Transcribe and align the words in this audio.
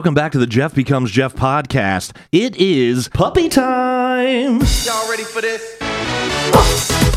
welcome 0.00 0.14
back 0.14 0.32
to 0.32 0.38
the 0.38 0.46
Jeff 0.46 0.74
Becomes 0.74 1.10
Jeff 1.10 1.34
podcast. 1.34 2.16
It 2.32 2.56
is 2.56 3.08
puppy 3.08 3.50
time. 3.50 4.62
Y'all 4.86 5.10
ready 5.10 5.24
for 5.24 5.42
this? 5.42 7.09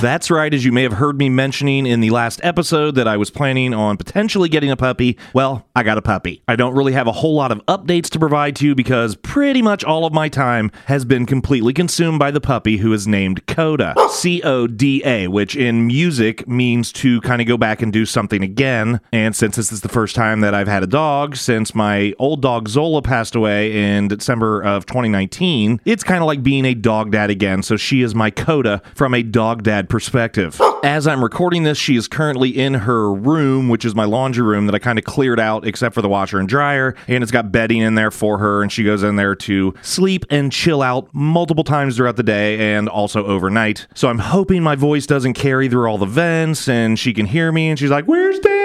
That's 0.00 0.30
right, 0.30 0.54
as 0.54 0.64
you 0.64 0.72
may 0.72 0.82
have 0.82 0.94
heard 0.94 1.18
me 1.18 1.28
mentioning 1.28 1.84
in 1.84 2.00
the 2.00 2.08
last 2.08 2.40
episode 2.42 2.94
that 2.94 3.06
I 3.06 3.18
was 3.18 3.28
planning 3.28 3.74
on 3.74 3.98
potentially 3.98 4.48
getting 4.48 4.70
a 4.70 4.76
puppy. 4.76 5.18
Well, 5.34 5.68
I 5.76 5.82
got 5.82 5.98
a 5.98 6.02
puppy. 6.02 6.42
I 6.48 6.56
don't 6.56 6.74
really 6.74 6.94
have 6.94 7.06
a 7.06 7.12
whole 7.12 7.34
lot 7.34 7.52
of 7.52 7.58
updates 7.66 8.08
to 8.10 8.18
provide 8.18 8.56
to 8.56 8.66
you 8.66 8.74
because 8.74 9.14
pretty 9.16 9.60
much 9.60 9.84
all 9.84 10.06
of 10.06 10.14
my 10.14 10.30
time 10.30 10.70
has 10.86 11.04
been 11.04 11.26
completely 11.26 11.74
consumed 11.74 12.18
by 12.18 12.30
the 12.30 12.40
puppy 12.40 12.78
who 12.78 12.94
is 12.94 13.06
named 13.06 13.46
Coda. 13.46 13.94
C 14.10 14.40
O 14.42 14.66
D 14.66 15.02
A, 15.04 15.28
which 15.28 15.54
in 15.54 15.86
music 15.86 16.48
means 16.48 16.92
to 16.92 17.20
kind 17.20 17.42
of 17.42 17.46
go 17.46 17.58
back 17.58 17.82
and 17.82 17.92
do 17.92 18.06
something 18.06 18.42
again. 18.42 19.02
And 19.12 19.36
since 19.36 19.56
this 19.56 19.70
is 19.70 19.82
the 19.82 19.90
first 19.90 20.16
time 20.16 20.40
that 20.40 20.54
I've 20.54 20.66
had 20.66 20.82
a 20.82 20.86
dog 20.86 21.36
since 21.36 21.74
my 21.74 22.14
old 22.18 22.40
dog 22.40 22.68
Zola 22.68 23.02
passed 23.02 23.34
away 23.34 23.96
in 23.96 24.08
December 24.08 24.62
of 24.62 24.86
2019, 24.86 25.78
it's 25.84 26.02
kind 26.04 26.22
of 26.22 26.26
like 26.26 26.42
being 26.42 26.64
a 26.64 26.72
dog 26.72 27.12
dad 27.12 27.28
again. 27.28 27.62
So 27.62 27.76
she 27.76 28.00
is 28.00 28.14
my 28.14 28.30
Coda 28.30 28.80
from 28.94 29.12
a 29.12 29.22
dog 29.22 29.62
dad 29.62 29.89
perspective. 29.90 30.58
As 30.82 31.06
I'm 31.06 31.22
recording 31.22 31.64
this, 31.64 31.76
she 31.76 31.96
is 31.96 32.08
currently 32.08 32.48
in 32.48 32.72
her 32.72 33.12
room, 33.12 33.68
which 33.68 33.84
is 33.84 33.94
my 33.94 34.04
laundry 34.04 34.44
room 34.44 34.66
that 34.66 34.74
I 34.74 34.78
kind 34.78 34.98
of 34.98 35.04
cleared 35.04 35.38
out 35.38 35.66
except 35.66 35.94
for 35.94 36.00
the 36.00 36.08
washer 36.08 36.38
and 36.38 36.48
dryer. 36.48 36.94
And 37.06 37.22
it's 37.22 37.30
got 37.32 37.52
bedding 37.52 37.78
in 37.78 37.96
there 37.96 38.10
for 38.10 38.38
her. 38.38 38.62
And 38.62 38.72
she 38.72 38.84
goes 38.84 39.02
in 39.02 39.16
there 39.16 39.34
to 39.34 39.74
sleep 39.82 40.24
and 40.30 40.50
chill 40.50 40.80
out 40.80 41.08
multiple 41.12 41.64
times 41.64 41.96
throughout 41.96 42.16
the 42.16 42.22
day 42.22 42.74
and 42.74 42.88
also 42.88 43.26
overnight. 43.26 43.86
So 43.94 44.08
I'm 44.08 44.18
hoping 44.18 44.62
my 44.62 44.76
voice 44.76 45.06
doesn't 45.06 45.34
carry 45.34 45.68
through 45.68 45.86
all 45.86 45.98
the 45.98 46.06
vents 46.06 46.68
and 46.68 46.98
she 46.98 47.12
can 47.12 47.26
hear 47.26 47.52
me. 47.52 47.68
And 47.68 47.78
she's 47.78 47.90
like, 47.90 48.06
Where's 48.06 48.38
daddy? 48.38 48.59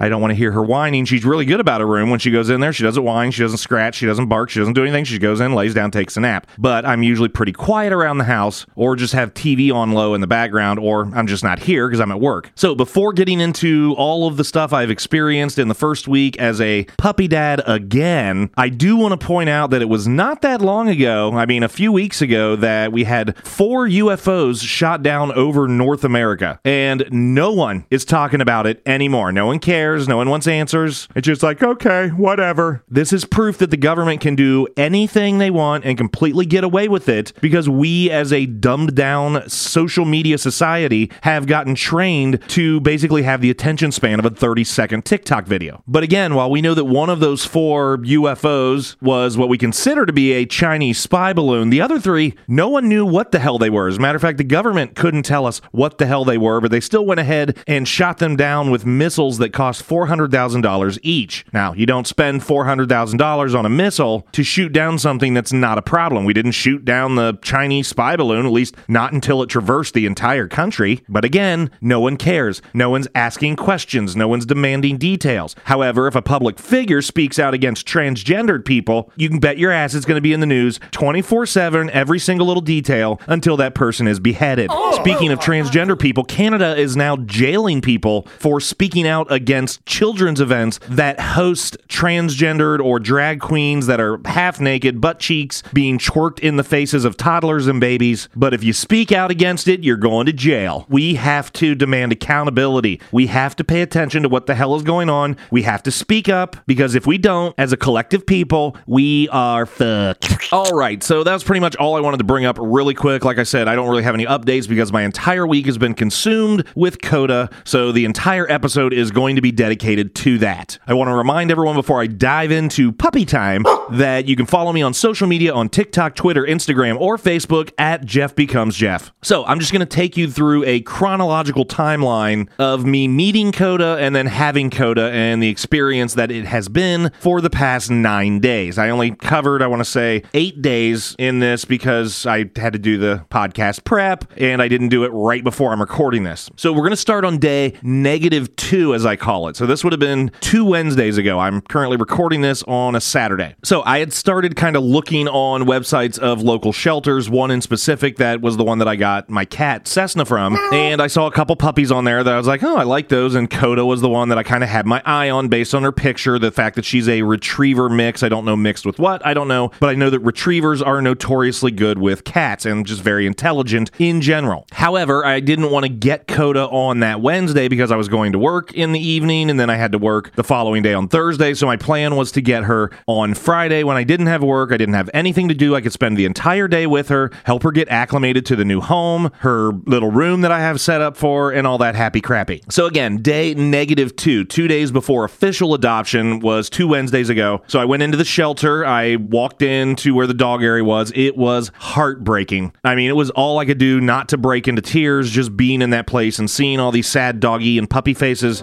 I 0.00 0.08
don't 0.08 0.20
want 0.20 0.30
to 0.32 0.34
hear 0.36 0.52
her 0.52 0.62
whining. 0.62 1.04
She's 1.04 1.24
really 1.24 1.44
good 1.44 1.60
about 1.60 1.80
her 1.80 1.86
room. 1.86 2.10
When 2.10 2.18
she 2.18 2.30
goes 2.30 2.50
in 2.50 2.60
there, 2.60 2.72
she 2.72 2.82
doesn't 2.82 3.02
whine, 3.02 3.30
she 3.30 3.42
doesn't 3.42 3.58
scratch, 3.58 3.96
she 3.96 4.06
doesn't 4.06 4.26
bark, 4.28 4.50
she 4.50 4.58
doesn't 4.58 4.74
do 4.74 4.82
anything. 4.82 5.04
She 5.04 5.18
goes 5.18 5.40
in, 5.40 5.54
lays 5.54 5.74
down, 5.74 5.90
takes 5.90 6.16
a 6.16 6.20
nap. 6.20 6.46
But 6.58 6.84
I'm 6.84 7.02
usually 7.02 7.28
pretty 7.28 7.52
quiet 7.52 7.92
around 7.92 8.18
the 8.18 8.24
house 8.24 8.66
or 8.74 8.96
just 8.96 9.14
have 9.14 9.32
TV 9.34 9.72
on 9.72 9.92
low 9.92 10.14
in 10.14 10.20
the 10.20 10.26
background 10.26 10.78
or 10.78 11.10
I'm 11.14 11.26
just 11.26 11.42
not 11.44 11.58
here 11.60 11.88
because 11.88 12.00
I'm 12.00 12.12
at 12.12 12.20
work. 12.20 12.50
So 12.54 12.74
before 12.74 13.12
getting 13.12 13.40
into 13.40 13.94
all 13.96 14.26
of 14.26 14.36
the 14.36 14.44
stuff 14.44 14.72
I've 14.72 14.90
experienced 14.90 15.58
in 15.58 15.68
the 15.68 15.74
first 15.74 16.08
week 16.08 16.38
as 16.38 16.60
a 16.60 16.84
puppy 16.98 17.28
dad 17.28 17.62
again, 17.66 18.50
I 18.56 18.68
do 18.68 18.96
want 18.96 19.18
to 19.18 19.26
point 19.26 19.48
out 19.48 19.70
that 19.70 19.82
it 19.82 19.88
was 19.88 20.06
not 20.06 20.42
that 20.42 20.60
long 20.60 20.88
ago, 20.88 21.32
I 21.34 21.46
mean, 21.46 21.62
a 21.62 21.68
few 21.68 21.92
weeks 21.92 22.20
ago, 22.20 22.56
that 22.56 22.92
we 22.92 23.04
had 23.04 23.36
four 23.46 23.86
UFOs 23.86 24.62
shot 24.62 25.02
down 25.02 25.32
over 25.32 25.68
North 25.68 26.04
America. 26.04 26.60
And 26.64 27.06
no 27.10 27.52
one 27.52 27.86
is 27.90 28.04
talking 28.04 28.40
about 28.40 28.66
it 28.66 28.82
anymore. 28.86 29.32
No 29.32 29.46
one 29.46 29.58
cares. 29.58 29.85
No 29.86 30.16
one 30.16 30.28
wants 30.28 30.46
answers. 30.46 31.08
It's 31.14 31.26
just 31.26 31.42
like, 31.42 31.62
okay, 31.62 32.08
whatever. 32.08 32.82
This 32.88 33.12
is 33.12 33.24
proof 33.24 33.58
that 33.58 33.70
the 33.70 33.76
government 33.76 34.20
can 34.20 34.34
do 34.34 34.66
anything 34.76 35.38
they 35.38 35.50
want 35.50 35.84
and 35.84 35.96
completely 35.96 36.44
get 36.44 36.64
away 36.64 36.88
with 36.88 37.08
it 37.08 37.32
because 37.40 37.68
we, 37.68 38.10
as 38.10 38.32
a 38.32 38.46
dumbed 38.46 38.94
down 38.94 39.48
social 39.48 40.04
media 40.04 40.38
society, 40.38 41.10
have 41.22 41.46
gotten 41.46 41.74
trained 41.74 42.42
to 42.48 42.80
basically 42.80 43.22
have 43.22 43.40
the 43.40 43.50
attention 43.50 43.92
span 43.92 44.18
of 44.18 44.24
a 44.24 44.30
30 44.30 44.64
second 44.64 45.04
TikTok 45.04 45.46
video. 45.46 45.82
But 45.86 46.02
again, 46.02 46.34
while 46.34 46.50
we 46.50 46.62
know 46.62 46.74
that 46.74 46.84
one 46.84 47.10
of 47.10 47.20
those 47.20 47.44
four 47.44 47.98
UFOs 47.98 48.96
was 49.00 49.38
what 49.38 49.48
we 49.48 49.58
consider 49.58 50.04
to 50.04 50.12
be 50.12 50.32
a 50.32 50.46
Chinese 50.46 50.98
spy 50.98 51.32
balloon, 51.32 51.70
the 51.70 51.80
other 51.80 52.00
three, 52.00 52.34
no 52.48 52.68
one 52.68 52.88
knew 52.88 53.06
what 53.06 53.30
the 53.30 53.38
hell 53.38 53.58
they 53.58 53.70
were. 53.70 53.88
As 53.88 53.98
a 53.98 54.00
matter 54.00 54.16
of 54.16 54.22
fact, 54.22 54.38
the 54.38 54.44
government 54.44 54.96
couldn't 54.96 55.22
tell 55.22 55.46
us 55.46 55.60
what 55.70 55.98
the 55.98 56.06
hell 56.06 56.24
they 56.24 56.38
were, 56.38 56.60
but 56.60 56.70
they 56.70 56.80
still 56.80 57.06
went 57.06 57.20
ahead 57.20 57.56
and 57.66 57.86
shot 57.86 58.18
them 58.18 58.36
down 58.36 58.70
with 58.70 58.86
missiles 58.86 59.38
that 59.38 59.52
cost 59.52 59.75
$400,000 59.82 60.98
each. 61.02 61.44
Now, 61.52 61.72
you 61.72 61.86
don't 61.86 62.06
spend 62.06 62.42
$400,000 62.42 63.58
on 63.58 63.66
a 63.66 63.68
missile 63.68 64.26
to 64.32 64.42
shoot 64.42 64.72
down 64.72 64.98
something 64.98 65.34
that's 65.34 65.52
not 65.52 65.78
a 65.78 65.82
problem. 65.82 66.24
We 66.24 66.32
didn't 66.32 66.52
shoot 66.52 66.84
down 66.84 67.14
the 67.14 67.38
Chinese 67.42 67.88
spy 67.88 68.16
balloon, 68.16 68.46
at 68.46 68.52
least 68.52 68.76
not 68.88 69.12
until 69.12 69.42
it 69.42 69.48
traversed 69.48 69.94
the 69.94 70.06
entire 70.06 70.48
country. 70.48 71.02
But 71.08 71.24
again, 71.24 71.70
no 71.80 72.00
one 72.00 72.16
cares. 72.16 72.62
No 72.74 72.90
one's 72.90 73.08
asking 73.14 73.56
questions. 73.56 74.16
No 74.16 74.28
one's 74.28 74.46
demanding 74.46 74.98
details. 74.98 75.56
However, 75.64 76.06
if 76.06 76.14
a 76.14 76.22
public 76.22 76.58
figure 76.58 77.02
speaks 77.02 77.38
out 77.38 77.54
against 77.54 77.86
transgendered 77.86 78.64
people, 78.64 79.10
you 79.16 79.28
can 79.28 79.40
bet 79.40 79.58
your 79.58 79.72
ass 79.72 79.94
it's 79.94 80.06
going 80.06 80.16
to 80.16 80.22
be 80.22 80.32
in 80.32 80.40
the 80.40 80.46
news 80.46 80.78
24 80.92 81.46
7, 81.46 81.90
every 81.90 82.18
single 82.18 82.46
little 82.46 82.60
detail 82.60 83.20
until 83.26 83.56
that 83.56 83.74
person 83.74 84.06
is 84.06 84.20
beheaded. 84.20 84.68
Oh. 84.70 84.92
Speaking 85.00 85.32
of 85.32 85.38
oh 85.38 85.42
transgender 85.42 85.98
people, 85.98 86.24
Canada 86.24 86.76
is 86.76 86.96
now 86.96 87.16
jailing 87.16 87.80
people 87.80 88.22
for 88.38 88.60
speaking 88.60 89.06
out 89.06 89.30
against 89.30 89.65
children's 89.86 90.40
events 90.40 90.80
that 90.88 91.18
host 91.20 91.76
transgendered 91.88 92.80
or 92.80 92.98
drag 92.98 93.40
queens 93.40 93.86
that 93.86 94.00
are 94.00 94.20
half 94.24 94.60
naked, 94.60 95.00
butt 95.00 95.18
cheeks 95.18 95.62
being 95.72 95.98
twerked 95.98 96.40
in 96.40 96.56
the 96.56 96.64
faces 96.64 97.04
of 97.04 97.16
toddlers 97.16 97.66
and 97.66 97.80
babies. 97.80 98.28
But 98.34 98.54
if 98.54 98.62
you 98.62 98.72
speak 98.72 99.12
out 99.12 99.30
against 99.30 99.68
it, 99.68 99.82
you're 99.82 99.96
going 99.96 100.26
to 100.26 100.32
jail. 100.32 100.86
We 100.88 101.14
have 101.14 101.52
to 101.54 101.74
demand 101.74 102.12
accountability. 102.12 103.00
We 103.12 103.26
have 103.26 103.56
to 103.56 103.64
pay 103.64 103.82
attention 103.82 104.22
to 104.22 104.28
what 104.28 104.46
the 104.46 104.54
hell 104.54 104.74
is 104.76 104.82
going 104.82 105.10
on. 105.10 105.36
We 105.50 105.62
have 105.62 105.82
to 105.84 105.90
speak 105.90 106.28
up 106.28 106.56
because 106.66 106.94
if 106.94 107.06
we 107.06 107.18
don't, 107.18 107.54
as 107.58 107.72
a 107.72 107.76
collective 107.76 108.26
people, 108.26 108.76
we 108.86 109.28
are 109.28 109.66
fucked. 109.66 110.52
All 110.52 110.72
right, 110.72 111.02
so 111.02 111.24
that's 111.24 111.44
pretty 111.44 111.60
much 111.60 111.76
all 111.76 111.96
I 111.96 112.00
wanted 112.00 112.18
to 112.18 112.24
bring 112.24 112.44
up 112.44 112.58
really 112.60 112.94
quick. 112.94 113.24
Like 113.24 113.38
I 113.38 113.42
said, 113.42 113.68
I 113.68 113.74
don't 113.74 113.88
really 113.88 114.02
have 114.02 114.14
any 114.14 114.26
updates 114.26 114.68
because 114.68 114.92
my 114.92 115.02
entire 115.02 115.46
week 115.46 115.66
has 115.66 115.78
been 115.78 115.94
consumed 115.94 116.66
with 116.74 117.00
Coda, 117.02 117.50
so 117.64 117.92
the 117.92 118.04
entire 118.04 118.50
episode 118.50 118.92
is 118.92 119.10
going 119.10 119.36
to 119.36 119.42
be 119.42 119.52
dedicated 119.56 120.14
to 120.14 120.38
that. 120.38 120.78
I 120.86 120.94
want 120.94 121.08
to 121.08 121.14
remind 121.14 121.50
everyone 121.50 121.74
before 121.74 122.00
I 122.00 122.06
dive 122.06 122.50
into 122.50 122.92
puppy 122.92 123.24
time 123.24 123.64
that 123.90 124.28
you 124.28 124.36
can 124.36 124.46
follow 124.46 124.72
me 124.72 124.82
on 124.82 124.94
social 124.94 125.26
media 125.26 125.52
on 125.52 125.68
TikTok, 125.68 126.14
Twitter, 126.14 126.44
Instagram, 126.44 127.00
or 127.00 127.16
Facebook 127.16 127.72
at 127.78 128.04
Jeff 128.04 128.34
Becomes 128.34 128.76
Jeff. 128.76 129.12
So 129.22 129.44
I'm 129.44 129.58
just 129.58 129.72
going 129.72 129.80
to 129.80 129.86
take 129.86 130.16
you 130.16 130.30
through 130.30 130.64
a 130.64 130.80
chronological 130.82 131.64
timeline 131.64 132.48
of 132.58 132.84
me 132.84 133.08
meeting 133.08 133.52
Coda 133.52 133.96
and 133.98 134.14
then 134.14 134.26
having 134.26 134.70
Coda 134.70 135.10
and 135.10 135.42
the 135.42 135.48
experience 135.48 136.14
that 136.14 136.30
it 136.30 136.44
has 136.44 136.68
been 136.68 137.10
for 137.20 137.40
the 137.40 137.50
past 137.50 137.90
nine 137.90 138.40
days. 138.40 138.78
I 138.78 138.90
only 138.90 139.10
covered, 139.12 139.62
I 139.62 139.66
want 139.66 139.80
to 139.80 139.90
say, 139.90 140.22
eight 140.34 140.62
days 140.62 141.16
in 141.18 141.38
this 141.38 141.64
because 141.64 142.26
I 142.26 142.50
had 142.56 142.74
to 142.74 142.78
do 142.78 142.98
the 142.98 143.24
podcast 143.30 143.84
prep 143.84 144.30
and 144.36 144.60
I 144.60 144.68
didn't 144.68 144.88
do 144.88 145.04
it 145.04 145.08
right 145.08 145.42
before 145.42 145.72
I'm 145.72 145.80
recording 145.80 146.24
this. 146.24 146.50
So 146.56 146.72
we're 146.72 146.80
going 146.80 146.90
to 146.90 146.96
start 146.96 147.24
on 147.24 147.38
day 147.38 147.74
negative 147.82 148.54
two, 148.56 148.94
as 148.94 149.06
I 149.06 149.16
call 149.16 149.45
it. 149.45 149.45
So 149.54 149.66
this 149.66 149.84
would 149.84 149.92
have 149.92 150.00
been 150.00 150.30
two 150.40 150.64
Wednesdays 150.64 151.18
ago. 151.18 151.38
I'm 151.38 151.60
currently 151.60 151.98
recording 151.98 152.40
this 152.40 152.62
on 152.64 152.96
a 152.96 153.00
Saturday. 153.00 153.54
So 153.62 153.82
I 153.82 153.98
had 153.98 154.12
started 154.12 154.56
kind 154.56 154.76
of 154.76 154.82
looking 154.82 155.28
on 155.28 155.64
websites 155.64 156.18
of 156.18 156.40
local 156.42 156.72
shelters, 156.72 157.28
one 157.28 157.50
in 157.50 157.60
specific 157.60 158.16
that 158.16 158.40
was 158.40 158.56
the 158.56 158.64
one 158.64 158.78
that 158.78 158.88
I 158.88 158.96
got 158.96 159.28
my 159.28 159.44
cat 159.44 159.86
Cessna 159.86 160.24
from. 160.24 160.56
And 160.72 161.02
I 161.02 161.06
saw 161.06 161.26
a 161.26 161.30
couple 161.30 161.54
puppies 161.56 161.92
on 161.92 162.04
there 162.04 162.24
that 162.24 162.32
I 162.32 162.38
was 162.38 162.46
like, 162.46 162.62
oh, 162.62 162.76
I 162.76 162.84
like 162.84 163.08
those. 163.08 163.34
And 163.34 163.50
Coda 163.50 163.84
was 163.84 164.00
the 164.00 164.08
one 164.08 164.30
that 164.30 164.38
I 164.38 164.42
kind 164.42 164.64
of 164.64 164.70
had 164.70 164.86
my 164.86 165.02
eye 165.04 165.28
on 165.28 165.48
based 165.48 165.74
on 165.74 165.82
her 165.82 165.92
picture. 165.92 166.38
The 166.38 166.50
fact 166.50 166.76
that 166.76 166.84
she's 166.84 167.08
a 167.08 167.22
retriever 167.22 167.88
mix. 167.88 168.22
I 168.22 168.30
don't 168.30 168.44
know 168.44 168.56
mixed 168.56 168.86
with 168.86 168.98
what. 168.98 169.24
I 169.26 169.34
don't 169.34 169.48
know. 169.48 169.70
But 169.78 169.90
I 169.90 169.94
know 169.94 170.08
that 170.08 170.20
retrievers 170.20 170.80
are 170.80 171.02
notoriously 171.02 171.70
good 171.70 171.98
with 171.98 172.24
cats 172.24 172.64
and 172.64 172.86
just 172.86 173.02
very 173.02 173.26
intelligent 173.26 173.90
in 173.98 174.20
general. 174.22 174.66
However, 174.72 175.24
I 175.24 175.40
didn't 175.40 175.70
want 175.70 175.84
to 175.84 175.90
get 175.90 176.26
Coda 176.26 176.66
on 176.68 177.00
that 177.00 177.20
Wednesday 177.20 177.68
because 177.68 177.90
I 177.90 177.96
was 177.96 178.08
going 178.08 178.32
to 178.32 178.38
work 178.38 178.72
in 178.72 178.92
the 178.92 179.00
evening 179.00 179.35
and 179.44 179.60
then 179.60 179.70
I 179.70 179.76
had 179.76 179.92
to 179.92 179.98
work 179.98 180.32
the 180.34 180.44
following 180.44 180.82
day 180.82 180.94
on 180.94 181.08
Thursday. 181.08 181.54
So 181.54 181.66
my 181.66 181.76
plan 181.76 182.16
was 182.16 182.32
to 182.32 182.40
get 182.40 182.64
her 182.64 182.90
on 183.06 183.34
Friday 183.34 183.84
when 183.84 183.96
I 183.96 184.04
didn't 184.04 184.26
have 184.26 184.42
work. 184.42 184.72
I 184.72 184.76
didn't 184.76 184.94
have 184.94 185.10
anything 185.14 185.48
to 185.48 185.54
do. 185.54 185.74
I 185.74 185.80
could 185.80 185.92
spend 185.92 186.16
the 186.16 186.24
entire 186.24 186.68
day 186.68 186.86
with 186.86 187.08
her, 187.08 187.30
help 187.44 187.62
her 187.62 187.70
get 187.70 187.88
acclimated 187.88 188.46
to 188.46 188.56
the 188.56 188.64
new 188.64 188.80
home, 188.80 189.30
her 189.38 189.72
little 189.86 190.10
room 190.10 190.40
that 190.40 190.52
I 190.52 190.60
have 190.60 190.80
set 190.80 191.00
up 191.00 191.16
for, 191.16 191.52
and 191.52 191.66
all 191.66 191.78
that 191.78 191.94
happy 191.94 192.20
crappy. 192.20 192.62
So 192.68 192.86
again, 192.86 193.18
day 193.18 193.54
negative 193.54 194.16
two, 194.16 194.44
two 194.44 194.68
days 194.68 194.90
before 194.90 195.24
official 195.24 195.74
adoption 195.74 196.40
was 196.40 196.70
two 196.70 196.88
Wednesdays 196.88 197.28
ago. 197.28 197.62
So 197.66 197.78
I 197.78 197.84
went 197.84 198.02
into 198.02 198.16
the 198.16 198.24
shelter. 198.24 198.84
I 198.84 199.16
walked 199.16 199.62
into 199.62 200.14
where 200.14 200.26
the 200.26 200.34
dog 200.34 200.62
area 200.62 200.84
was. 200.84 201.12
It 201.14 201.36
was 201.36 201.70
heartbreaking. 201.78 202.72
I 202.84 202.94
mean, 202.94 203.10
it 203.10 203.16
was 203.16 203.30
all 203.30 203.58
I 203.58 203.64
could 203.64 203.78
do 203.78 204.00
not 204.00 204.28
to 204.30 204.38
break 204.38 204.68
into 204.68 204.82
tears 204.82 205.30
just 205.30 205.56
being 205.56 205.82
in 205.82 205.90
that 205.90 206.06
place 206.06 206.38
and 206.38 206.50
seeing 206.50 206.80
all 206.80 206.92
these 206.92 207.08
sad 207.08 207.40
doggy 207.40 207.78
and 207.78 207.88
puppy 207.88 208.14
faces. 208.14 208.62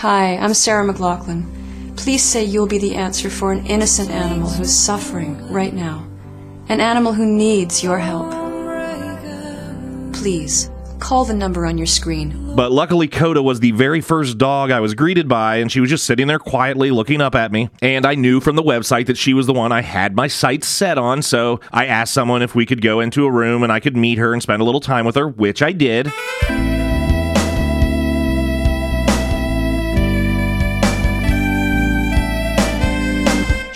Hi, 0.00 0.36
I'm 0.36 0.52
Sarah 0.52 0.86
McLachlan. 0.86 1.96
Please 1.96 2.22
say 2.22 2.44
you'll 2.44 2.66
be 2.66 2.76
the 2.76 2.96
answer 2.96 3.30
for 3.30 3.50
an 3.50 3.64
innocent 3.64 4.10
animal 4.10 4.50
who's 4.50 4.70
suffering 4.70 5.50
right 5.50 5.72
now. 5.72 6.06
An 6.68 6.82
animal 6.82 7.14
who 7.14 7.24
needs 7.24 7.82
your 7.82 7.98
help. 7.98 8.30
Please, 10.12 10.70
call 10.98 11.24
the 11.24 11.32
number 11.32 11.64
on 11.64 11.78
your 11.78 11.86
screen. 11.86 12.54
But 12.54 12.72
luckily, 12.72 13.08
Coda 13.08 13.42
was 13.42 13.60
the 13.60 13.70
very 13.70 14.02
first 14.02 14.36
dog 14.36 14.70
I 14.70 14.80
was 14.80 14.92
greeted 14.92 15.28
by, 15.28 15.56
and 15.56 15.72
she 15.72 15.80
was 15.80 15.88
just 15.88 16.04
sitting 16.04 16.26
there 16.26 16.38
quietly 16.38 16.90
looking 16.90 17.22
up 17.22 17.34
at 17.34 17.50
me. 17.50 17.70
And 17.80 18.04
I 18.04 18.16
knew 18.16 18.40
from 18.40 18.56
the 18.56 18.62
website 18.62 19.06
that 19.06 19.16
she 19.16 19.32
was 19.32 19.46
the 19.46 19.54
one 19.54 19.72
I 19.72 19.80
had 19.80 20.14
my 20.14 20.26
sights 20.26 20.68
set 20.68 20.98
on, 20.98 21.22
so 21.22 21.58
I 21.72 21.86
asked 21.86 22.12
someone 22.12 22.42
if 22.42 22.54
we 22.54 22.66
could 22.66 22.82
go 22.82 23.00
into 23.00 23.24
a 23.24 23.32
room 23.32 23.62
and 23.62 23.72
I 23.72 23.80
could 23.80 23.96
meet 23.96 24.18
her 24.18 24.34
and 24.34 24.42
spend 24.42 24.60
a 24.60 24.64
little 24.66 24.80
time 24.82 25.06
with 25.06 25.14
her, 25.14 25.26
which 25.26 25.62
I 25.62 25.72
did. 25.72 26.12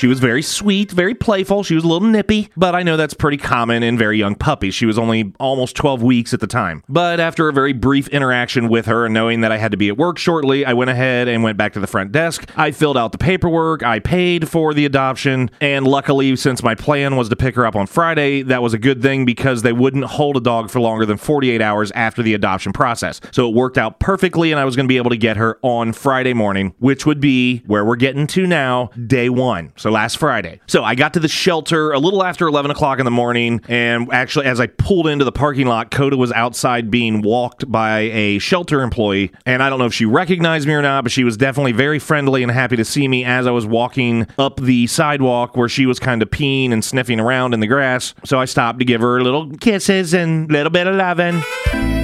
She 0.01 0.07
was 0.07 0.19
very 0.19 0.41
sweet, 0.41 0.91
very 0.91 1.15
playful. 1.15 1.63
She 1.63 1.75
was 1.75 1.85
a 1.85 1.87
little 1.87 2.09
nippy, 2.09 2.49
but 2.57 2.75
I 2.75 2.83
know 2.83 2.97
that's 2.97 3.13
pretty 3.13 3.37
common 3.37 3.83
in 3.83 3.99
very 3.99 4.17
young 4.17 4.35
puppies. 4.35 4.75
She 4.75 4.87
was 4.87 4.99
only 4.99 5.35
almost 5.39 5.77
12 5.77 6.03
weeks 6.03 6.33
at 6.33 6.41
the 6.41 6.47
time. 6.47 6.83
But 6.89 7.21
after 7.21 7.51
a 7.51 7.53
very 7.53 7.75
brief 7.75 8.09
interaction 8.09 8.71
with 8.71 8.87
her 8.87 9.05
and 9.05 9.13
knowing 9.13 9.43
that 9.43 9.53
I 9.53 9.59
had 9.59 9.73
to 9.73 9.77
be 9.77 9.91
at 9.91 9.99
work 9.99 10.17
shortly, 10.17 10.65
I 10.65 10.73
went 10.73 10.89
ahead 10.89 11.29
and 11.29 11.43
went 11.43 11.59
back 11.59 11.75
to 11.75 11.81
the 11.81 11.87
front 11.87 12.13
desk. 12.13 12.51
I 12.57 12.71
filled 12.71 12.97
out 12.97 13.13
the 13.13 13.19
paperwork, 13.19 13.83
I 13.83 13.99
paid 13.99 14.49
for 14.49 14.73
the 14.73 14.87
adoption, 14.87 15.51
and 15.61 15.87
luckily, 15.87 16.35
since 16.35 16.63
my 16.63 16.75
plan 16.75 17.17
was 17.17 17.29
to 17.29 17.37
pick 17.37 17.55
her 17.57 17.67
up 17.67 17.77
on 17.77 17.87
Friday, 17.87 18.41
that 18.41 18.63
was 18.63 18.73
a 18.73 18.79
good 18.79 19.03
thing 19.03 19.27
because 19.27 19.61
they 19.61 19.75
wouldn't 19.75 20.05
hold 20.05 20.35
a 20.35 20.41
dog 20.41 20.71
for 20.71 20.81
longer 20.81 21.05
than 21.05 21.19
48 21.19 21.61
hours 21.61 21.91
after 21.91 22.23
the 22.23 22.33
adoption 22.33 22.73
process. 22.73 23.21
So 23.33 23.47
it 23.51 23.55
worked 23.55 23.77
out 23.77 24.01
perfectly, 24.01 24.51
and 24.51 24.59
I 24.59 24.65
was 24.65 24.77
going 24.77 24.87
to 24.87 24.89
be 24.89 24.97
able 24.97 25.11
to 25.11 25.19
get 25.19 25.37
her 25.37 25.59
on 25.61 25.93
Friday 25.93 26.33
morning, 26.33 26.73
which 26.79 27.05
would 27.05 27.21
be 27.21 27.59
where 27.67 27.85
we're 27.85 27.97
getting 27.97 28.27
to 28.29 28.47
now, 28.47 28.89
day 29.07 29.29
one. 29.29 29.75
So 29.77 29.90
last 29.91 30.19
Friday. 30.19 30.61
So 30.67 30.85
I 30.85 30.95
got 30.95 31.15
to 31.15 31.21
the 31.21 31.29
shelter 31.29 31.93
a 31.93 31.99
little 31.99 32.23
after 32.23 32.47
11 32.47 32.71
o'clock 32.71 32.99
in 32.99 33.05
the 33.05 33.11
morning. 33.11 33.61
And 33.69 34.13
actually, 34.13 34.47
as 34.47 34.61
I 34.61 34.67
pulled 34.67 35.07
into 35.07 35.25
the 35.25 35.33
parking 35.33 35.67
lot, 35.67 35.91
Coda 35.91 36.17
was 36.17 36.33
outside 36.33 36.91
being 36.91 37.23
walked 37.23 37.71
by 37.71 38.01
a 38.01 38.39
shelter 38.39 38.83
employee. 38.83 39.33
And 39.47 39.63
I 39.63 39.71
don't 39.71 39.79
know 39.79 39.87
if 39.87 39.95
she 39.95 40.05
recognized 40.05 40.67
me 40.67 40.75
or 40.75 40.83
not, 40.83 41.03
but 41.03 41.13
she 41.13 41.25
was 41.25 41.37
definitely 41.37 41.73
very 41.73 41.99
friendly 41.99 42.43
and 42.43 42.51
happy 42.51 42.77
to 42.77 42.85
see 42.85 43.09
me 43.09 43.25
as 43.25 43.47
I 43.47 43.51
was 43.51 43.67
walking 43.67 44.27
up 44.39 44.61
the 44.61 44.87
sidewalk 44.87 45.57
where 45.57 45.69
she 45.69 45.87
was 45.87 45.99
kind 45.99 46.23
of 46.23 46.31
peeing 46.31 46.73
and 46.73 46.85
sniffing 46.85 47.21
around 47.21 47.55
in 47.55 47.61
the 47.61 47.67
grass. 47.67 48.15
So 48.25 48.39
I 48.39 48.45
stopped 48.45 48.79
to 48.81 48.85
give 48.85 49.01
her 49.01 49.21
little 49.23 49.51
kisses 49.59 50.15
and 50.15 50.51
a 50.51 50.53
little 50.53 50.71
bit 50.71 50.87
of 50.87 50.95
loving. 50.95 52.00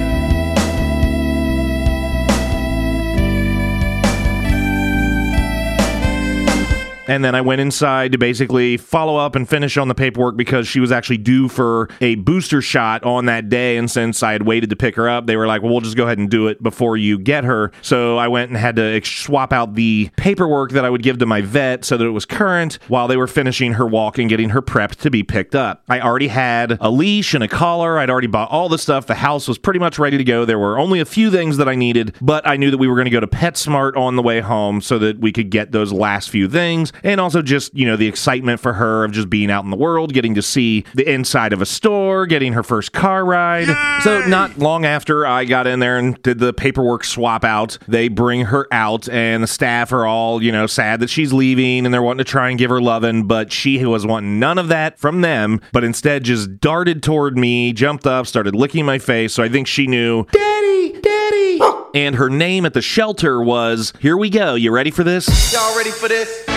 And 7.07 7.23
then 7.23 7.35
I 7.35 7.41
went 7.41 7.61
inside 7.61 8.11
to 8.11 8.17
basically 8.17 8.77
follow 8.77 9.17
up 9.17 9.35
and 9.35 9.47
finish 9.47 9.77
on 9.77 9.87
the 9.87 9.95
paperwork 9.95 10.37
because 10.37 10.67
she 10.67 10.79
was 10.79 10.91
actually 10.91 11.17
due 11.17 11.47
for 11.47 11.89
a 12.01 12.15
booster 12.15 12.61
shot 12.61 13.03
on 13.03 13.25
that 13.25 13.49
day. 13.49 13.77
And 13.77 13.89
since 13.89 14.21
I 14.23 14.33
had 14.33 14.43
waited 14.43 14.69
to 14.71 14.75
pick 14.75 14.95
her 14.95 15.09
up, 15.09 15.25
they 15.25 15.37
were 15.37 15.47
like, 15.47 15.61
well, 15.61 15.71
we'll 15.71 15.81
just 15.81 15.97
go 15.97 16.05
ahead 16.05 16.17
and 16.17 16.29
do 16.29 16.47
it 16.47 16.61
before 16.61 16.97
you 16.97 17.17
get 17.17 17.43
her. 17.43 17.71
So 17.81 18.17
I 18.17 18.27
went 18.27 18.49
and 18.49 18.57
had 18.57 18.75
to 18.75 19.01
swap 19.03 19.53
out 19.53 19.75
the 19.75 20.09
paperwork 20.17 20.71
that 20.71 20.85
I 20.85 20.89
would 20.89 21.03
give 21.03 21.19
to 21.19 21.25
my 21.25 21.41
vet 21.41 21.85
so 21.85 21.97
that 21.97 22.05
it 22.05 22.11
was 22.11 22.25
current 22.25 22.79
while 22.87 23.07
they 23.07 23.17
were 23.17 23.27
finishing 23.27 23.73
her 23.73 23.85
walk 23.85 24.17
and 24.17 24.29
getting 24.29 24.49
her 24.49 24.61
prepped 24.61 24.97
to 24.97 25.09
be 25.09 25.23
picked 25.23 25.55
up. 25.55 25.83
I 25.87 26.01
already 26.01 26.27
had 26.27 26.77
a 26.81 26.91
leash 26.91 27.33
and 27.33 27.43
a 27.43 27.47
collar. 27.47 27.97
I'd 27.97 28.09
already 28.09 28.27
bought 28.27 28.51
all 28.51 28.69
the 28.69 28.77
stuff. 28.77 29.07
The 29.07 29.15
house 29.15 29.47
was 29.47 29.57
pretty 29.57 29.79
much 29.79 29.97
ready 29.97 30.17
to 30.17 30.23
go. 30.23 30.45
There 30.45 30.59
were 30.59 30.77
only 30.77 30.99
a 30.99 31.05
few 31.05 31.31
things 31.31 31.57
that 31.57 31.69
I 31.69 31.75
needed, 31.75 32.15
but 32.21 32.45
I 32.47 32.57
knew 32.57 32.71
that 32.71 32.77
we 32.77 32.87
were 32.87 32.95
going 32.95 33.05
to 33.05 33.11
go 33.11 33.19
to 33.19 33.27
PetSmart 33.27 33.95
on 33.95 34.15
the 34.15 34.21
way 34.21 34.41
home 34.41 34.81
so 34.81 34.99
that 34.99 35.19
we 35.19 35.31
could 35.31 35.49
get 35.49 35.71
those 35.71 35.93
last 35.93 36.29
few 36.29 36.49
things 36.49 36.91
and 37.03 37.19
also 37.19 37.41
just, 37.41 37.75
you 37.75 37.85
know, 37.85 37.95
the 37.95 38.07
excitement 38.07 38.59
for 38.59 38.73
her 38.73 39.03
of 39.03 39.11
just 39.11 39.29
being 39.29 39.49
out 39.51 39.63
in 39.63 39.69
the 39.69 39.77
world, 39.77 40.13
getting 40.13 40.35
to 40.35 40.41
see 40.41 40.83
the 40.93 41.09
inside 41.11 41.53
of 41.53 41.61
a 41.61 41.65
store, 41.65 42.25
getting 42.25 42.53
her 42.53 42.63
first 42.63 42.91
car 42.91 43.25
ride. 43.25 43.67
So, 44.03 44.21
not 44.27 44.57
long 44.57 44.85
after 44.85 45.25
I 45.25 45.45
got 45.45 45.67
in 45.67 45.79
there 45.79 45.97
and 45.97 46.21
did 46.21 46.39
the 46.39 46.53
paperwork 46.53 47.03
swap 47.03 47.43
out, 47.43 47.77
they 47.87 48.07
bring 48.07 48.45
her 48.45 48.67
out, 48.71 49.09
and 49.09 49.43
the 49.43 49.47
staff 49.47 49.91
are 49.91 50.05
all, 50.05 50.41
you 50.41 50.51
know, 50.51 50.67
sad 50.67 50.99
that 50.99 51.09
she's 51.09 51.33
leaving 51.33 51.85
and 51.85 51.93
they're 51.93 52.01
wanting 52.01 52.23
to 52.25 52.29
try 52.29 52.49
and 52.49 52.59
give 52.59 52.69
her 52.69 52.81
loving, 52.81 53.27
but 53.27 53.51
she 53.51 53.83
was 53.85 54.05
wanting 54.05 54.39
none 54.39 54.57
of 54.57 54.67
that 54.69 54.99
from 54.99 55.21
them, 55.21 55.61
but 55.71 55.83
instead 55.83 56.23
just 56.23 56.59
darted 56.59 57.03
toward 57.03 57.37
me, 57.37 57.73
jumped 57.73 58.05
up, 58.05 58.27
started 58.27 58.55
licking 58.55 58.85
my 58.85 58.99
face. 58.99 59.33
So, 59.33 59.43
I 59.43 59.49
think 59.49 59.67
she 59.67 59.87
knew, 59.87 60.25
Daddy, 60.31 60.99
Daddy. 61.01 61.59
And 61.93 62.15
her 62.15 62.29
name 62.29 62.65
at 62.65 62.73
the 62.73 62.81
shelter 62.81 63.41
was, 63.41 63.91
here 63.99 64.17
we 64.17 64.29
go. 64.29 64.53
You 64.53 64.71
ready 64.71 64.91
for 64.91 65.03
this? 65.03 65.51
Y'all 65.51 65.75
ready 65.75 65.89
for 65.89 66.07
this? 66.07 66.56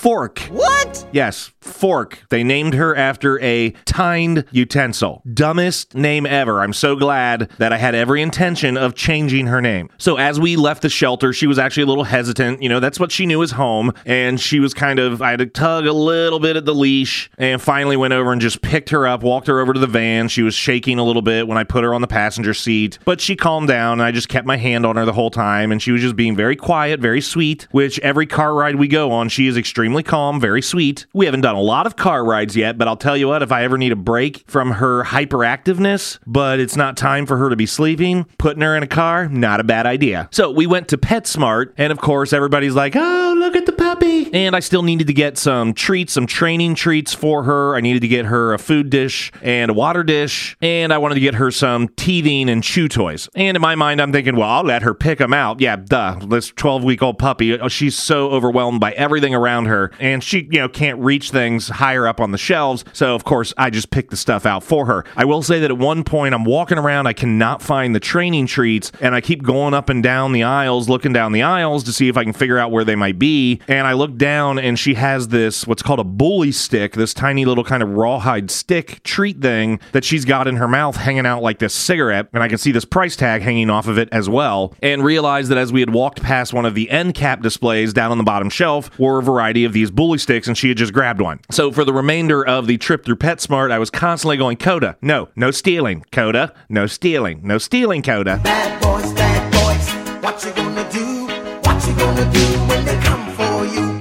Fork. 0.00 0.38
What? 0.44 1.06
Yes, 1.12 1.52
Fork. 1.60 2.24
They 2.30 2.42
named 2.42 2.72
her 2.72 2.96
after 2.96 3.38
a 3.40 3.72
tined 3.84 4.46
utensil. 4.50 5.22
Dumbest 5.30 5.94
name 5.94 6.24
ever. 6.24 6.62
I'm 6.62 6.72
so 6.72 6.96
glad 6.96 7.50
that 7.58 7.70
I 7.74 7.76
had 7.76 7.94
every 7.94 8.22
intention 8.22 8.78
of 8.78 8.94
changing 8.94 9.48
her 9.48 9.60
name. 9.60 9.90
So 9.98 10.16
as 10.16 10.40
we 10.40 10.56
left 10.56 10.80
the 10.80 10.88
shelter, 10.88 11.34
she 11.34 11.46
was 11.46 11.58
actually 11.58 11.82
a 11.82 11.86
little 11.86 12.04
hesitant. 12.04 12.62
You 12.62 12.70
know, 12.70 12.80
that's 12.80 12.98
what 12.98 13.12
she 13.12 13.26
knew 13.26 13.42
as 13.42 13.50
home. 13.50 13.92
And 14.06 14.40
she 14.40 14.58
was 14.58 14.72
kind 14.72 14.98
of, 14.98 15.20
I 15.20 15.32
had 15.32 15.40
to 15.40 15.46
tug 15.46 15.84
a 15.84 15.92
little 15.92 16.40
bit 16.40 16.56
at 16.56 16.64
the 16.64 16.74
leash 16.74 17.30
and 17.36 17.60
finally 17.60 17.98
went 17.98 18.14
over 18.14 18.32
and 18.32 18.40
just 18.40 18.62
picked 18.62 18.88
her 18.88 19.06
up, 19.06 19.22
walked 19.22 19.48
her 19.48 19.60
over 19.60 19.74
to 19.74 19.80
the 19.80 19.86
van. 19.86 20.28
She 20.28 20.40
was 20.40 20.54
shaking 20.54 20.98
a 20.98 21.04
little 21.04 21.20
bit 21.20 21.46
when 21.46 21.58
I 21.58 21.64
put 21.64 21.84
her 21.84 21.92
on 21.92 22.00
the 22.00 22.06
passenger 22.06 22.54
seat, 22.54 22.98
but 23.04 23.20
she 23.20 23.36
calmed 23.36 23.68
down 23.68 24.00
and 24.00 24.02
I 24.02 24.12
just 24.12 24.30
kept 24.30 24.46
my 24.46 24.56
hand 24.56 24.86
on 24.86 24.96
her 24.96 25.04
the 25.04 25.12
whole 25.12 25.30
time. 25.30 25.70
And 25.70 25.82
she 25.82 25.92
was 25.92 26.00
just 26.00 26.16
being 26.16 26.36
very 26.36 26.56
quiet, 26.56 27.00
very 27.00 27.20
sweet, 27.20 27.68
which 27.70 27.98
every 28.00 28.26
car 28.26 28.54
ride 28.54 28.76
we 28.76 28.88
go 28.88 29.12
on, 29.12 29.28
she 29.28 29.46
is 29.46 29.58
extremely 29.58 29.89
calm, 30.02 30.40
very 30.40 30.62
sweet. 30.62 31.06
We 31.12 31.26
haven't 31.26 31.42
done 31.42 31.56
a 31.56 31.60
lot 31.60 31.86
of 31.86 31.96
car 31.96 32.24
rides 32.24 32.56
yet, 32.56 32.78
but 32.78 32.88
I'll 32.88 32.96
tell 32.96 33.16
you 33.16 33.28
what, 33.28 33.42
if 33.42 33.52
I 33.52 33.64
ever 33.64 33.76
need 33.76 33.92
a 33.92 33.96
break 33.96 34.44
from 34.46 34.72
her 34.72 35.04
hyperactiveness, 35.04 36.18
but 36.26 36.60
it's 36.60 36.76
not 36.76 36.96
time 36.96 37.26
for 37.26 37.36
her 37.36 37.50
to 37.50 37.56
be 37.56 37.66
sleeping, 37.66 38.26
putting 38.38 38.62
her 38.62 38.76
in 38.76 38.82
a 38.82 38.88
car, 38.88 39.28
not 39.28 39.60
a 39.60 39.64
bad 39.64 39.86
idea. 39.86 40.28
So 40.32 40.50
we 40.50 40.66
went 40.66 40.88
to 40.88 40.98
PetSmart, 40.98 41.72
and 41.76 41.92
of 41.92 42.00
course, 42.00 42.32
everybody's 42.32 42.74
like, 42.74 42.94
oh, 42.96 43.29
look 43.40 43.56
at 43.56 43.66
the 43.66 43.72
puppy. 43.72 44.32
And 44.32 44.54
I 44.54 44.60
still 44.60 44.82
needed 44.82 45.06
to 45.08 45.12
get 45.12 45.38
some 45.38 45.72
treats, 45.74 46.12
some 46.12 46.26
training 46.26 46.74
treats 46.74 47.12
for 47.14 47.42
her. 47.44 47.74
I 47.74 47.80
needed 47.80 48.00
to 48.02 48.08
get 48.08 48.26
her 48.26 48.52
a 48.52 48.58
food 48.58 48.90
dish 48.90 49.32
and 49.42 49.70
a 49.70 49.74
water 49.74 50.04
dish, 50.04 50.56
and 50.60 50.92
I 50.92 50.98
wanted 50.98 51.14
to 51.14 51.20
get 51.20 51.34
her 51.34 51.50
some 51.50 51.88
teething 51.88 52.48
and 52.48 52.62
chew 52.62 52.86
toys. 52.86 53.28
And 53.34 53.56
in 53.56 53.60
my 53.60 53.74
mind, 53.74 54.00
I'm 54.00 54.12
thinking, 54.12 54.36
well, 54.36 54.48
I'll 54.48 54.64
let 54.64 54.82
her 54.82 54.94
pick 54.94 55.18
them 55.18 55.32
out. 55.32 55.60
Yeah, 55.60 55.76
duh. 55.76 56.20
This 56.26 56.50
12 56.50 56.84
week 56.84 57.02
old 57.02 57.18
puppy, 57.18 57.58
uh, 57.58 57.68
she's 57.68 57.98
so 57.98 58.30
overwhelmed 58.30 58.78
by 58.78 58.92
everything 58.92 59.34
around 59.34 59.64
her, 59.66 59.90
and 59.98 60.22
she, 60.22 60.46
you 60.50 60.60
know, 60.60 60.68
can't 60.68 60.98
reach 61.00 61.30
things 61.30 61.68
higher 61.68 62.06
up 62.06 62.20
on 62.20 62.30
the 62.30 62.38
shelves. 62.38 62.84
So, 62.92 63.14
of 63.14 63.24
course, 63.24 63.54
I 63.56 63.70
just 63.70 63.90
picked 63.90 64.10
the 64.10 64.16
stuff 64.16 64.44
out 64.44 64.62
for 64.62 64.86
her. 64.86 65.04
I 65.16 65.24
will 65.24 65.42
say 65.42 65.60
that 65.60 65.70
at 65.70 65.78
one 65.78 66.04
point, 66.04 66.34
I'm 66.34 66.44
walking 66.44 66.78
around, 66.78 67.06
I 67.06 67.14
cannot 67.14 67.62
find 67.62 67.94
the 67.94 68.00
training 68.00 68.46
treats, 68.46 68.92
and 69.00 69.14
I 69.14 69.22
keep 69.22 69.42
going 69.42 69.72
up 69.72 69.88
and 69.88 70.02
down 70.02 70.32
the 70.32 70.42
aisles, 70.42 70.88
looking 70.90 71.14
down 71.14 71.32
the 71.32 71.42
aisles 71.42 71.84
to 71.84 71.92
see 71.92 72.08
if 72.08 72.18
I 72.18 72.24
can 72.24 72.34
figure 72.34 72.58
out 72.58 72.70
where 72.70 72.84
they 72.84 72.96
might 72.96 73.18
be. 73.18 73.29
And 73.68 73.86
I 73.86 73.92
look 73.92 74.16
down, 74.16 74.58
and 74.58 74.78
she 74.78 74.94
has 74.94 75.28
this, 75.28 75.66
what's 75.66 75.82
called 75.82 76.00
a 76.00 76.04
bully 76.04 76.52
stick, 76.52 76.92
this 76.92 77.14
tiny 77.14 77.44
little 77.44 77.64
kind 77.64 77.82
of 77.82 77.90
rawhide 77.90 78.50
stick 78.50 79.02
treat 79.04 79.40
thing 79.40 79.80
that 79.92 80.04
she's 80.04 80.24
got 80.24 80.48
in 80.48 80.56
her 80.56 80.68
mouth 80.68 80.96
hanging 80.96 81.26
out 81.26 81.42
like 81.42 81.58
this 81.58 81.74
cigarette. 81.74 82.28
And 82.32 82.42
I 82.42 82.48
can 82.48 82.58
see 82.58 82.72
this 82.72 82.84
price 82.84 83.16
tag 83.16 83.42
hanging 83.42 83.70
off 83.70 83.86
of 83.86 83.98
it 83.98 84.08
as 84.10 84.28
well. 84.28 84.74
And 84.82 85.04
realize 85.04 85.48
that 85.48 85.58
as 85.58 85.72
we 85.72 85.80
had 85.80 85.92
walked 85.92 86.22
past 86.22 86.52
one 86.52 86.66
of 86.66 86.74
the 86.74 86.90
end 86.90 87.14
cap 87.14 87.42
displays 87.42 87.92
down 87.92 88.10
on 88.10 88.18
the 88.18 88.24
bottom 88.24 88.50
shelf 88.50 88.96
were 88.98 89.18
a 89.18 89.22
variety 89.22 89.64
of 89.64 89.72
these 89.72 89.90
bully 89.90 90.18
sticks, 90.18 90.48
and 90.48 90.58
she 90.58 90.68
had 90.68 90.76
just 90.76 90.92
grabbed 90.92 91.20
one. 91.20 91.40
So 91.50 91.70
for 91.72 91.84
the 91.84 91.92
remainder 91.92 92.44
of 92.44 92.66
the 92.66 92.78
trip 92.78 93.04
through 93.04 93.16
PetSmart, 93.16 93.70
I 93.70 93.78
was 93.78 93.90
constantly 93.90 94.36
going, 94.36 94.56
Coda, 94.56 94.96
no, 95.00 95.28
no 95.36 95.50
stealing. 95.50 96.04
Coda, 96.10 96.52
no 96.68 96.86
stealing. 96.86 97.40
No 97.44 97.58
stealing, 97.58 98.02
Coda. 98.02 98.40
Bad 98.42 98.82
boys, 98.82 99.12
bad 99.12 99.52
boys. 99.52 100.22
What 100.22 100.44
you 100.44 100.52
gonna 100.52 100.90
do? 100.90 101.26
What 101.62 101.86
you 101.86 101.94
gonna 101.94 102.32
do 102.32 102.59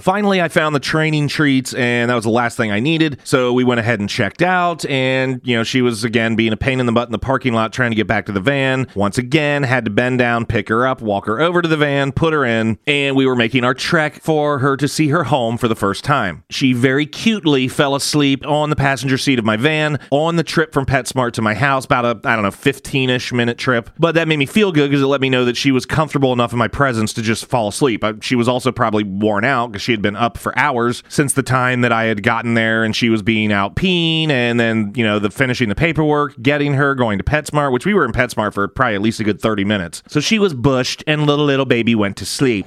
Finally, 0.02 0.42
I 0.42 0.48
found 0.48 0.76
the 0.76 0.80
training 0.80 1.28
treats, 1.28 1.74
and 1.74 2.10
that 2.10 2.16
was 2.16 2.24
the 2.24 2.30
last 2.30 2.58
thing 2.58 2.72
I 2.72 2.80
needed. 2.80 3.20
So 3.24 3.54
we 3.54 3.64
went 3.64 3.80
ahead 3.80 4.00
and 4.00 4.10
checked 4.10 4.42
out. 4.42 4.86
And, 4.86 5.42
you 5.44 5.56
know, 5.56 5.64
she 5.64 5.82
was 5.82 6.04
again 6.04 6.36
being 6.36 6.54
a 6.54 6.58
pain 6.58 6.80
in 6.80 6.86
the 6.86 6.92
butt 6.92 7.08
in 7.08 7.12
the 7.12 7.20
parking 7.20 7.54
lot 7.54 7.74
trying 7.74 7.92
to 7.92 7.96
get 7.96 8.08
back 8.08 8.26
to 8.28 8.32
the 8.32 8.42
van. 8.42 8.88
Once 8.96 9.18
again, 9.18 9.64
had 9.64 9.86
to 9.86 9.92
bend 9.92 10.20
down, 10.20 10.46
pick 10.46 10.70
her 10.70 10.88
up, 10.88 11.02
walk 11.02 11.26
her 11.26 11.40
over 11.40 11.62
to 11.62 11.68
the 11.68 11.78
van, 11.78 12.12
put 12.12 12.34
her 12.34 12.46
in, 12.46 12.78
and 12.88 13.16
we 13.16 13.26
were 13.26 13.36
making 13.36 13.64
our 13.64 13.74
trek 13.74 14.22
for 14.22 14.60
her 14.60 14.76
to 14.78 14.88
see 14.88 15.10
her 15.10 15.26
home 15.26 15.58
for 15.58 15.68
the 15.68 15.76
first 15.76 16.04
time. 16.04 16.44
She 16.50 16.74
very 16.74 17.06
cutely 17.06 17.68
fell 17.68 17.96
asleep 17.96 18.46
on 18.46 18.70
the 18.70 18.76
passenger 18.76 19.18
seat 19.18 19.40
of 19.40 19.46
my 19.46 19.58
van 19.58 20.00
on 20.12 20.36
the 20.36 20.44
trip 20.44 20.74
from 20.74 20.86
PetSmart 20.86 21.34
to 21.34 21.42
my 21.42 21.54
house, 21.54 21.86
about 21.86 22.06
a, 22.06 22.28
I 22.28 22.36
don't 22.36 22.44
know, 22.44 22.52
15 22.52 23.10
ish 23.10 23.34
minute 23.34 23.58
trip. 23.58 23.90
But 23.98 24.16
that 24.16 24.28
made 24.28 24.38
me 24.38 24.46
feel 24.46 24.72
good 24.72 24.90
because 24.90 25.02
it 25.04 25.08
let 25.08 25.22
me 25.22 25.30
know 25.30 25.46
that 25.46 25.58
she 25.58 25.72
was 25.72 25.86
comfortable 25.86 26.34
enough 26.34 26.52
in 26.54 26.60
my 26.60 26.68
presence 26.68 27.14
to 27.14 27.22
just 27.22 27.46
fall 27.46 27.68
asleep. 27.68 28.04
Uh, 28.04 28.14
She 28.22 28.36
was 28.36 28.48
also 28.48 28.72
probably 28.72 29.04
worn 29.04 29.46
out 29.46 29.72
because 29.72 29.82
she 29.82 29.92
had 29.92 29.99
had 30.00 30.02
been 30.02 30.16
up 30.16 30.38
for 30.38 30.58
hours 30.58 31.04
since 31.10 31.34
the 31.34 31.44
time 31.44 31.82
that 31.82 31.92
I 31.92 32.06
had 32.06 32.24
gotten 32.24 32.54
there 32.54 32.84
and 32.84 32.96
she 32.96 33.10
was 33.10 33.22
being 33.22 33.52
out 33.52 33.76
peeing 33.76 34.30
and 34.30 34.60
then, 34.60 34.94
you 34.96 35.04
know, 35.04 35.20
the 35.20 35.30
finishing 35.30 35.70
the 35.70 35.76
paperwork, 35.76 36.42
getting 36.42 36.74
her, 36.74 36.96
going 36.96 37.18
to 37.18 37.24
PetSmart, 37.24 37.74
which 37.74 37.86
we 37.86 37.94
were 37.94 38.06
in 38.06 38.12
PetSmart 38.12 38.54
for 38.54 38.68
probably 38.68 38.96
at 38.96 39.02
least 39.02 39.20
a 39.20 39.24
good 39.24 39.42
30 39.42 39.66
minutes. 39.66 40.02
So 40.08 40.20
she 40.20 40.40
was 40.40 40.54
bushed 40.54 41.04
and 41.06 41.26
little, 41.26 41.46
little 41.46 41.66
baby 41.66 41.96
went 41.96 42.16
to 42.18 42.26
sleep. 42.26 42.66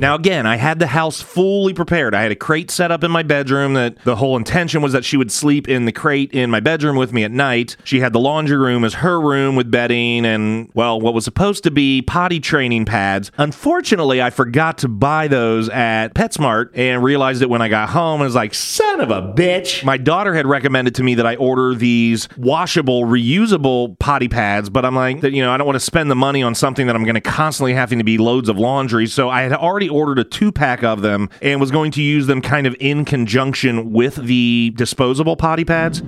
Now, 0.00 0.14
again, 0.14 0.46
I 0.46 0.56
had 0.56 0.78
the 0.78 0.86
house 0.86 1.20
fully 1.20 1.74
prepared. 1.74 2.14
I 2.14 2.22
had 2.22 2.32
a 2.32 2.36
crate 2.36 2.70
set 2.70 2.90
up 2.90 3.04
in 3.04 3.10
my 3.10 3.22
bedroom 3.22 3.74
that 3.74 4.02
the 4.04 4.16
whole 4.16 4.38
intention 4.38 4.80
was 4.80 4.94
that 4.94 5.04
she 5.04 5.18
would 5.18 5.30
sleep 5.30 5.68
in 5.68 5.84
the 5.84 5.92
crate 5.92 6.32
in 6.32 6.50
my 6.50 6.60
bedroom 6.60 6.96
with 6.96 7.12
me 7.12 7.22
at 7.22 7.30
night. 7.30 7.76
She 7.84 8.00
had 8.00 8.14
the 8.14 8.18
laundry 8.18 8.56
room 8.56 8.82
as 8.82 8.94
her 8.94 9.20
room 9.20 9.56
with 9.56 9.70
bedding 9.70 10.24
and, 10.24 10.70
well, 10.72 10.98
what 10.98 11.12
was 11.12 11.24
supposed 11.24 11.64
to 11.64 11.70
be 11.70 12.00
potty 12.00 12.40
training 12.40 12.86
pads. 12.86 13.30
Unfortunately, 13.36 14.22
I 14.22 14.30
forgot 14.30 14.78
to 14.78 14.88
buy 14.88 15.28
those 15.28 15.68
at 15.68 16.14
PetSmart 16.14 16.70
and 16.74 17.02
realized 17.02 17.42
it 17.42 17.50
when 17.50 17.60
I 17.60 17.68
got 17.68 17.90
home 17.90 18.22
and 18.22 18.26
was 18.28 18.34
like, 18.34 18.54
son 18.54 19.02
of 19.02 19.10
a 19.10 19.20
bitch. 19.20 19.84
My 19.84 19.98
daughter 19.98 20.32
had 20.32 20.46
recommended 20.46 20.94
to 20.94 21.02
me 21.02 21.14
that 21.16 21.26
I 21.26 21.36
order 21.36 21.74
these 21.74 22.26
washable, 22.38 23.02
reusable 23.02 23.98
potty 23.98 24.28
pads, 24.28 24.70
but 24.70 24.86
I'm 24.86 24.96
like, 24.96 25.22
you 25.22 25.42
know, 25.42 25.52
I 25.52 25.58
don't 25.58 25.66
want 25.66 25.76
to 25.76 25.80
spend 25.80 26.10
the 26.10 26.16
money 26.16 26.42
on 26.42 26.54
something 26.54 26.86
that 26.86 26.96
I'm 26.96 27.04
going 27.04 27.16
to 27.16 27.20
constantly 27.20 27.74
having 27.74 27.98
to 27.98 28.04
be 28.04 28.16
loads 28.16 28.48
of 28.48 28.56
laundry. 28.56 29.06
So 29.06 29.28
I 29.28 29.42
had 29.42 29.52
already 29.52 29.89
ordered 29.90 30.18
a 30.18 30.24
two 30.24 30.52
pack 30.52 30.82
of 30.82 31.02
them 31.02 31.28
and 31.42 31.60
was 31.60 31.70
going 31.70 31.90
to 31.92 32.02
use 32.02 32.26
them 32.26 32.40
kind 32.40 32.66
of 32.66 32.76
in 32.80 33.04
conjunction 33.04 33.92
with 33.92 34.16
the 34.16 34.72
disposable 34.76 35.36
potty 35.36 35.64
pads. 35.64 36.02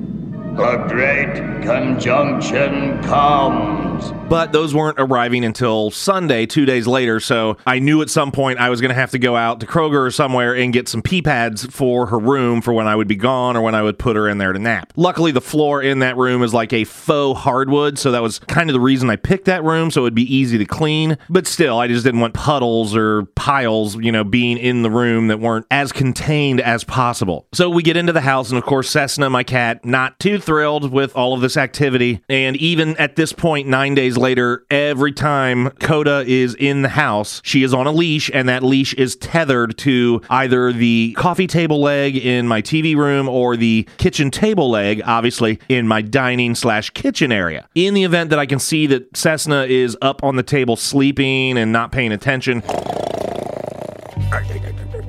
A 0.59 0.87
great 0.87 1.63
conjunction 1.63 3.03
comes. 3.05 4.13
But 4.29 4.53
those 4.53 4.75
weren't 4.75 4.99
arriving 4.99 5.45
until 5.45 5.91
Sunday, 5.91 6.47
two 6.47 6.65
days 6.65 6.87
later. 6.87 7.21
So 7.21 7.57
I 7.67 7.79
knew 7.79 8.03
at 8.03 8.11
some 8.11 8.33
point 8.33 8.59
I 8.59 8.69
was 8.71 8.81
going 8.81 8.89
to 8.91 8.95
have 8.95 9.11
to 9.13 9.19
go 9.19 9.37
out 9.37 9.61
to 9.61 9.67
Kroger 9.67 10.07
or 10.07 10.11
somewhere 10.11 10.55
and 10.55 10.73
get 10.73 10.89
some 10.89 11.03
pee 11.03 11.23
pads 11.23 11.65
for 11.67 12.07
her 12.07 12.19
room 12.19 12.61
for 12.61 12.73
when 12.73 12.87
I 12.87 12.97
would 12.97 13.09
be 13.09 13.17
gone 13.17 13.57
or 13.57 13.63
when 13.63 13.75
I 13.75 13.83
would 13.83 13.99
put 13.99 14.17
her 14.17 14.29
in 14.29 14.39
there 14.39 14.53
to 14.53 14.59
nap. 14.59 14.93
Luckily, 14.97 15.33
the 15.33 15.41
floor 15.41 15.83
in 15.83 16.01
that 16.01 16.17
room 16.17 16.43
is 16.43 16.53
like 16.53 16.73
a 16.73 16.85
faux 16.85 17.41
hardwood. 17.41 17.99
So 17.99 18.11
that 18.13 18.23
was 18.23 18.39
kind 18.41 18.69
of 18.69 18.75
the 18.75 18.81
reason 18.81 19.09
I 19.11 19.17
picked 19.17 19.47
that 19.47 19.65
room. 19.65 19.91
So 19.91 20.03
it'd 20.03 20.15
be 20.15 20.35
easy 20.35 20.59
to 20.59 20.67
clean. 20.67 21.19
But 21.29 21.47
still, 21.47 21.79
I 21.79 21.89
just 21.89 22.05
didn't 22.05 22.21
want 22.21 22.35
puddles 22.35 22.97
or 22.97 23.25
piles, 23.37 23.97
you 23.97 24.13
know, 24.13 24.25
being 24.25 24.59
in 24.59 24.83
the 24.83 24.91
room 24.91 25.29
that 25.29 25.41
weren't 25.41 25.67
as 25.71 25.93
contained 25.93 26.61
as 26.61 26.85
possible. 26.85 27.47
So 27.53 27.69
we 27.71 27.83
get 27.83 27.97
into 27.97 28.13
the 28.13 28.21
house, 28.23 28.51
and 28.51 28.59
of 28.59 28.65
course, 28.65 28.91
Cessna, 28.91 29.29
my 29.31 29.45
cat, 29.45 29.85
not 29.85 30.19
too 30.19 30.39
thrilled 30.43 30.91
with 30.93 31.15
all 31.17 31.35
of 31.35 31.41
this 31.41 31.57
activity. 31.57 32.23
And 32.29 32.57
even 32.57 32.97
at 32.97 33.17
this 33.17 33.33
point, 33.33 33.69
nine 33.69 33.95
days 33.95 34.17
later, 34.17 34.65
every 34.71 35.13
time 35.13 35.71
Coda 35.81 36.25
is 36.27 36.55
in 36.55 36.83
the 36.83 36.91
house, 36.91 37.41
she 37.45 37.63
is 37.63 37.73
on 37.73 37.87
a 37.87 37.93
leash, 37.93 38.31
and 38.33 38.49
that 38.49 38.63
leash 38.63 38.95
is 38.95 39.17
tethered 39.17 39.79
to 39.79 40.21
either 40.29 40.73
the 40.73 41.15
coffee 41.17 41.47
table 41.47 41.81
leg 41.81 42.17
in 42.17 42.47
my 42.49 42.63
TV 42.63 42.97
room 42.97 43.29
or 43.29 43.57
the 43.57 43.89
kitchen 43.99 44.31
table 44.31 44.71
leg, 44.71 45.03
obviously, 45.05 45.59
in 45.69 45.87
my 45.89 46.03
dining 46.03 46.55
slash 46.55 46.91
kitchen 46.91 47.33
area. 47.33 47.69
In 47.75 47.95
the 47.95 48.05
event 48.05 48.31
that 48.31 48.39
I 48.39 48.47
can 48.47 48.59
see 48.59 48.87
that 48.89 49.17
Cessna 49.17 49.65
is 49.65 49.97
up 50.03 50.23
on 50.25 50.37
the 50.37 50.43
table 50.43 50.77
sleeping 50.77 51.57
and 51.57 51.73
not 51.73 51.93
paying 51.93 52.13
attention, 52.13 52.63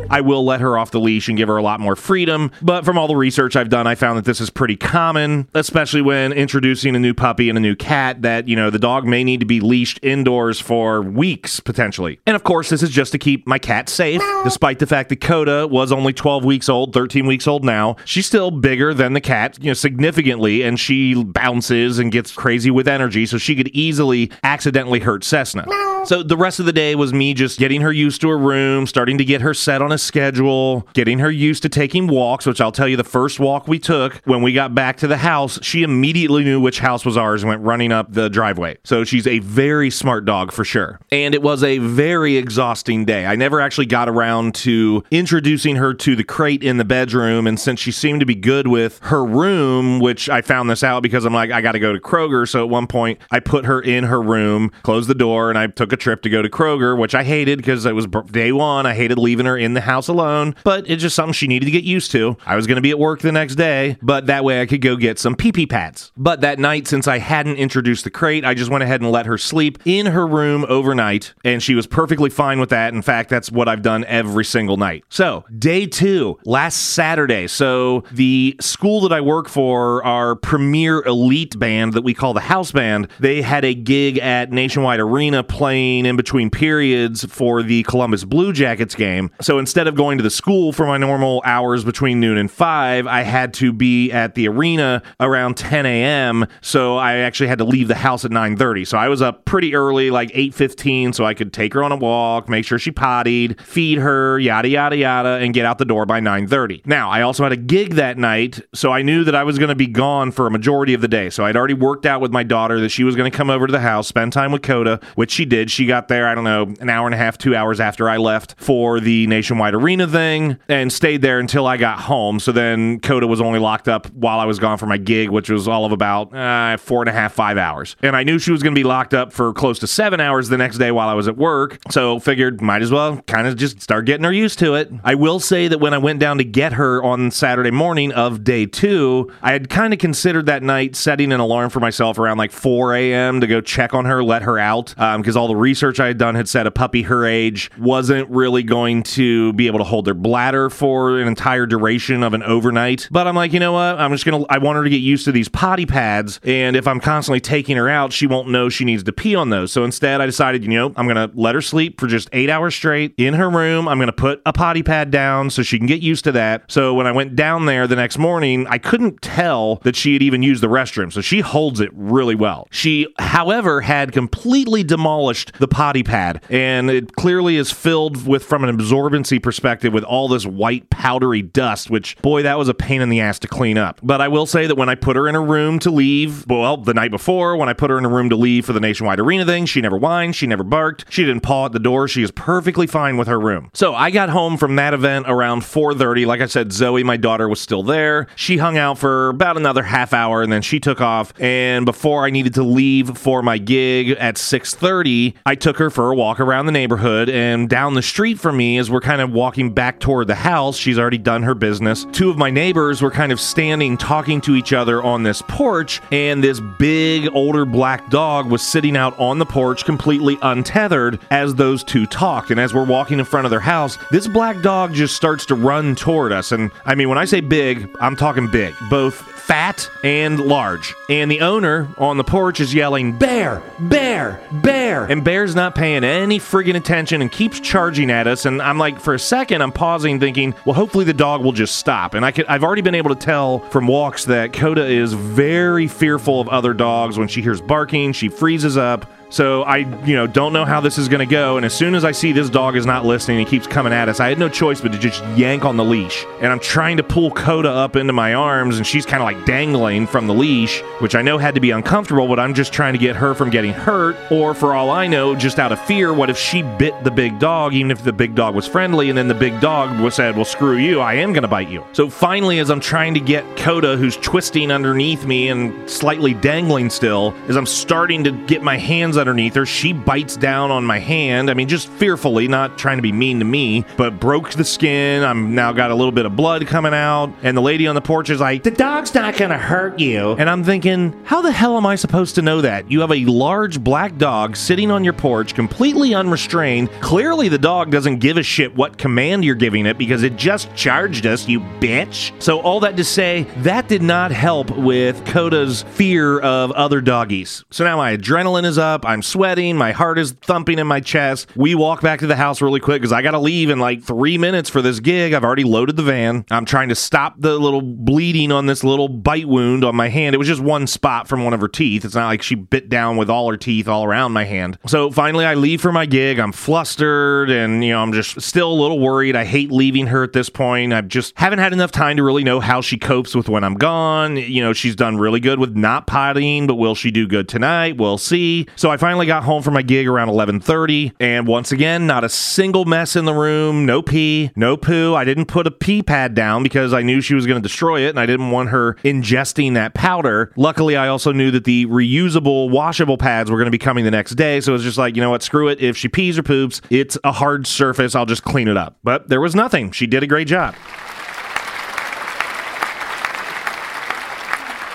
I 0.09 0.21
will 0.21 0.45
let 0.45 0.61
her 0.61 0.77
off 0.77 0.91
the 0.91 0.99
leash 0.99 1.27
and 1.27 1.37
give 1.37 1.47
her 1.47 1.57
a 1.57 1.63
lot 1.63 1.79
more 1.79 1.95
freedom. 1.95 2.51
But 2.61 2.85
from 2.85 2.97
all 2.97 3.07
the 3.07 3.15
research 3.15 3.55
I've 3.55 3.69
done, 3.69 3.87
I 3.87 3.95
found 3.95 4.17
that 4.17 4.25
this 4.25 4.41
is 4.41 4.49
pretty 4.49 4.75
common, 4.75 5.47
especially 5.53 6.01
when 6.01 6.33
introducing 6.33 6.95
a 6.95 6.99
new 6.99 7.13
puppy 7.13 7.49
and 7.49 7.57
a 7.57 7.61
new 7.61 7.75
cat, 7.75 8.21
that, 8.21 8.47
you 8.47 8.55
know, 8.55 8.69
the 8.69 8.79
dog 8.79 9.05
may 9.05 9.23
need 9.23 9.39
to 9.39 9.45
be 9.45 9.59
leashed 9.59 9.99
indoors 10.03 10.59
for 10.59 11.01
weeks 11.01 11.59
potentially. 11.59 12.19
And 12.25 12.35
of 12.35 12.43
course, 12.43 12.69
this 12.69 12.83
is 12.83 12.89
just 12.89 13.11
to 13.13 13.17
keep 13.17 13.47
my 13.47 13.59
cat 13.59 13.89
safe, 13.89 14.21
despite 14.43 14.79
the 14.79 14.87
fact 14.87 15.09
that 15.09 15.21
Coda 15.21 15.67
was 15.67 15.91
only 15.91 16.13
12 16.13 16.45
weeks 16.45 16.69
old, 16.69 16.93
13 16.93 17.25
weeks 17.25 17.47
old 17.47 17.63
now. 17.63 17.95
She's 18.05 18.25
still 18.25 18.51
bigger 18.51 18.93
than 18.93 19.13
the 19.13 19.21
cat, 19.21 19.57
you 19.61 19.69
know, 19.69 19.73
significantly, 19.73 20.61
and 20.63 20.79
she 20.79 21.23
bounces 21.23 21.99
and 21.99 22.11
gets 22.11 22.31
crazy 22.31 22.71
with 22.71 22.87
energy, 22.87 23.25
so 23.25 23.37
she 23.37 23.55
could 23.55 23.69
easily 23.69 24.31
accidentally 24.43 24.99
hurt 24.99 25.23
Cessna. 25.23 25.65
So 26.05 26.21
the 26.21 26.35
rest 26.35 26.59
of 26.59 26.65
the 26.65 26.73
day 26.73 26.95
was 26.95 27.13
me 27.13 27.33
just 27.33 27.57
getting 27.57 27.79
her 27.81 27.91
used 27.91 28.19
to 28.21 28.29
her 28.29 28.37
room, 28.37 28.87
starting 28.87 29.17
to 29.19 29.25
get 29.25 29.41
her 29.41 29.53
set 29.53 29.81
on 29.81 29.91
a 29.93 29.97
schedule, 29.97 30.85
getting 30.93 31.19
her 31.19 31.31
used 31.31 31.63
to 31.63 31.69
taking 31.69 32.07
walks, 32.07 32.45
which 32.45 32.59
I'll 32.59 32.73
tell 32.73 32.89
you 32.89 32.97
the 32.97 33.05
first 33.05 33.39
walk 33.39 33.67
we 33.69 33.79
took 33.79 34.15
when 34.25 34.41
we 34.41 34.51
got 34.51 34.75
back 34.75 34.97
to 34.97 35.07
the 35.07 35.17
house, 35.17 35.59
she 35.61 35.81
immediately 35.83 36.43
knew 36.43 36.59
which 36.59 36.79
house 36.79 37.05
was 37.05 37.15
ours 37.15 37.41
and 37.41 37.49
went 37.49 37.61
running 37.61 37.93
up 37.93 38.11
the 38.11 38.29
driveway. 38.29 38.77
So 38.83 39.05
she's 39.05 39.25
a 39.25 39.39
very 39.39 39.89
smart 39.89 40.25
dog 40.25 40.51
for 40.51 40.65
sure. 40.65 40.99
And 41.09 41.33
it 41.33 41.41
was 41.41 41.63
a 41.63 41.77
very 41.77 42.35
exhausting 42.35 43.05
day. 43.05 43.25
I 43.25 43.37
never 43.37 43.61
actually 43.61 43.85
got 43.85 44.09
around 44.09 44.55
to 44.55 45.05
introducing 45.09 45.77
her 45.77 45.93
to 45.93 46.17
the 46.17 46.23
crate 46.25 46.63
in 46.63 46.77
the 46.77 46.85
bedroom. 46.85 47.47
And 47.47 47.57
since 47.57 47.79
she 47.79 47.93
seemed 47.93 48.19
to 48.19 48.25
be 48.25 48.35
good 48.35 48.67
with 48.67 48.99
her 49.03 49.23
room, 49.23 49.99
which 49.99 50.29
I 50.29 50.41
found 50.41 50.69
this 50.69 50.83
out 50.83 51.01
because 51.01 51.23
I'm 51.23 51.33
like, 51.33 51.51
I 51.51 51.61
got 51.61 51.73
to 51.73 51.79
go 51.79 51.93
to 51.93 51.99
Kroger. 51.99 52.47
So 52.47 52.61
at 52.61 52.69
one 52.69 52.87
point, 52.87 53.19
I 53.31 53.39
put 53.39 53.65
her 53.65 53.81
in 53.81 54.03
her 54.03 54.21
room, 54.21 54.71
closed 54.83 55.07
the 55.07 55.15
door, 55.15 55.49
and 55.49 55.57
I 55.57 55.67
took 55.67 55.92
a 55.93 55.97
trip 55.97 56.21
to 56.23 56.29
go 56.29 56.41
to 56.41 56.49
Kroger, 56.49 56.97
which 56.97 57.15
I 57.15 57.23
hated 57.23 57.57
because 57.57 57.85
it 57.85 57.95
was 57.95 58.07
day 58.31 58.51
one. 58.51 58.85
I 58.85 58.93
hated 58.93 59.17
leaving 59.17 59.45
her 59.45 59.57
in 59.57 59.73
the 59.73 59.81
house 59.81 60.09
alone, 60.09 60.55
but 60.63 60.89
it's 60.89 61.01
just 61.01 61.15
something 61.15 61.33
she 61.33 61.47
needed 61.47 61.65
to 61.65 61.71
get 61.71 61.83
used 61.85 62.11
to. 62.11 62.35
I 62.45 62.55
was 62.55 62.67
going 62.67 62.75
to 62.75 62.81
be 62.81 62.91
at 62.91 62.99
work 62.99 63.21
the 63.21 63.31
next 63.31 63.55
day, 63.55 63.97
but 64.01 64.25
that 64.25 64.43
way 64.43 64.61
I 64.61 64.65
could 64.65 64.81
go 64.81 64.95
get 64.97 65.19
some 65.19 65.35
pee 65.35 65.51
pee 65.51 65.65
pads. 65.65 66.11
But 66.17 66.41
that 66.41 66.59
night, 66.59 66.87
since 66.87 67.07
I 67.07 67.19
hadn't 67.19 67.55
introduced 67.55 68.03
the 68.03 68.09
crate, 68.09 68.43
I 68.43 68.53
just 68.53 68.71
went 68.71 68.83
ahead 68.83 69.01
and 69.01 69.11
let 69.11 69.25
her 69.25 69.37
sleep 69.37 69.77
in 69.85 70.07
her 70.07 70.27
room 70.27 70.65
overnight, 70.67 71.33
and 71.45 71.61
she 71.61 71.75
was 71.75 71.87
perfectly 71.87 72.29
fine 72.29 72.59
with 72.59 72.69
that. 72.69 72.93
In 72.93 73.01
fact, 73.01 73.29
that's 73.29 73.51
what 73.51 73.67
I've 73.67 73.81
done 73.81 74.03
every 74.05 74.45
single 74.45 74.77
night. 74.77 75.05
So, 75.09 75.45
day 75.57 75.85
two, 75.85 76.39
last 76.45 76.93
Saturday. 76.93 77.47
So, 77.47 78.03
the 78.11 78.55
school 78.59 79.01
that 79.01 79.13
I 79.13 79.21
work 79.21 79.47
for, 79.47 80.03
our 80.03 80.35
premier 80.35 81.03
elite 81.03 81.57
band 81.59 81.93
that 81.93 82.03
we 82.03 82.13
call 82.13 82.33
the 82.33 82.41
house 82.41 82.71
band, 82.71 83.07
they 83.19 83.41
had 83.41 83.63
a 83.63 83.73
gig 83.73 84.17
at 84.17 84.51
Nationwide 84.51 84.99
Arena 84.99 85.43
playing 85.43 85.82
in 85.83 86.15
between 86.15 86.49
periods 86.49 87.25
for 87.25 87.61
the 87.61 87.83
Columbus 87.83 88.23
Blue 88.23 88.53
Jackets 88.53 88.95
game. 88.95 89.29
So, 89.41 89.59
instead 89.59 89.87
of 89.87 89.95
going 89.95 90.17
to 90.17 90.23
the 90.23 90.29
school 90.29 90.71
for 90.71 90.85
my 90.85 90.97
normal 90.97 91.41
hours 91.45 91.83
between 91.83 92.19
noon 92.19 92.37
and 92.37 92.49
5, 92.49 93.07
I 93.07 93.21
had 93.21 93.53
to 93.55 93.73
be 93.73 94.11
at 94.11 94.35
the 94.35 94.47
arena 94.47 95.01
around 95.19 95.57
10 95.57 95.85
a.m. 95.85 96.45
So, 96.61 96.97
I 96.97 97.17
actually 97.17 97.47
had 97.47 97.57
to 97.57 97.65
leave 97.65 97.87
the 97.87 97.95
house 97.95 98.23
at 98.25 98.31
9:30. 98.31 98.87
So, 98.87 98.97
I 98.97 99.09
was 99.09 99.21
up 99.21 99.45
pretty 99.45 99.75
early, 99.75 100.09
like 100.09 100.31
8:15, 100.33 101.13
so 101.13 101.25
I 101.25 101.33
could 101.33 101.51
take 101.53 101.73
her 101.73 101.83
on 101.83 101.91
a 101.91 101.97
walk, 101.97 102.47
make 102.47 102.65
sure 102.65 102.79
she 102.79 102.91
pottied, 102.91 103.59
feed 103.61 103.97
her, 103.97 104.39
yada 104.39 104.69
yada 104.69 104.95
yada, 104.95 105.37
and 105.41 105.53
get 105.53 105.65
out 105.65 105.77
the 105.77 105.85
door 105.85 106.05
by 106.05 106.19
9:30. 106.19 106.81
Now, 106.85 107.09
I 107.09 107.21
also 107.21 107.43
had 107.43 107.51
a 107.51 107.57
gig 107.57 107.95
that 107.95 108.17
night, 108.17 108.61
so 108.73 108.91
I 108.91 109.01
knew 109.01 109.23
that 109.23 109.35
I 109.35 109.43
was 109.43 109.57
going 109.57 109.69
to 109.69 109.75
be 109.75 109.87
gone 109.87 110.31
for 110.31 110.47
a 110.47 110.51
majority 110.51 110.93
of 110.93 111.01
the 111.01 111.07
day. 111.07 111.29
So, 111.29 111.45
I'd 111.45 111.57
already 111.57 111.73
worked 111.73 112.05
out 112.05 112.21
with 112.21 112.31
my 112.31 112.43
daughter 112.43 112.79
that 112.79 112.89
she 112.89 113.03
was 113.03 113.15
going 113.15 113.29
to 113.29 113.35
come 113.35 113.49
over 113.49 113.67
to 113.67 113.71
the 113.71 113.79
house, 113.79 114.07
spend 114.07 114.33
time 114.33 114.51
with 114.51 114.61
Coda, 114.61 114.99
which 115.15 115.31
she 115.31 115.45
did. 115.45 115.69
She 115.73 115.87
got 115.87 116.07
there, 116.07 116.27
I 116.27 116.35
don't 116.35 116.43
know, 116.43 116.73
an 116.79 116.89
hour 116.89 117.07
and 117.07 117.15
a 117.15 117.17
half, 117.17 117.37
two 117.37 117.55
hours 117.55 117.79
after 117.79 118.07
I 118.07 118.17
left 118.17 118.53
for 118.57 118.99
the 118.99 119.25
Nationwide 119.25 119.73
Arena 119.73 120.07
thing, 120.07 120.59
and 120.69 120.93
stayed 120.93 121.23
there 121.23 121.39
until 121.39 121.65
I 121.65 121.77
got 121.77 121.99
home. 121.99 122.39
So 122.39 122.51
then 122.51 122.99
Coda 122.99 123.25
was 123.25 123.41
only 123.41 123.57
locked 123.57 123.87
up 123.87 124.07
while 124.11 124.39
I 124.39 124.45
was 124.45 124.59
gone 124.59 124.77
for 124.77 124.85
my 124.85 124.97
gig, 124.97 125.29
which 125.29 125.49
was 125.49 125.67
all 125.67 125.85
of 125.85 125.91
about 125.91 126.33
uh, 126.33 126.77
four 126.77 127.01
and 127.01 127.09
a 127.09 127.11
half, 127.11 127.33
five 127.33 127.57
hours. 127.57 127.95
And 128.03 128.15
I 128.15 128.23
knew 128.23 128.37
she 128.37 128.51
was 128.51 128.61
going 128.61 128.75
to 128.75 128.79
be 128.79 128.83
locked 128.83 129.15
up 129.15 129.33
for 129.33 129.51
close 129.53 129.79
to 129.79 129.87
seven 129.87 130.19
hours 130.19 130.49
the 130.49 130.57
next 130.57 130.77
day 130.77 130.91
while 130.91 131.09
I 131.09 131.13
was 131.13 131.27
at 131.27 131.37
work. 131.37 131.79
So 131.89 132.19
figured 132.19 132.61
might 132.61 132.83
as 132.83 132.91
well 132.91 133.17
kind 133.21 133.47
of 133.47 133.55
just 133.55 133.81
start 133.81 134.05
getting 134.05 134.25
her 134.25 134.31
used 134.31 134.59
to 134.59 134.75
it. 134.75 134.91
I 135.03 135.15
will 135.15 135.39
say 135.39 135.67
that 135.67 135.79
when 135.79 135.95
I 135.95 135.97
went 135.97 136.19
down 136.19 136.37
to 136.37 136.43
get 136.43 136.73
her 136.73 137.03
on 137.03 137.31
Saturday 137.31 137.71
morning 137.71 138.11
of 138.11 138.43
day 138.43 138.67
two, 138.67 139.31
I 139.41 139.53
had 139.53 139.69
kind 139.69 139.91
of 139.91 139.97
considered 139.99 140.45
that 140.45 140.61
night 140.61 140.95
setting 140.95 141.33
an 141.33 141.39
alarm 141.39 141.71
for 141.71 141.79
myself 141.79 142.19
around 142.19 142.37
like 142.37 142.51
4 142.51 142.93
a.m. 142.95 143.41
to 143.41 143.47
go 143.47 143.59
check 143.59 143.93
on 143.95 144.05
her, 144.05 144.23
let 144.23 144.43
her 144.43 144.59
out, 144.59 144.93
because 145.17 145.35
all 145.35 145.47
the 145.47 145.55
research 145.63 145.99
I 145.99 146.07
had 146.07 146.17
done 146.17 146.35
had 146.35 146.49
said 146.49 146.67
a 146.67 146.71
puppy 146.71 147.03
her 147.03 147.25
age 147.25 147.71
wasn't 147.79 148.29
really 148.29 148.63
going 148.63 149.03
to 149.03 149.53
be 149.53 149.67
able 149.67 149.79
to 149.79 149.85
hold 149.85 150.05
their 150.05 150.13
bladder 150.13 150.69
for 150.69 151.17
an 151.19 151.27
entire 151.27 151.65
duration 151.65 152.21
of 152.21 152.33
an 152.33 152.43
overnight. 152.43 153.07
But 153.09 153.27
I'm 153.27 153.35
like, 153.35 153.53
you 153.53 153.59
know 153.59 153.71
what? 153.71 153.97
I'm 153.99 154.11
just 154.11 154.25
gonna. 154.25 154.43
I 154.49 154.57
want 154.57 154.75
her 154.75 154.83
to 154.83 154.89
get 154.89 154.97
used 154.97 155.25
to 155.25 155.31
these 155.31 155.49
potty 155.49 155.85
pads, 155.85 156.39
and 156.43 156.75
if 156.75 156.87
I'm 156.87 156.99
constantly 156.99 157.39
taking 157.39 157.77
her 157.77 157.89
out, 157.89 158.11
she 158.11 158.27
won't 158.27 158.49
know 158.49 158.69
she 158.69 158.85
needs 158.85 159.03
to 159.03 159.13
pee 159.13 159.35
on 159.35 159.49
those. 159.49 159.71
So 159.71 159.83
instead, 159.83 160.21
I 160.21 160.25
decided, 160.25 160.63
you 160.63 160.69
know, 160.71 160.93
I'm 160.95 161.07
gonna 161.07 161.31
let 161.33 161.55
her 161.55 161.61
sleep 161.61 161.99
for 161.99 162.07
just 162.07 162.29
eight 162.33 162.49
hours 162.49 162.75
straight 162.75 163.13
in 163.17 163.33
her 163.35 163.49
room. 163.49 163.87
I'm 163.87 163.99
gonna 163.99 164.11
put 164.11 164.41
a 164.45 164.53
potty 164.53 164.83
pad 164.83 165.11
down 165.11 165.49
so 165.49 165.63
she 165.63 165.77
can 165.77 165.87
get 165.87 166.01
used 166.01 166.25
to 166.25 166.33
that. 166.33 166.69
So 166.69 166.93
when 166.93 167.07
I 167.07 167.11
went 167.11 167.35
down 167.35 167.65
there 167.65 167.87
the 167.87 167.95
next 167.95 168.17
morning, 168.17 168.67
I 168.67 168.77
couldn't 168.77 169.21
tell 169.21 169.77
that 169.83 169.95
she 169.95 170.13
had 170.13 170.21
even 170.21 170.43
used 170.43 170.61
the 170.61 170.67
restroom. 170.67 171.11
So 171.11 171.21
she 171.21 171.39
holds 171.39 171.79
it 171.79 171.89
really 171.93 172.35
well. 172.35 172.67
She, 172.69 173.07
however, 173.17 173.81
had 173.81 174.11
completely 174.11 174.83
demolished 174.83 175.42
finished 175.43 175.59
the 175.59 175.67
potty 175.67 176.03
pad, 176.03 176.43
and 176.49 176.89
it 176.89 177.15
clearly 177.15 177.57
is 177.57 177.71
filled 177.71 178.25
with, 178.27 178.43
from 178.43 178.63
an 178.63 178.75
absorbency 178.75 179.41
perspective, 179.41 179.93
with 179.93 180.03
all 180.03 180.27
this 180.27 180.45
white 180.45 180.89
powdery 180.89 181.41
dust, 181.41 181.89
which, 181.89 182.17
boy, 182.21 182.43
that 182.43 182.57
was 182.57 182.69
a 182.69 182.73
pain 182.73 183.01
in 183.01 183.09
the 183.09 183.19
ass 183.19 183.39
to 183.39 183.47
clean 183.47 183.77
up. 183.77 183.99
But 184.03 184.21
I 184.21 184.27
will 184.27 184.45
say 184.45 184.67
that 184.67 184.75
when 184.75 184.89
I 184.89 184.95
put 184.95 185.15
her 185.15 185.27
in 185.27 185.35
a 185.35 185.41
room 185.41 185.79
to 185.79 185.91
leave, 185.91 186.45
well, 186.47 186.77
the 186.77 186.93
night 186.93 187.11
before, 187.11 187.55
when 187.57 187.69
I 187.69 187.73
put 187.73 187.89
her 187.89 187.97
in 187.97 188.05
a 188.05 188.09
room 188.09 188.29
to 188.29 188.35
leave 188.35 188.65
for 188.65 188.73
the 188.73 188.79
Nationwide 188.79 189.19
Arena 189.19 189.45
thing, 189.45 189.65
she 189.65 189.81
never 189.81 189.97
whined, 189.97 190.35
she 190.35 190.47
never 190.47 190.63
barked, 190.63 191.05
she 191.09 191.23
didn't 191.23 191.41
paw 191.41 191.65
at 191.65 191.71
the 191.71 191.79
door, 191.79 192.07
she 192.07 192.23
is 192.23 192.31
perfectly 192.31 192.87
fine 192.87 193.17
with 193.17 193.27
her 193.27 193.39
room. 193.39 193.69
So 193.73 193.93
I 193.93 194.11
got 194.11 194.29
home 194.29 194.57
from 194.57 194.75
that 194.77 194.93
event 194.93 195.25
around 195.27 195.61
4.30. 195.61 196.25
Like 196.25 196.41
I 196.41 196.47
said, 196.47 196.71
Zoe, 196.71 197.03
my 197.03 197.17
daughter, 197.17 197.47
was 197.47 197.61
still 197.61 197.83
there. 197.83 198.27
She 198.35 198.57
hung 198.57 198.77
out 198.77 198.97
for 198.97 199.29
about 199.29 199.57
another 199.57 199.83
half 199.83 200.13
hour, 200.13 200.41
and 200.41 200.51
then 200.51 200.61
she 200.61 200.79
took 200.79 201.01
off. 201.01 201.33
And 201.39 201.85
before 201.85 202.25
I 202.25 202.29
needed 202.29 202.53
to 202.55 202.63
leave 202.63 203.17
for 203.17 203.41
my 203.41 203.57
gig 203.57 204.11
at 204.11 204.35
6.30, 204.35 205.32
I 205.45 205.55
took 205.55 205.77
her 205.77 205.89
for 205.89 206.11
a 206.11 206.15
walk 206.15 206.39
around 206.39 206.65
the 206.65 206.71
neighborhood, 206.71 207.29
and 207.29 207.69
down 207.69 207.93
the 207.93 208.01
street 208.01 208.39
from 208.39 208.57
me, 208.57 208.77
as 208.77 208.89
we're 208.89 209.01
kind 209.01 209.21
of 209.21 209.31
walking 209.31 209.73
back 209.73 209.99
toward 209.99 210.27
the 210.27 210.35
house, 210.35 210.77
she's 210.77 210.97
already 210.97 211.17
done 211.17 211.43
her 211.43 211.55
business. 211.55 212.05
Two 212.11 212.29
of 212.29 212.37
my 212.37 212.49
neighbors 212.49 213.01
were 213.01 213.11
kind 213.11 213.31
of 213.31 213.39
standing 213.39 213.97
talking 213.97 214.39
to 214.41 214.55
each 214.55 214.73
other 214.73 215.03
on 215.03 215.23
this 215.23 215.41
porch, 215.43 216.01
and 216.11 216.43
this 216.43 216.59
big 216.79 217.29
older 217.33 217.65
black 217.65 218.09
dog 218.09 218.49
was 218.49 218.61
sitting 218.61 218.95
out 218.95 219.17
on 219.19 219.39
the 219.39 219.45
porch 219.45 219.85
completely 219.85 220.37
untethered 220.41 221.19
as 221.29 221.55
those 221.55 221.83
two 221.83 222.05
talked. 222.05 222.51
And 222.51 222.59
as 222.59 222.73
we're 222.73 222.85
walking 222.85 223.19
in 223.19 223.25
front 223.25 223.45
of 223.45 223.51
their 223.51 223.59
house, 223.59 223.97
this 224.11 224.27
black 224.27 224.61
dog 224.61 224.93
just 224.93 225.15
starts 225.15 225.45
to 225.47 225.55
run 225.55 225.95
toward 225.95 226.31
us. 226.31 226.51
And 226.51 226.71
I 226.85 226.95
mean, 226.95 227.09
when 227.09 227.17
I 227.17 227.25
say 227.25 227.41
big, 227.41 227.89
I'm 227.99 228.15
talking 228.15 228.49
big, 228.49 228.73
both 228.89 229.32
fat 229.43 229.89
and 230.03 230.39
large. 230.39 230.95
And 231.09 231.29
the 231.29 231.41
owner 231.41 231.89
on 231.97 232.17
the 232.17 232.23
porch 232.23 232.59
is 232.61 232.73
yelling, 232.73 233.17
Bear, 233.17 233.61
Bear, 233.77 234.41
Bear. 234.51 235.03
And 235.03 235.23
Bear's 235.23 235.53
not 235.53 235.75
paying 235.75 236.03
any 236.03 236.39
friggin' 236.39 236.75
attention 236.75 237.21
and 237.21 237.31
keeps 237.31 237.59
charging 237.59 238.09
at 238.09 238.25
us. 238.25 238.45
And 238.45 238.61
I'm 238.61 238.77
like, 238.77 238.99
for 238.99 239.13
a 239.13 239.19
second, 239.19 239.61
I'm 239.61 239.73
pausing 239.73 240.19
thinking, 240.19 240.55
well, 240.65 240.75
hopefully 240.75 241.03
the 241.03 241.13
dog 241.13 241.43
will 241.43 241.51
just 241.51 241.75
stop. 241.75 242.13
And 242.13 242.25
I 242.25 242.31
could, 242.31 242.45
I've 242.45 242.63
already 242.63 242.81
been 242.81 242.95
able 242.95 243.13
to 243.13 243.19
tell 243.19 243.59
from 243.59 243.85
walks 243.87 244.25
that 244.25 244.53
Coda 244.53 244.85
is 244.85 245.13
very 245.13 245.87
fearful 245.87 246.39
of 246.39 246.47
other 246.47 246.73
dogs. 246.73 247.17
When 247.17 247.27
she 247.27 247.41
hears 247.41 247.59
barking, 247.59 248.13
she 248.13 248.29
freezes 248.29 248.77
up. 248.77 249.05
So 249.33 249.63
I, 249.63 249.77
you 249.77 250.15
know, 250.15 250.27
don't 250.27 250.53
know 250.53 250.63
how 250.63 250.79
this 250.79 250.99
is 250.99 251.09
going 251.09 251.19
to 251.19 251.25
go. 251.25 251.57
And 251.57 251.65
as 251.65 251.73
soon 251.73 251.95
as 251.95 252.05
I 252.05 252.11
see 252.11 252.33
this 252.33 252.51
dog 252.51 252.75
is 252.75 252.85
not 252.85 253.03
listening 253.03 253.39
and 253.39 253.47
keeps 253.47 253.65
coming 253.65 253.91
at 253.91 254.07
us, 254.07 254.19
I 254.19 254.29
had 254.29 254.37
no 254.37 254.47
choice 254.47 254.79
but 254.79 254.91
to 254.91 254.99
just 254.99 255.25
yank 255.35 255.65
on 255.65 255.75
the 255.75 255.83
leash. 255.83 256.23
And 256.39 256.51
I'm 256.51 256.59
trying 256.59 256.97
to 256.97 257.03
pull 257.03 257.31
Coda 257.31 257.71
up 257.71 257.95
into 257.95 258.13
my 258.13 258.35
arms, 258.35 258.77
and 258.77 258.85
she's 258.85 259.07
kind 259.07 259.23
of 259.23 259.25
like 259.25 259.43
dangling 259.47 260.05
from 260.05 260.27
the 260.27 260.35
leash, 260.35 260.81
which 260.99 261.15
I 261.15 261.23
know 261.23 261.39
had 261.39 261.55
to 261.55 261.61
be 261.61 261.71
uncomfortable, 261.71 262.27
but 262.27 262.39
I'm 262.39 262.53
just 262.53 262.73
trying 262.73 262.93
to 262.93 262.99
get 262.99 263.15
her 263.15 263.33
from 263.33 263.49
getting 263.49 263.73
hurt. 263.73 264.15
Or 264.29 264.53
for 264.53 264.75
all 264.75 264.91
I 264.91 265.07
know, 265.07 265.33
just 265.33 265.57
out 265.57 265.71
of 265.71 265.81
fear, 265.81 266.13
what 266.13 266.29
if 266.29 266.37
she 266.37 266.61
bit 266.61 267.03
the 267.03 267.09
big 267.09 267.39
dog, 267.39 267.73
even 267.73 267.89
if 267.89 268.03
the 268.03 268.13
big 268.13 268.35
dog 268.35 268.53
was 268.53 268.67
friendly, 268.67 269.09
and 269.09 269.17
then 269.17 269.29
the 269.29 269.33
big 269.33 269.59
dog 269.59 269.99
was 269.99 270.13
said, 270.13 270.35
Well, 270.35 270.45
screw 270.45 270.77
you, 270.77 270.99
I 270.99 271.15
am 271.15 271.33
going 271.33 271.41
to 271.41 271.47
bite 271.47 271.69
you. 271.69 271.83
So 271.93 272.07
finally, 272.07 272.59
as 272.59 272.69
I'm 272.69 272.79
trying 272.79 273.15
to 273.15 273.19
get 273.19 273.57
Coda, 273.57 273.97
who's 273.97 274.15
twisting 274.17 274.69
underneath 274.69 275.25
me 275.25 275.49
and 275.49 275.89
slightly 275.89 276.35
dangling 276.35 276.91
still, 276.91 277.33
as 277.47 277.55
I'm 277.55 277.65
starting 277.65 278.23
to 278.25 278.31
get 278.45 278.61
my 278.61 278.77
hands 278.77 279.17
underneath 279.23 279.55
her. 279.55 279.65
She 279.65 279.93
bites 279.93 280.35
down 280.35 280.69
on 280.69 280.83
my 280.83 280.99
hand. 280.99 281.49
I 281.49 281.53
mean, 281.53 281.69
just 281.69 281.87
fearfully, 281.87 282.49
not 282.49 282.77
trying 282.77 282.97
to 282.97 283.01
be 283.01 283.13
mean 283.13 283.39
to 283.39 283.45
me, 283.45 283.85
but 283.95 284.19
broke 284.19 284.51
the 284.51 284.65
skin. 284.65 285.23
I'm 285.23 285.55
now 285.55 285.71
got 285.71 285.91
a 285.91 285.95
little 285.95 286.11
bit 286.11 286.25
of 286.25 286.35
blood 286.35 286.67
coming 286.67 286.93
out. 286.93 287.33
And 287.41 287.55
the 287.55 287.61
lady 287.61 287.87
on 287.87 287.95
the 287.95 288.01
porch 288.01 288.29
is 288.29 288.41
like, 288.41 288.63
The 288.63 288.71
dog's 288.71 289.15
not 289.15 289.37
going 289.37 289.51
to 289.51 289.57
hurt 289.57 289.99
you. 289.99 290.33
And 290.33 290.49
I'm 290.49 290.65
thinking, 290.65 291.23
How 291.23 291.41
the 291.41 291.51
hell 291.53 291.77
am 291.77 291.85
I 291.85 291.95
supposed 291.95 292.35
to 292.35 292.41
know 292.41 292.59
that? 292.59 292.91
You 292.91 292.99
have 292.99 293.11
a 293.11 293.23
large 293.25 293.81
black 293.81 294.17
dog 294.17 294.57
sitting 294.57 294.91
on 294.91 295.05
your 295.05 295.13
porch, 295.13 295.55
completely 295.55 296.13
unrestrained. 296.13 296.91
Clearly, 296.99 297.47
the 297.47 297.57
dog 297.57 297.91
doesn't 297.91 298.19
give 298.19 298.35
a 298.35 298.43
shit 298.43 298.75
what 298.75 298.97
command 298.97 299.45
you're 299.45 299.55
giving 299.55 299.85
it 299.85 299.97
because 299.97 300.23
it 300.23 300.35
just 300.35 300.73
charged 300.75 301.25
us, 301.25 301.47
you 301.47 301.61
bitch. 301.79 302.31
So, 302.41 302.59
all 302.59 302.81
that 302.81 302.97
to 302.97 303.03
say, 303.05 303.43
that 303.57 303.87
did 303.87 304.01
not 304.01 304.31
help 304.31 304.69
with 304.71 305.23
Coda's 305.25 305.83
fear 305.83 306.39
of 306.39 306.71
other 306.71 307.01
doggies. 307.01 307.63
So 307.71 307.83
now 307.83 307.97
my 307.97 308.17
adrenaline 308.17 308.65
is 308.65 308.77
up. 308.77 309.05
I'm 309.13 309.21
sweating. 309.21 309.77
My 309.77 309.91
heart 309.91 310.17
is 310.17 310.31
thumping 310.31 310.79
in 310.79 310.87
my 310.87 310.99
chest. 310.99 311.47
We 311.55 311.75
walk 311.75 312.01
back 312.01 312.19
to 312.19 312.27
the 312.27 312.35
house 312.35 312.61
really 312.61 312.79
quick 312.79 312.99
because 313.01 313.13
I 313.13 313.21
got 313.21 313.31
to 313.31 313.39
leave 313.39 313.69
in 313.69 313.77
like 313.77 314.01
three 314.01 314.39
minutes 314.39 314.71
for 314.71 314.81
this 314.81 314.99
gig. 314.99 315.33
I've 315.33 315.43
already 315.43 315.63
loaded 315.63 315.95
the 315.95 316.03
van. 316.03 316.45
I'm 316.49 316.65
trying 316.65 316.89
to 316.89 316.95
stop 316.95 317.35
the 317.37 317.57
little 317.59 317.81
bleeding 317.83 318.51
on 318.51 318.65
this 318.65 318.83
little 318.83 319.07
bite 319.07 319.47
wound 319.47 319.83
on 319.83 319.95
my 319.95 320.09
hand. 320.09 320.33
It 320.33 320.39
was 320.39 320.47
just 320.47 320.61
one 320.61 320.87
spot 320.87 321.27
from 321.27 321.43
one 321.43 321.53
of 321.53 321.61
her 321.61 321.67
teeth. 321.67 322.03
It's 322.03 322.15
not 322.15 322.25
like 322.25 322.41
she 322.41 322.55
bit 322.55 322.89
down 322.89 323.15
with 323.15 323.29
all 323.29 323.49
her 323.51 323.57
teeth 323.57 323.87
all 323.87 324.03
around 324.03 324.31
my 324.31 324.45
hand. 324.45 324.79
So 324.87 325.11
finally, 325.11 325.45
I 325.45 325.53
leave 325.53 325.79
for 325.79 325.91
my 325.91 326.07
gig. 326.07 326.39
I'm 326.39 326.51
flustered 326.51 327.51
and, 327.51 327.83
you 327.83 327.91
know, 327.91 328.01
I'm 328.01 328.13
just 328.13 328.41
still 328.41 328.71
a 328.71 328.73
little 328.73 328.99
worried. 328.99 329.35
I 329.35 329.45
hate 329.45 329.71
leaving 329.71 330.07
her 330.07 330.23
at 330.23 330.33
this 330.33 330.49
point. 330.49 330.91
I 330.91 331.01
just 331.01 331.37
haven't 331.37 331.59
had 331.59 331.71
enough 331.71 331.91
time 331.91 332.17
to 332.17 332.23
really 332.23 332.43
know 332.43 332.59
how 332.59 332.81
she 332.81 332.97
copes 332.97 333.35
with 333.35 333.47
when 333.47 333.63
I'm 333.63 333.75
gone. 333.75 334.37
You 334.37 334.63
know, 334.63 334.73
she's 334.73 334.95
done 334.95 335.17
really 335.17 335.39
good 335.39 335.59
with 335.59 335.75
not 335.75 336.07
pottying, 336.07 336.67
but 336.67 336.75
will 336.75 336.95
she 336.95 337.11
do 337.11 337.27
good 337.27 337.47
tonight? 337.47 337.97
We'll 337.97 338.17
see. 338.17 338.65
So 338.75 338.89
I 338.89 338.97
finally 339.03 339.25
got 339.25 339.43
home 339.43 339.61
from 339.61 339.73
my 339.73 339.81
gig 339.81 340.07
around 340.07 340.29
11:30, 340.29 341.11
and 341.19 341.45
once 341.45 341.73
again, 341.73 342.07
not 342.07 342.23
a 342.23 342.29
single 342.29 342.85
mess 342.85 343.17
in 343.17 343.25
the 343.25 343.33
room, 343.33 343.85
no 343.85 344.01
pee, 344.01 344.49
no 344.55 344.77
poo. 344.77 345.13
I 345.13 345.25
didn't 345.25 345.47
put 345.47 345.67
a 345.67 345.71
pee 345.71 346.01
pad 346.01 346.33
down 346.33 346.63
because 346.63 346.93
I 346.93 347.01
knew 347.01 347.19
she 347.19 347.35
was 347.35 347.45
going 347.45 347.61
to 347.61 347.67
destroy 347.67 347.99
it, 347.99 348.11
and 348.11 348.19
I 348.19 348.25
didn't 348.25 348.51
want 348.51 348.69
her 348.69 348.93
ingesting 349.03 349.73
that 349.73 349.93
powder. 349.93 350.53
Luckily, 350.55 350.95
I 350.95 351.09
also 351.09 351.33
knew 351.33 351.51
that 351.51 351.65
the 351.65 351.85
reusable, 351.87 352.69
washable 352.69 353.17
pads 353.17 353.51
were 353.51 353.57
going 353.57 353.65
to 353.65 353.71
be 353.71 353.77
coming 353.77 354.05
the 354.05 354.11
next 354.11 354.35
day, 354.35 354.61
so 354.61 354.71
it 354.71 354.75
was 354.75 354.83
just 354.83 354.97
like, 354.97 355.17
you 355.17 355.21
know 355.21 355.31
what, 355.31 355.43
screw 355.43 355.67
it. 355.67 355.81
If 355.81 355.97
she 355.97 356.07
pees 356.07 356.37
or 356.39 356.43
poops, 356.43 356.79
it's 356.89 357.17
a 357.25 357.33
hard 357.33 357.67
surface. 357.67 358.15
I'll 358.15 358.25
just 358.25 358.45
clean 358.45 358.69
it 358.69 358.77
up. 358.77 358.99
But 359.03 359.27
there 359.27 359.41
was 359.41 359.53
nothing. 359.53 359.91
She 359.91 360.07
did 360.07 360.23
a 360.23 360.27
great 360.27 360.47
job. 360.47 360.75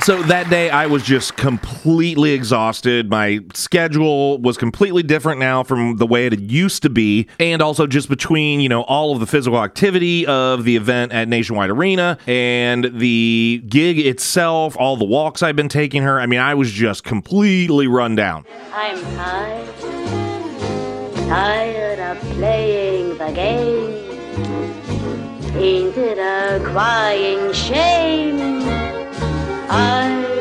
So 0.09 0.23
that 0.23 0.49
day, 0.49 0.71
I 0.71 0.87
was 0.87 1.03
just 1.03 1.37
completely 1.37 2.31
exhausted. 2.31 3.11
My 3.11 3.41
schedule 3.53 4.39
was 4.39 4.57
completely 4.57 5.03
different 5.03 5.39
now 5.39 5.63
from 5.63 5.99
the 5.99 6.07
way 6.07 6.25
it 6.25 6.41
used 6.41 6.81
to 6.85 6.89
be. 6.89 7.29
And 7.39 7.61
also, 7.61 7.87
just 7.87 8.09
between, 8.09 8.61
you 8.61 8.71
know, 8.71 8.85
all 8.85 9.13
of 9.13 9.21
the 9.21 9.27
physical 9.27 9.63
activity 9.63 10.27
of 10.27 10.65
the 10.65 10.77
event 10.77 11.13
at 11.13 11.29
Nationwide 11.29 11.69
Arena 11.69 12.17
and 12.27 12.91
the 12.99 13.63
gig 13.69 13.99
itself, 13.99 14.79
all 14.79 14.97
the 14.97 15.05
walks 15.05 15.43
I've 15.43 15.57
been 15.57 15.69
taking 15.69 16.03
her. 16.05 16.19
I 16.19 16.25
mean, 16.25 16.41
I 16.41 16.55
was 16.55 16.73
just 16.73 17.05
completely 17.05 17.87
run 17.87 18.17
down. 18.17 18.47
I'm 18.73 18.99
tired, 19.15 19.69
tired 21.29 21.99
of 21.99 22.19
playing 22.39 23.19
the 23.19 23.31
game. 23.33 24.09
Ain't 25.55 25.99
it 25.99 26.17
a 26.17 26.65
crying 26.65 27.53
shame? 27.53 28.58
I'm 29.71 30.38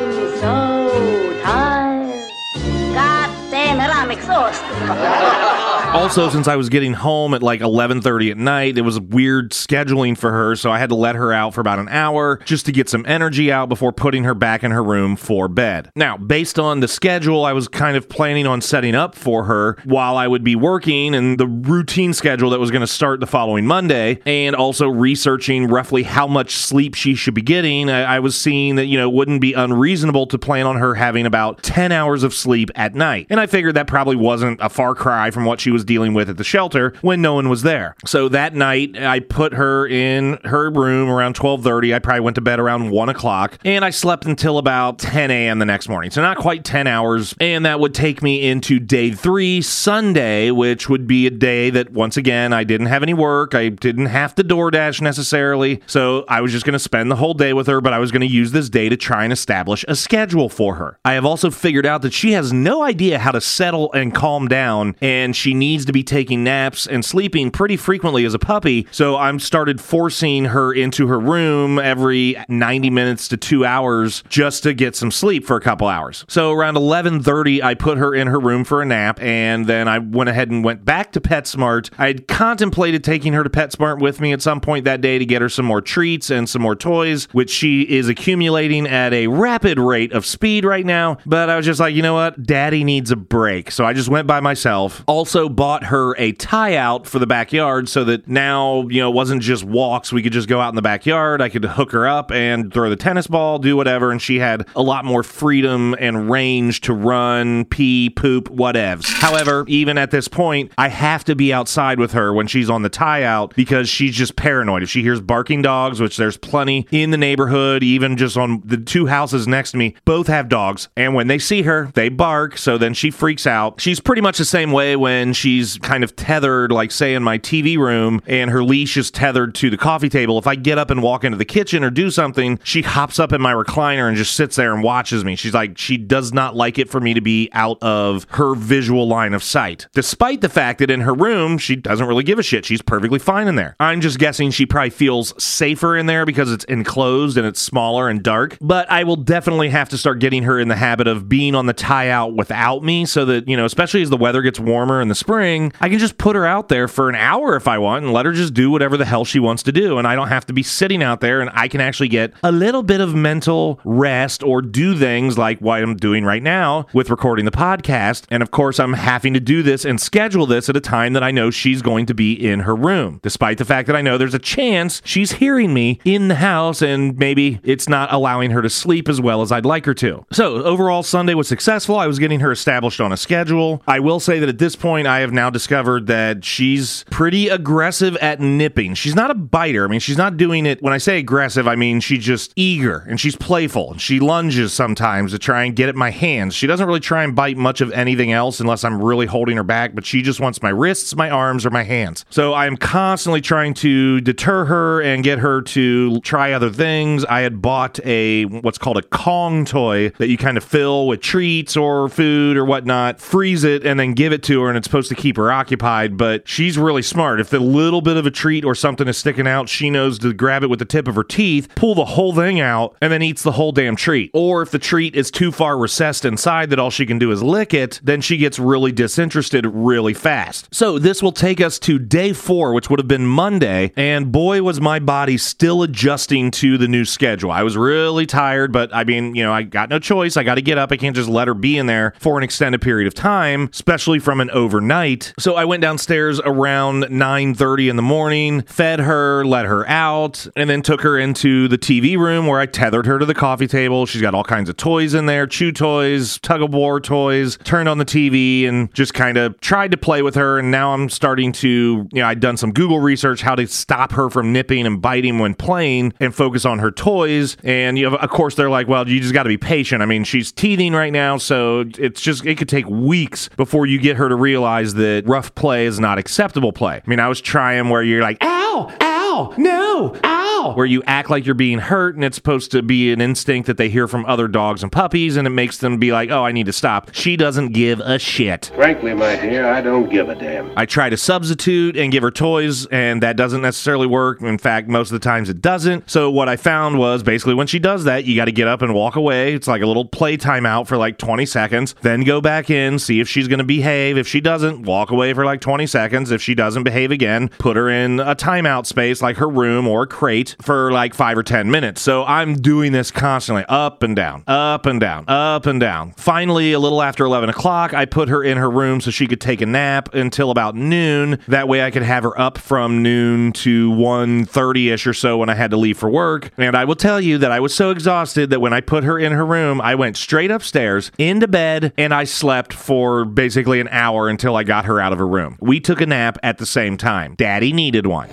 also 5.94 6.28
since 6.28 6.46
i 6.46 6.54
was 6.54 6.68
getting 6.68 6.92
home 6.92 7.32
at 7.32 7.42
like 7.42 7.60
11.30 7.60 8.32
at 8.32 8.36
night 8.36 8.76
it 8.76 8.82
was 8.82 9.00
weird 9.00 9.52
scheduling 9.52 10.16
for 10.16 10.30
her 10.30 10.54
so 10.54 10.70
i 10.70 10.78
had 10.78 10.90
to 10.90 10.94
let 10.94 11.16
her 11.16 11.32
out 11.32 11.54
for 11.54 11.62
about 11.62 11.78
an 11.78 11.88
hour 11.88 12.38
just 12.44 12.66
to 12.66 12.72
get 12.72 12.88
some 12.90 13.04
energy 13.06 13.50
out 13.50 13.70
before 13.70 13.90
putting 13.90 14.24
her 14.24 14.34
back 14.34 14.62
in 14.62 14.70
her 14.70 14.84
room 14.84 15.16
for 15.16 15.48
bed. 15.48 15.90
Now 15.96 16.18
based 16.18 16.58
on 16.58 16.80
the 16.80 16.88
schedule 16.88 17.44
i 17.46 17.52
was 17.54 17.68
kind 17.68 17.96
of 17.96 18.08
planning 18.08 18.46
on 18.46 18.60
setting 18.60 18.94
up 18.94 19.14
for 19.14 19.44
her 19.44 19.78
while 19.84 20.16
i 20.16 20.26
would 20.26 20.44
be 20.44 20.54
working 20.54 21.14
and 21.14 21.38
the 21.38 21.46
routine 21.46 22.12
schedule 22.12 22.50
that 22.50 22.60
was 22.60 22.70
going 22.70 22.82
to 22.82 22.86
start 22.86 23.20
the 23.20 23.26
following 23.26 23.66
monday 23.66 24.20
and 24.26 24.54
also 24.54 24.88
researching 24.88 25.68
roughly 25.68 26.02
how 26.02 26.26
much 26.26 26.54
sleep 26.54 26.94
she 26.94 27.14
should 27.14 27.34
be 27.34 27.42
getting. 27.42 27.88
I, 27.88 28.16
I 28.16 28.18
was 28.20 28.36
seeing 28.36 28.76
that 28.76 28.86
you 28.86 28.98
know 28.98 29.08
it 29.08 29.14
wouldn't 29.14 29.40
be 29.40 29.54
unreasonable 29.54 30.26
to 30.26 30.38
plan 30.38 30.66
on 30.66 30.76
her 30.76 30.94
having 30.94 31.24
about 31.24 31.62
10 31.62 31.92
hours 31.92 32.22
of 32.22 32.34
sleep 32.34 32.70
at 32.74 32.94
night 32.94 33.26
and 33.30 33.40
i 33.40 33.46
figured 33.46 33.76
that 33.76 33.86
probably 33.86 34.16
wasn't 34.18 34.60
a 34.60 34.68
far 34.68 34.94
cry 34.94 35.30
from 35.30 35.44
what 35.44 35.60
she 35.60 35.70
was 35.70 35.84
dealing 35.84 36.14
with 36.14 36.28
at 36.28 36.36
the 36.36 36.44
shelter 36.44 36.92
when 37.00 37.22
no 37.22 37.34
one 37.34 37.48
was 37.48 37.62
there. 37.62 37.94
So 38.04 38.28
that 38.28 38.54
night, 38.54 38.98
I 38.98 39.20
put 39.20 39.54
her 39.54 39.86
in 39.86 40.38
her 40.44 40.70
room 40.70 41.08
around 41.08 41.34
12:30. 41.34 41.94
I 41.94 41.98
probably 41.98 42.20
went 42.20 42.34
to 42.36 42.40
bed 42.40 42.60
around 42.60 42.90
one 42.90 43.08
o'clock, 43.08 43.58
and 43.64 43.84
I 43.84 43.90
slept 43.90 44.26
until 44.26 44.58
about 44.58 44.98
10 44.98 45.30
a.m. 45.30 45.58
the 45.58 45.64
next 45.64 45.88
morning. 45.88 46.10
So 46.10 46.22
not 46.22 46.36
quite 46.38 46.64
10 46.64 46.86
hours, 46.86 47.34
and 47.40 47.64
that 47.66 47.80
would 47.80 47.94
take 47.94 48.22
me 48.22 48.48
into 48.48 48.78
day 48.78 49.10
three, 49.12 49.62
Sunday, 49.62 50.50
which 50.50 50.88
would 50.88 51.06
be 51.06 51.26
a 51.26 51.30
day 51.30 51.70
that 51.70 51.92
once 51.92 52.16
again 52.16 52.52
I 52.52 52.64
didn't 52.64 52.86
have 52.88 53.02
any 53.02 53.14
work. 53.14 53.54
I 53.54 53.68
didn't 53.68 54.06
have 54.06 54.34
to 54.36 54.44
DoorDash 54.44 55.00
necessarily, 55.00 55.80
so 55.86 56.24
I 56.28 56.40
was 56.40 56.52
just 56.52 56.64
going 56.64 56.74
to 56.74 56.78
spend 56.78 57.10
the 57.10 57.16
whole 57.16 57.34
day 57.34 57.52
with 57.52 57.66
her. 57.66 57.80
But 57.80 57.92
I 57.92 57.98
was 57.98 58.10
going 58.10 58.20
to 58.20 58.26
use 58.26 58.52
this 58.52 58.68
day 58.68 58.88
to 58.88 58.96
try 58.96 59.24
and 59.24 59.32
establish 59.32 59.84
a 59.88 59.94
schedule 59.94 60.48
for 60.48 60.74
her. 60.76 60.98
I 61.04 61.12
have 61.12 61.24
also 61.24 61.50
figured 61.50 61.86
out 61.86 62.02
that 62.02 62.12
she 62.12 62.32
has 62.32 62.52
no 62.52 62.82
idea 62.82 63.18
how 63.18 63.32
to 63.32 63.40
settle 63.40 63.92
and 63.92 64.07
calm 64.12 64.48
down, 64.48 64.96
and 65.00 65.34
she 65.34 65.54
needs 65.54 65.84
to 65.86 65.92
be 65.92 66.02
taking 66.02 66.44
naps 66.44 66.86
and 66.86 67.04
sleeping 67.04 67.50
pretty 67.50 67.76
frequently 67.76 68.24
as 68.24 68.34
a 68.34 68.38
puppy. 68.38 68.86
So 68.90 69.16
I'm 69.16 69.38
started 69.38 69.80
forcing 69.80 70.46
her 70.46 70.72
into 70.72 71.06
her 71.06 71.18
room 71.18 71.78
every 71.78 72.36
90 72.48 72.90
minutes 72.90 73.28
to 73.28 73.36
2 73.36 73.64
hours 73.64 74.22
just 74.28 74.62
to 74.64 74.74
get 74.74 74.96
some 74.96 75.10
sleep 75.10 75.46
for 75.46 75.56
a 75.56 75.60
couple 75.60 75.88
hours. 75.88 76.24
So 76.28 76.52
around 76.52 76.76
11:30 76.76 77.62
I 77.62 77.74
put 77.74 77.98
her 77.98 78.14
in 78.14 78.28
her 78.28 78.38
room 78.38 78.64
for 78.64 78.82
a 78.82 78.86
nap 78.86 79.20
and 79.20 79.66
then 79.66 79.88
I 79.88 79.98
went 79.98 80.30
ahead 80.30 80.50
and 80.50 80.64
went 80.64 80.84
back 80.84 81.12
to 81.12 81.20
PetSmart. 81.20 81.90
I 81.98 82.08
had 82.08 82.28
contemplated 82.28 83.04
taking 83.04 83.32
her 83.32 83.44
to 83.44 83.50
PetSmart 83.50 84.00
with 84.00 84.20
me 84.20 84.32
at 84.32 84.42
some 84.42 84.60
point 84.60 84.84
that 84.84 85.00
day 85.00 85.18
to 85.18 85.26
get 85.26 85.42
her 85.42 85.48
some 85.48 85.64
more 85.64 85.80
treats 85.80 86.30
and 86.30 86.48
some 86.48 86.62
more 86.62 86.76
toys, 86.76 87.28
which 87.32 87.50
she 87.50 87.82
is 87.82 88.08
accumulating 88.08 88.86
at 88.86 89.12
a 89.12 89.26
rapid 89.26 89.78
rate 89.78 90.12
of 90.12 90.24
speed 90.26 90.64
right 90.64 90.86
now. 90.86 91.18
But 91.26 91.50
I 91.50 91.56
was 91.56 91.66
just 91.66 91.80
like, 91.80 91.94
you 91.94 92.02
know 92.02 92.14
what? 92.14 92.42
Daddy 92.42 92.84
needs 92.84 93.10
a 93.10 93.16
break. 93.16 93.70
So 93.70 93.84
I 93.84 93.92
just 93.98 94.08
went 94.08 94.26
by 94.28 94.40
myself. 94.40 95.02
Also 95.06 95.48
bought 95.48 95.84
her 95.84 96.16
a 96.18 96.32
tie 96.32 96.76
out 96.76 97.06
for 97.06 97.18
the 97.18 97.26
backyard 97.26 97.88
so 97.88 98.04
that 98.04 98.28
now, 98.28 98.86
you 98.88 99.00
know, 99.00 99.10
it 99.10 99.14
wasn't 99.14 99.42
just 99.42 99.64
walks. 99.64 100.12
We 100.12 100.22
could 100.22 100.32
just 100.32 100.48
go 100.48 100.60
out 100.60 100.68
in 100.68 100.76
the 100.76 100.82
backyard. 100.82 101.42
I 101.42 101.48
could 101.48 101.64
hook 101.64 101.90
her 101.92 102.06
up 102.06 102.30
and 102.30 102.72
throw 102.72 102.88
the 102.88 102.96
tennis 102.96 103.26
ball, 103.26 103.58
do 103.58 103.76
whatever. 103.76 104.12
And 104.12 104.22
she 104.22 104.38
had 104.38 104.68
a 104.76 104.82
lot 104.82 105.04
more 105.04 105.22
freedom 105.22 105.96
and 105.98 106.30
range 106.30 106.80
to 106.82 106.94
run, 106.94 107.64
pee, 107.64 108.08
poop, 108.08 108.48
whatevs. 108.48 109.12
However, 109.20 109.64
even 109.66 109.98
at 109.98 110.12
this 110.12 110.28
point, 110.28 110.70
I 110.78 110.88
have 110.88 111.24
to 111.24 111.34
be 111.34 111.52
outside 111.52 111.98
with 111.98 112.12
her 112.12 112.32
when 112.32 112.46
she's 112.46 112.70
on 112.70 112.82
the 112.82 112.88
tie 112.88 113.24
out 113.24 113.54
because 113.56 113.88
she's 113.88 114.14
just 114.14 114.36
paranoid. 114.36 114.84
If 114.84 114.90
she 114.90 115.02
hears 115.02 115.20
barking 115.20 115.60
dogs, 115.60 116.00
which 116.00 116.16
there's 116.16 116.36
plenty 116.36 116.86
in 116.92 117.10
the 117.10 117.16
neighborhood, 117.16 117.82
even 117.82 118.16
just 118.16 118.36
on 118.36 118.62
the 118.64 118.76
two 118.76 119.06
houses 119.06 119.48
next 119.48 119.72
to 119.72 119.76
me, 119.76 119.96
both 120.04 120.28
have 120.28 120.48
dogs. 120.48 120.88
And 120.96 121.14
when 121.14 121.26
they 121.26 121.40
see 121.40 121.62
her, 121.62 121.90
they 121.94 122.08
bark. 122.08 122.56
So 122.56 122.78
then 122.78 122.94
she 122.94 123.10
freaks 123.10 123.46
out. 123.46 123.80
She's 123.88 124.00
pretty 124.00 124.20
much 124.20 124.36
the 124.36 124.44
same 124.44 124.70
way 124.70 124.96
when 124.96 125.32
she's 125.32 125.78
kind 125.78 126.04
of 126.04 126.14
tethered, 126.14 126.70
like 126.70 126.90
say 126.90 127.14
in 127.14 127.22
my 127.22 127.38
TV 127.38 127.78
room, 127.78 128.20
and 128.26 128.50
her 128.50 128.62
leash 128.62 128.98
is 128.98 129.10
tethered 129.10 129.54
to 129.54 129.70
the 129.70 129.78
coffee 129.78 130.10
table. 130.10 130.36
If 130.36 130.46
I 130.46 130.56
get 130.56 130.76
up 130.76 130.90
and 130.90 131.02
walk 131.02 131.24
into 131.24 131.38
the 131.38 131.46
kitchen 131.46 131.82
or 131.82 131.88
do 131.88 132.10
something, 132.10 132.60
she 132.62 132.82
hops 132.82 133.18
up 133.18 133.32
in 133.32 133.40
my 133.40 133.54
recliner 133.54 134.06
and 134.06 134.14
just 134.14 134.36
sits 134.36 134.56
there 134.56 134.74
and 134.74 134.82
watches 134.82 135.24
me. 135.24 135.36
She's 135.36 135.54
like, 135.54 135.78
she 135.78 135.96
does 135.96 136.34
not 136.34 136.54
like 136.54 136.78
it 136.78 136.90
for 136.90 137.00
me 137.00 137.14
to 137.14 137.22
be 137.22 137.48
out 137.54 137.78
of 137.82 138.26
her 138.32 138.54
visual 138.54 139.08
line 139.08 139.32
of 139.32 139.42
sight. 139.42 139.86
Despite 139.94 140.42
the 140.42 140.50
fact 140.50 140.80
that 140.80 140.90
in 140.90 141.00
her 141.00 141.14
room, 141.14 141.56
she 141.56 141.74
doesn't 141.74 142.06
really 142.06 142.24
give 142.24 142.38
a 142.38 142.42
shit. 142.42 142.66
She's 142.66 142.82
perfectly 142.82 143.18
fine 143.18 143.48
in 143.48 143.54
there. 143.54 143.74
I'm 143.80 144.02
just 144.02 144.18
guessing 144.18 144.50
she 144.50 144.66
probably 144.66 144.90
feels 144.90 145.32
safer 145.42 145.96
in 145.96 146.04
there 146.04 146.26
because 146.26 146.52
it's 146.52 146.66
enclosed 146.66 147.38
and 147.38 147.46
it's 147.46 147.58
smaller 147.58 148.10
and 148.10 148.22
dark. 148.22 148.58
But 148.60 148.90
I 148.90 149.04
will 149.04 149.16
definitely 149.16 149.70
have 149.70 149.88
to 149.88 149.96
start 149.96 150.18
getting 150.18 150.42
her 150.42 150.60
in 150.60 150.68
the 150.68 150.76
habit 150.76 151.06
of 151.06 151.26
being 151.26 151.54
on 151.54 151.64
the 151.64 151.72
tie 151.72 152.10
out 152.10 152.34
without 152.34 152.82
me 152.82 153.06
so 153.06 153.24
that, 153.24 153.48
you 153.48 153.56
know, 153.56 153.64
especially 153.68 154.02
as 154.02 154.10
the 154.10 154.16
weather 154.16 154.42
gets 154.42 154.58
warmer 154.58 155.00
in 155.00 155.08
the 155.08 155.14
spring, 155.14 155.72
I 155.80 155.88
can 155.88 155.98
just 155.98 156.18
put 156.18 156.34
her 156.34 156.46
out 156.46 156.68
there 156.68 156.88
for 156.88 157.08
an 157.08 157.14
hour 157.14 157.54
if 157.54 157.68
I 157.68 157.78
want 157.78 158.04
and 158.04 158.12
let 158.12 158.26
her 158.26 158.32
just 158.32 158.54
do 158.54 158.70
whatever 158.70 158.96
the 158.96 159.04
hell 159.04 159.24
she 159.24 159.38
wants 159.38 159.62
to 159.64 159.72
do. 159.72 159.98
And 159.98 160.08
I 160.08 160.14
don't 160.16 160.28
have 160.28 160.46
to 160.46 160.52
be 160.52 160.62
sitting 160.62 161.02
out 161.02 161.20
there 161.20 161.40
and 161.40 161.50
I 161.52 161.68
can 161.68 161.80
actually 161.80 162.08
get 162.08 162.32
a 162.42 162.50
little 162.50 162.82
bit 162.82 163.00
of 163.00 163.14
mental 163.14 163.78
rest 163.84 164.42
or 164.42 164.62
do 164.62 164.96
things 164.96 165.36
like 165.36 165.60
what 165.60 165.82
I'm 165.82 165.96
doing 165.96 166.24
right 166.24 166.42
now 166.42 166.86
with 166.94 167.10
recording 167.10 167.44
the 167.44 167.50
podcast. 167.50 168.24
And 168.30 168.42
of 168.42 168.50
course, 168.50 168.80
I'm 168.80 168.94
having 168.94 169.34
to 169.34 169.40
do 169.40 169.62
this 169.62 169.84
and 169.84 170.00
schedule 170.00 170.46
this 170.46 170.68
at 170.68 170.76
a 170.76 170.80
time 170.80 171.12
that 171.12 171.22
I 171.22 171.30
know 171.30 171.50
she's 171.50 171.82
going 171.82 172.06
to 172.06 172.14
be 172.14 172.32
in 172.32 172.60
her 172.60 172.74
room, 172.74 173.20
despite 173.22 173.58
the 173.58 173.64
fact 173.64 173.86
that 173.86 173.96
I 173.96 174.02
know 174.02 174.16
there's 174.18 174.34
a 174.34 174.38
chance 174.38 175.02
she's 175.04 175.32
hearing 175.32 175.74
me 175.74 176.00
in 176.04 176.28
the 176.28 176.36
house 176.36 176.82
and 176.82 177.16
maybe 177.18 177.60
it's 177.62 177.88
not 177.88 178.12
allowing 178.12 178.50
her 178.50 178.62
to 178.62 178.70
sleep 178.70 179.08
as 179.08 179.20
well 179.20 179.42
as 179.42 179.52
I'd 179.52 179.66
like 179.66 179.84
her 179.84 179.94
to. 179.94 180.24
So, 180.32 180.62
overall, 180.64 181.02
Sunday 181.02 181.34
was 181.34 181.48
successful. 181.48 181.98
I 181.98 182.06
was 182.06 182.18
getting 182.18 182.40
her 182.40 182.50
established 182.50 183.00
on 183.00 183.12
a 183.12 183.16
schedule. 183.16 183.57
I 183.86 184.00
will 184.00 184.20
say 184.20 184.38
that 184.38 184.48
at 184.48 184.58
this 184.58 184.76
point, 184.76 185.06
I 185.06 185.20
have 185.20 185.32
now 185.32 185.50
discovered 185.50 186.06
that 186.06 186.44
she's 186.44 187.04
pretty 187.10 187.48
aggressive 187.48 188.16
at 188.16 188.40
nipping. 188.40 188.94
She's 188.94 189.14
not 189.14 189.30
a 189.30 189.34
biter. 189.34 189.84
I 189.84 189.88
mean, 189.88 190.00
she's 190.00 190.18
not 190.18 190.36
doing 190.36 190.66
it. 190.66 190.82
When 190.82 190.92
I 190.92 190.98
say 190.98 191.18
aggressive, 191.18 191.66
I 191.66 191.76
mean 191.76 192.00
she's 192.00 192.24
just 192.24 192.52
eager 192.56 193.04
and 193.08 193.20
she's 193.20 193.36
playful. 193.36 193.96
She 193.98 194.20
lunges 194.20 194.72
sometimes 194.72 195.32
to 195.32 195.38
try 195.38 195.64
and 195.64 195.74
get 195.74 195.88
at 195.88 195.96
my 195.96 196.10
hands. 196.10 196.54
She 196.54 196.66
doesn't 196.66 196.86
really 196.86 197.00
try 197.00 197.24
and 197.24 197.34
bite 197.34 197.56
much 197.56 197.80
of 197.80 197.92
anything 197.92 198.32
else 198.32 198.60
unless 198.60 198.84
I'm 198.84 199.02
really 199.02 199.26
holding 199.26 199.56
her 199.56 199.64
back, 199.64 199.94
but 199.94 200.06
she 200.06 200.22
just 200.22 200.40
wants 200.40 200.62
my 200.62 200.70
wrists, 200.70 201.16
my 201.16 201.30
arms, 201.30 201.66
or 201.66 201.70
my 201.70 201.82
hands. 201.82 202.24
So 202.30 202.54
I'm 202.54 202.76
constantly 202.76 203.40
trying 203.40 203.74
to 203.74 204.20
deter 204.20 204.64
her 204.66 205.00
and 205.02 205.24
get 205.24 205.38
her 205.38 205.62
to 205.62 206.20
try 206.20 206.52
other 206.52 206.70
things. 206.70 207.24
I 207.24 207.40
had 207.40 207.60
bought 207.60 207.98
a 208.04 208.44
what's 208.44 208.78
called 208.78 208.98
a 208.98 209.02
Kong 209.02 209.64
toy 209.64 210.10
that 210.18 210.28
you 210.28 210.36
kind 210.36 210.56
of 210.56 210.64
fill 210.64 211.06
with 211.06 211.20
treats 211.20 211.76
or 211.76 212.08
food 212.08 212.56
or 212.56 212.64
whatnot, 212.64 213.20
freeze 213.48 213.64
it, 213.64 213.86
and 213.86 213.98
then 213.98 214.12
give 214.12 214.32
it 214.32 214.42
to 214.42 214.60
her, 214.60 214.68
and 214.68 214.76
it's 214.76 214.86
supposed 214.86 215.08
to 215.08 215.14
keep 215.14 215.36
her 215.38 215.50
occupied. 215.50 216.18
But 216.18 216.46
she's 216.46 216.76
really 216.76 217.00
smart. 217.02 217.40
If 217.40 217.52
a 217.54 217.58
little 217.58 218.02
bit 218.02 218.18
of 218.18 218.26
a 218.26 218.30
treat 218.30 218.62
or 218.64 218.74
something 218.74 219.08
is 219.08 219.16
sticking 219.16 219.46
out, 219.46 219.70
she 219.70 219.88
knows 219.88 220.18
to 220.18 220.34
grab 220.34 220.62
it 220.62 220.66
with 220.68 220.80
the 220.80 220.84
tip 220.84 221.08
of 221.08 221.14
her 221.14 221.24
teeth, 221.24 221.68
pull 221.74 221.94
the 221.94 222.04
whole 222.04 222.34
thing 222.34 222.60
out, 222.60 222.94
and 223.00 223.10
then 223.10 223.22
eats 223.22 223.42
the 223.42 223.52
whole 223.52 223.72
damn 223.72 223.96
treat. 223.96 224.30
Or 224.34 224.60
if 224.60 224.70
the 224.70 224.78
treat 224.78 225.16
is 225.16 225.30
too 225.30 225.50
far 225.50 225.78
recessed 225.78 226.26
inside 226.26 226.68
that 226.70 226.78
all 226.78 226.90
she 226.90 227.06
can 227.06 227.18
do 227.18 227.30
is 227.30 227.42
lick 227.42 227.72
it, 227.72 228.00
then 228.02 228.20
she 228.20 228.36
gets 228.36 228.58
really 228.58 228.92
disinterested 228.92 229.64
really 229.66 230.12
fast. 230.12 230.68
So 230.70 230.98
this 230.98 231.22
will 231.22 231.32
take 231.32 231.60
us 231.60 231.78
to 231.80 231.98
day 231.98 232.34
four, 232.34 232.74
which 232.74 232.90
would 232.90 233.00
have 233.00 233.08
been 233.08 233.26
Monday, 233.26 233.92
and 233.96 234.30
boy, 234.30 234.62
was 234.62 234.78
my 234.80 234.98
body 234.98 235.38
still 235.38 235.82
adjusting 235.82 236.50
to 236.50 236.76
the 236.76 236.88
new 236.88 237.06
schedule. 237.06 237.50
I 237.50 237.62
was 237.62 237.76
really 237.76 238.26
tired, 238.26 238.72
but 238.72 238.94
I 238.94 239.04
mean, 239.04 239.34
you 239.34 239.42
know, 239.42 239.52
I 239.52 239.62
got 239.62 239.88
no 239.88 239.98
choice. 239.98 240.36
I 240.36 240.42
got 240.42 240.56
to 240.56 240.62
get 240.62 240.76
up. 240.76 240.92
I 240.92 240.96
can't 240.96 241.16
just 241.16 241.28
let 241.28 241.48
her 241.48 241.54
be 241.54 241.78
in 241.78 241.86
there 241.86 242.12
for 242.18 242.36
an 242.36 242.44
extended 242.44 242.82
period 242.82 243.06
of 243.06 243.14
time, 243.14 243.37
especially 243.72 244.18
from 244.18 244.40
an 244.40 244.50
overnight. 244.50 245.32
So 245.38 245.54
I 245.54 245.64
went 245.64 245.82
downstairs 245.82 246.40
around 246.44 247.04
9:30 247.04 247.88
in 247.88 247.96
the 247.96 248.02
morning, 248.02 248.62
fed 248.62 249.00
her, 249.00 249.44
let 249.44 249.66
her 249.66 249.88
out, 249.88 250.46
and 250.56 250.68
then 250.68 250.82
took 250.82 251.02
her 251.02 251.18
into 251.18 251.68
the 251.68 251.78
TV 251.78 252.16
room 252.16 252.46
where 252.46 252.60
I 252.60 252.66
tethered 252.66 253.06
her 253.06 253.18
to 253.18 253.26
the 253.26 253.34
coffee 253.34 253.66
table. 253.66 254.06
She's 254.06 254.22
got 254.22 254.34
all 254.34 254.44
kinds 254.44 254.68
of 254.68 254.76
toys 254.76 255.14
in 255.14 255.26
there, 255.26 255.46
chew 255.46 255.72
toys, 255.72 256.38
tug 256.38 256.62
of 256.62 256.72
war 256.72 257.00
toys. 257.00 257.58
Turned 257.64 257.88
on 257.88 257.98
the 257.98 258.04
TV 258.04 258.66
and 258.66 258.92
just 258.94 259.14
kind 259.14 259.36
of 259.36 259.60
tried 259.60 259.90
to 259.90 259.96
play 259.96 260.22
with 260.22 260.34
her. 260.34 260.58
And 260.58 260.70
now 260.70 260.92
I'm 260.92 261.08
starting 261.08 261.52
to, 261.52 261.68
you 262.12 262.20
know, 262.20 262.26
I'd 262.26 262.40
done 262.40 262.56
some 262.56 262.72
Google 262.72 263.00
research 263.00 263.42
how 263.42 263.54
to 263.54 263.66
stop 263.66 264.12
her 264.12 264.30
from 264.30 264.52
nipping 264.52 264.86
and 264.86 265.00
biting 265.00 265.38
when 265.38 265.54
playing 265.54 266.12
and 266.20 266.34
focus 266.34 266.64
on 266.64 266.78
her 266.78 266.90
toys. 266.90 267.56
And 267.64 267.98
you 267.98 268.10
know, 268.10 268.16
of 268.16 268.30
course, 268.30 268.54
they're 268.54 268.70
like, 268.70 268.88
well, 268.88 269.08
you 269.08 269.20
just 269.20 269.34
got 269.34 269.44
to 269.44 269.48
be 269.48 269.58
patient. 269.58 270.02
I 270.02 270.06
mean, 270.06 270.24
she's 270.24 270.52
teething 270.52 270.92
right 270.92 271.12
now, 271.12 271.36
so 271.36 271.84
it's 271.98 272.20
just 272.20 272.46
it 272.46 272.58
could 272.58 272.68
take 272.68 272.88
weeks 272.88 273.27
before 273.56 273.86
you 273.86 273.98
get 273.98 274.16
her 274.16 274.28
to 274.28 274.34
realize 274.34 274.94
that 274.94 275.24
rough 275.26 275.54
play 275.54 275.86
is 275.86 276.00
not 276.00 276.18
acceptable 276.18 276.72
play. 276.72 276.96
I 276.96 277.02
mean, 277.06 277.20
I 277.20 277.28
was 277.28 277.40
trying 277.40 277.88
where 277.88 278.02
you're 278.02 278.22
like, 278.22 278.38
ow, 278.40 278.92
ow, 279.00 279.17
no, 279.56 280.16
ow, 280.24 280.72
where 280.74 280.86
you 280.86 281.02
act 281.06 281.30
like 281.30 281.46
you're 281.46 281.54
being 281.54 281.78
hurt, 281.78 282.14
and 282.14 282.24
it's 282.24 282.36
supposed 282.36 282.70
to 282.72 282.82
be 282.82 283.12
an 283.12 283.20
instinct 283.20 283.66
that 283.66 283.76
they 283.76 283.88
hear 283.88 284.08
from 284.08 284.24
other 284.26 284.48
dogs 284.48 284.82
and 284.82 284.90
puppies, 284.92 285.36
and 285.36 285.46
it 285.46 285.50
makes 285.50 285.78
them 285.78 285.98
be 285.98 286.12
like, 286.12 286.30
oh, 286.30 286.44
I 286.44 286.52
need 286.52 286.66
to 286.66 286.72
stop. 286.72 287.10
She 287.12 287.36
doesn't 287.36 287.72
give 287.72 288.00
a 288.00 288.18
shit. 288.18 288.70
Frankly, 288.74 289.14
my 289.14 289.36
dear, 289.36 289.66
I 289.66 289.80
don't 289.80 290.08
give 290.10 290.28
a 290.28 290.34
damn. 290.34 290.72
I 290.76 290.86
try 290.86 291.08
to 291.08 291.16
substitute 291.16 291.96
and 291.96 292.12
give 292.12 292.22
her 292.22 292.30
toys, 292.30 292.86
and 292.86 293.22
that 293.22 293.36
doesn't 293.36 293.62
necessarily 293.62 294.06
work. 294.06 294.40
In 294.42 294.58
fact, 294.58 294.88
most 294.88 295.10
of 295.10 295.20
the 295.20 295.24
times 295.24 295.48
it 295.48 295.60
doesn't. 295.60 296.10
So, 296.10 296.30
what 296.30 296.48
I 296.48 296.56
found 296.56 296.98
was 296.98 297.22
basically 297.22 297.54
when 297.54 297.66
she 297.66 297.78
does 297.78 298.04
that, 298.04 298.24
you 298.24 298.36
got 298.36 298.46
to 298.46 298.52
get 298.52 298.68
up 298.68 298.82
and 298.82 298.94
walk 298.94 299.16
away. 299.16 299.54
It's 299.54 299.68
like 299.68 299.82
a 299.82 299.86
little 299.86 300.04
play 300.04 300.36
timeout 300.36 300.86
for 300.86 300.96
like 300.96 301.18
20 301.18 301.46
seconds, 301.46 301.94
then 302.02 302.22
go 302.22 302.40
back 302.40 302.70
in, 302.70 302.98
see 302.98 303.20
if 303.20 303.28
she's 303.28 303.48
going 303.48 303.58
to 303.58 303.64
behave. 303.64 304.18
If 304.18 304.28
she 304.28 304.40
doesn't, 304.40 304.82
walk 304.82 305.10
away 305.10 305.32
for 305.34 305.44
like 305.44 305.60
20 305.60 305.86
seconds. 305.86 306.30
If 306.30 306.42
she 306.42 306.54
doesn't 306.54 306.82
behave 306.82 307.10
again, 307.10 307.48
put 307.58 307.76
her 307.76 307.88
in 307.88 308.20
a 308.20 308.34
timeout 308.34 308.86
space 308.86 309.07
like 309.22 309.36
her 309.38 309.48
room 309.48 309.88
or 309.88 310.06
crate 310.06 310.56
for 310.60 310.92
like 310.92 311.14
five 311.14 311.36
or 311.36 311.42
10 311.42 311.70
minutes. 311.70 312.00
So, 312.02 312.24
I'm 312.24 312.60
doing 312.60 312.92
this 312.92 313.10
constantly 313.10 313.64
up 313.68 314.02
and 314.02 314.14
down, 314.14 314.44
up 314.46 314.86
and 314.86 315.00
down, 315.00 315.24
up 315.26 315.66
and 315.66 315.80
down. 315.80 316.12
Finally, 316.16 316.72
a 316.72 316.78
little 316.78 317.02
after 317.02 317.24
11 317.24 317.48
o'clock, 317.48 317.94
I 317.94 318.04
put 318.04 318.28
her 318.28 318.42
in 318.44 318.58
her 318.58 318.70
room 318.70 319.00
so 319.00 319.10
she 319.10 319.26
could 319.26 319.40
take 319.40 319.60
a 319.60 319.66
nap 319.66 320.14
until 320.14 320.50
about 320.50 320.74
noon. 320.74 321.38
That 321.48 321.68
way 321.68 321.82
I 321.82 321.90
could 321.90 322.02
have 322.02 322.22
her 322.22 322.38
up 322.38 322.58
from 322.58 323.02
noon 323.02 323.52
to 323.54 323.90
1.30ish 323.90 325.06
or 325.06 325.14
so 325.14 325.38
when 325.38 325.48
I 325.48 325.54
had 325.54 325.70
to 325.70 325.76
leave 325.76 325.98
for 325.98 326.10
work. 326.10 326.50
And 326.58 326.76
I 326.76 326.84
will 326.84 326.96
tell 326.96 327.20
you 327.20 327.38
that 327.38 327.50
I 327.50 327.60
was 327.60 327.74
so 327.74 327.90
exhausted 327.90 328.50
that 328.50 328.60
when 328.60 328.72
I 328.72 328.80
put 328.80 329.04
her 329.04 329.18
in 329.18 329.32
her 329.32 329.46
room, 329.46 329.80
I 329.80 329.94
went 329.94 330.16
straight 330.16 330.50
upstairs 330.50 331.10
into 331.18 331.48
bed 331.48 331.92
and 331.96 332.12
I 332.12 332.24
slept 332.24 332.72
for 332.72 333.24
basically 333.24 333.80
an 333.80 333.88
hour 333.88 334.28
until 334.28 334.56
I 334.56 334.64
got 334.64 334.84
her 334.84 335.00
out 335.00 335.12
of 335.12 335.18
her 335.18 335.28
room. 335.28 335.56
We 335.60 335.80
took 335.80 336.00
a 336.00 336.06
nap 336.06 336.38
at 336.42 336.58
the 336.58 336.66
same 336.66 336.96
time. 336.96 337.34
Daddy 337.36 337.72
needed 337.72 338.06
one. 338.06 338.28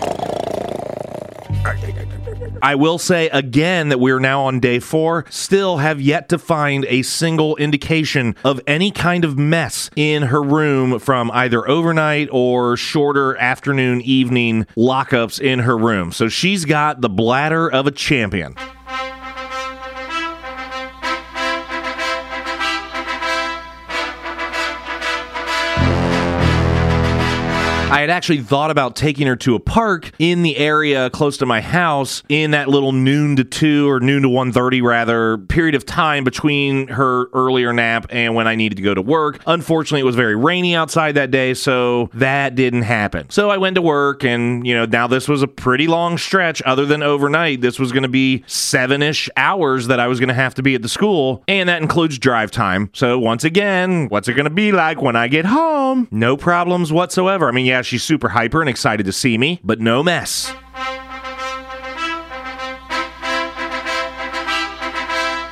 I 2.65 2.73
will 2.73 2.97
say 2.97 3.29
again 3.29 3.89
that 3.89 3.99
we're 3.99 4.19
now 4.19 4.45
on 4.45 4.59
day 4.59 4.79
four, 4.79 5.25
still 5.29 5.77
have 5.77 6.01
yet 6.01 6.29
to 6.29 6.39
find 6.39 6.83
a 6.85 7.03
single 7.03 7.55
indication 7.57 8.35
of 8.43 8.59
any 8.65 8.89
kind 8.89 9.23
of 9.23 9.37
mess 9.37 9.91
in 9.95 10.23
her 10.23 10.41
room 10.41 10.97
from 10.97 11.29
either 11.29 11.69
overnight 11.69 12.27
or 12.31 12.75
shorter 12.75 13.37
afternoon, 13.37 14.01
evening 14.01 14.65
lockups 14.75 15.39
in 15.39 15.59
her 15.59 15.77
room. 15.77 16.11
So 16.11 16.27
she's 16.27 16.65
got 16.65 17.01
the 17.01 17.09
bladder 17.09 17.71
of 17.71 17.85
a 17.85 17.91
champion. 17.91 18.55
I 27.95 28.01
had 28.01 28.09
actually 28.09 28.41
thought 28.41 28.71
about 28.71 28.97
taking 28.97 29.25
her 29.25 29.37
to 29.37 29.55
a 29.55 29.59
park 29.61 30.11
in 30.19 30.43
the 30.43 30.57
area 30.57 31.09
close 31.11 31.37
to 31.37 31.45
my 31.45 31.61
house 31.61 32.23
in 32.27 32.51
that 32.51 32.67
little 32.67 32.91
noon 32.91 33.37
to 33.37 33.45
2 33.45 33.89
or 33.89 34.01
noon 34.01 34.23
to 34.23 34.27
1:30 34.27 34.83
rather 34.83 35.37
period 35.37 35.75
of 35.75 35.85
time 35.85 36.25
between 36.25 36.89
her 36.89 37.27
earlier 37.33 37.71
nap 37.71 38.07
and 38.09 38.35
when 38.35 38.49
I 38.49 38.55
needed 38.55 38.75
to 38.75 38.81
go 38.81 38.93
to 38.93 39.01
work. 39.01 39.39
Unfortunately, 39.47 40.01
it 40.01 40.05
was 40.05 40.17
very 40.17 40.35
rainy 40.35 40.75
outside 40.75 41.15
that 41.15 41.31
day, 41.31 41.53
so 41.53 42.09
that 42.13 42.55
didn't 42.55 42.81
happen. 42.81 43.29
So 43.29 43.49
I 43.49 43.55
went 43.55 43.75
to 43.75 43.81
work 43.81 44.25
and, 44.25 44.67
you 44.67 44.75
know, 44.75 44.83
now 44.83 45.07
this 45.07 45.29
was 45.29 45.41
a 45.41 45.47
pretty 45.47 45.87
long 45.87 46.17
stretch 46.17 46.61
other 46.63 46.85
than 46.85 47.01
overnight. 47.01 47.61
This 47.61 47.79
was 47.79 47.93
going 47.93 48.03
to 48.03 48.09
be 48.09 48.43
7ish 48.45 49.29
hours 49.37 49.87
that 49.87 50.01
I 50.01 50.07
was 50.07 50.19
going 50.19 50.27
to 50.27 50.35
have 50.35 50.53
to 50.55 50.61
be 50.61 50.75
at 50.75 50.81
the 50.81 50.89
school, 50.89 51.45
and 51.47 51.69
that 51.69 51.81
includes 51.81 52.19
drive 52.19 52.51
time. 52.51 52.89
So 52.91 53.17
once 53.17 53.45
again, 53.45 54.07
what's 54.09 54.27
it 54.27 54.33
going 54.33 54.49
to 54.49 54.49
be 54.49 54.73
like 54.73 55.01
when 55.01 55.15
I 55.15 55.29
get 55.29 55.45
home? 55.45 56.09
No 56.11 56.35
problems 56.35 56.91
whatsoever. 56.91 57.47
I 57.47 57.53
mean, 57.53 57.65
yeah, 57.65 57.83
she's 57.85 58.03
super 58.03 58.29
hyper 58.29 58.61
and 58.61 58.69
excited 58.69 59.05
to 59.05 59.11
see 59.11 59.37
me, 59.37 59.59
but 59.63 59.79
no 59.79 60.03
mess. 60.03 60.53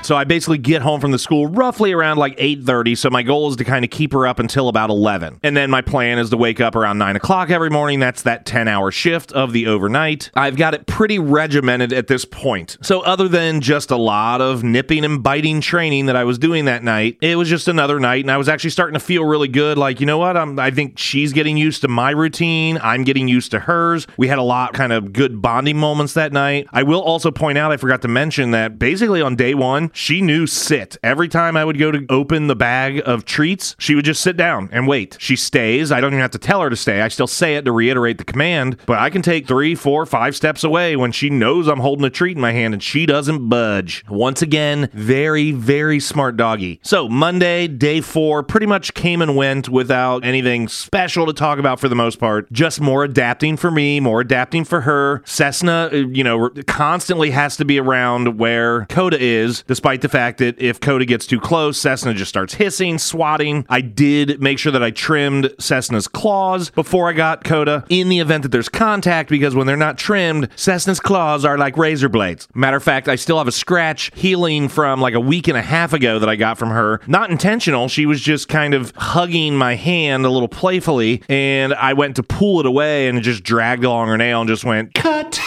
So 0.04 0.16
I 0.16 0.26
basically 0.26 0.58
get 0.58 0.82
home 0.82 1.00
from 1.00 1.12
the 1.12 1.20
school 1.20 1.48
roughly 1.48 1.94
around 1.94 2.18
like 2.18 2.38
8:30. 2.38 2.98
So 2.98 3.10
my 3.10 3.24
goal 3.24 3.50
is 3.50 3.56
to 3.58 3.64
kind 3.64 3.86
of 3.86 3.92
keep 3.92 4.12
her 4.14 4.28
up 4.28 4.40
until 4.40 4.68
about 4.68 4.90
11. 4.90 5.40
And 5.44 5.56
then 5.56 5.70
my 5.70 5.82
plan 5.82 6.20
is 6.20 6.30
to 6.32 6.38
wake 6.38 6.60
up 6.60 6.76
around 6.76 6.98
9 6.98 7.16
o'clock 7.16 7.50
every 7.50 7.70
morning. 7.70 8.00
That's 8.00 8.22
that 8.24 8.46
10-hour 8.46 8.92
shift 8.92 9.32
of 9.32 9.54
the 9.54 9.68
overnight. 9.68 10.30
I've 10.36 10.58
got 10.58 10.74
it 10.74 10.88
pretty 10.88 11.20
regimented 11.20 11.94
at 11.94 12.08
this 12.08 12.26
point. 12.26 12.78
So 12.82 13.02
other 13.02 13.28
than 13.28 13.62
just 13.62 13.92
a 13.92 13.98
lot 13.98 14.42
of 14.42 14.64
nipping 14.64 15.06
and 15.06 15.24
biting 15.24 15.62
training 15.62 16.08
that 16.08 16.16
I 16.16 16.26
was 16.26 16.38
doing 16.38 16.66
that 16.66 16.84
night, 16.84 17.18
it 17.22 17.38
was 17.38 17.50
just 17.50 17.68
another 17.68 18.00
night, 18.00 18.24
and 18.24 18.32
I 18.32 18.38
was 18.38 18.50
actually 18.50 18.72
starting 18.72 18.96
to 18.96 19.00
feel 19.00 19.24
really 19.24 19.48
good. 19.48 19.78
Like 19.78 20.00
you 20.00 20.06
know 20.06 20.18
what? 20.18 20.36
I'm, 20.36 20.60
I 20.60 20.72
think 20.72 20.98
she's 20.98 21.32
getting 21.32 21.56
used 21.56 21.82
to 21.82 21.88
my 21.88 22.12
routine. 22.12 22.78
I'm 22.82 23.04
getting 23.04 23.28
used 23.28 23.52
to 23.52 23.60
hers. 23.60 24.06
We 24.18 24.28
had 24.28 24.38
a 24.38 24.44
lot 24.44 24.74
kind 24.74 24.92
of 24.92 25.14
good 25.14 25.42
bonding 25.42 25.78
moments 25.78 26.14
that 26.14 26.34
night. 26.34 26.68
I 26.74 26.84
will 26.84 27.02
also 27.02 27.32
point 27.32 27.58
out 27.58 27.72
I 27.72 27.78
forgot 27.78 28.02
to 28.02 28.08
mention 28.08 28.52
that 28.52 28.78
basically 28.78 29.22
on 29.22 29.36
day 29.36 29.54
one 29.54 29.92
she 29.94 30.22
knew 30.22 30.48
sit. 30.48 30.98
Every 31.04 31.28
time 31.28 31.56
I 31.56 31.64
would 31.64 31.80
go 31.80 31.92
to 31.92 32.06
open 32.10 32.48
the 32.48 32.56
bag 32.56 33.02
of 33.06 33.26
treats, 33.26 33.76
she 33.80 33.96
would 33.96 34.06
just 34.06 34.22
sit 34.22 34.36
down 34.36 34.70
and 34.72 34.88
wait. 34.88 35.18
She 35.20 35.36
stays. 35.36 35.92
I 35.92 36.02
don't 36.02 36.12
even 36.14 36.22
have 36.22 36.32
to 36.32 36.40
tell 36.40 36.62
her 36.62 36.70
to 36.70 36.76
stay. 36.76 37.02
I 37.02 37.08
still 37.08 37.28
say 37.28 37.56
it 37.56 37.66
to 37.66 37.72
reiterate 37.72 38.18
the 38.18 38.26
command, 38.26 38.78
but 38.86 39.00
I 39.00 39.10
can 39.10 39.22
take 39.22 39.48
three, 39.48 39.76
four, 39.76 40.06
five 40.06 40.36
steps 40.36 40.64
away 40.64 40.96
when 40.96 41.12
she 41.12 41.30
knows 41.30 41.68
I'm 41.68 41.80
holding 41.80 42.06
a 42.06 42.10
treat 42.10 42.36
in 42.36 42.42
my 42.42 42.52
hand 42.52 42.74
and 42.74 42.84
she 42.84 43.06
doesn't 43.06 43.50
budge. 43.50 44.04
Once 44.10 44.42
again, 44.42 44.90
very, 44.94 45.52
very 45.52 46.00
smart 46.00 46.36
doggy. 46.38 46.80
So, 46.84 47.08
Monday, 47.08 47.68
day 47.68 48.02
four, 48.02 48.44
pretty 48.44 48.66
much 48.66 48.94
came 48.94 49.22
and 49.22 49.36
went 49.36 49.70
without 49.70 50.26
anything 50.26 50.68
special 50.68 51.26
to 51.26 51.34
talk 51.34 51.60
about 51.60 51.80
for 51.80 51.88
the 51.88 51.96
most 51.96 52.20
part. 52.20 52.52
Just 52.52 52.82
more 52.82 53.04
adapting 53.04 53.58
for 53.58 53.72
me, 53.72 54.00
more 54.00 54.22
adapting 54.22 54.64
for 54.66 54.82
her. 54.82 55.22
Cessna, 55.26 55.90
uh, 55.92 55.96
you 55.96 56.24
know, 56.24 56.50
constantly 56.68 57.32
has 57.32 57.58
to 57.58 57.66
be 57.66 57.80
around 57.80 58.38
where 58.38 58.86
Coda 58.86 59.18
is, 59.20 59.64
despite 59.84 60.00
the 60.00 60.08
fact 60.08 60.38
that 60.38 60.58
if 60.62 60.80
Coda 60.80 61.04
gets 61.04 61.28
too 61.28 61.42
close, 61.42 61.78
Cessna 61.78 62.14
just 62.14 62.30
starts 62.30 62.54
hissing, 62.54 62.98
swatting. 62.98 63.66
I 63.68 63.82
did 63.82 64.42
make 64.42 64.58
sure 64.58 64.72
that 64.72 64.82
I 64.82 64.92
trimmed 64.92 65.54
Cessna's 65.60 66.08
claws 66.08 66.70
before 66.70 67.10
I 67.10 67.12
got 67.12 67.44
Coda 67.44 67.84
in 67.90 68.08
the 68.08 68.20
event 68.20 68.44
that 68.44 68.54
there's 68.54 68.70
contact 68.70 69.30
because 69.30 69.56
when 69.56 69.68
they're 69.68 69.76
not 69.76 69.98
trimmed, 69.98 70.48
Cessna's 70.56 71.02
claws 71.02 71.44
are 71.44 71.58
like 71.58 71.76
razor 71.76 72.08
blades. 72.08 72.48
Matter 72.56 72.78
of 72.78 72.84
fact, 72.84 73.10
I 73.10 73.18
still 73.18 73.40
have 73.40 73.48
a 73.50 73.52
scratch 73.52 74.10
healing 74.16 74.70
from 74.70 75.02
like 75.02 75.16
a 75.16 75.20
week 75.20 75.50
and 75.50 75.58
a 75.58 75.62
half 75.62 75.92
ago 75.92 76.18
that 76.18 76.30
I 76.30 76.38
got 76.38 76.58
from 76.58 76.70
her. 76.70 77.02
Not 77.06 77.30
intentional. 77.30 77.90
She 77.90 78.06
was 78.06 78.22
just 78.22 78.48
kind 78.48 78.74
of 78.74 78.94
hugging 78.96 79.58
my 79.58 79.76
hand 79.76 80.26
a 80.26 80.30
little 80.30 80.48
playfully, 80.48 81.24
and 81.28 81.74
I 81.74 81.92
went 81.92 82.16
to 82.16 82.24
pull 82.24 82.62
it 82.62 82.66
away 82.66 83.10
and 83.10 83.18
it 83.18 83.22
just 83.22 83.44
dragged 83.44 83.84
along 83.84 84.08
her 84.08 84.18
nail 84.18 84.40
and 84.40 84.48
just 84.48 84.64
went, 84.64 84.94
cut. 84.94 85.42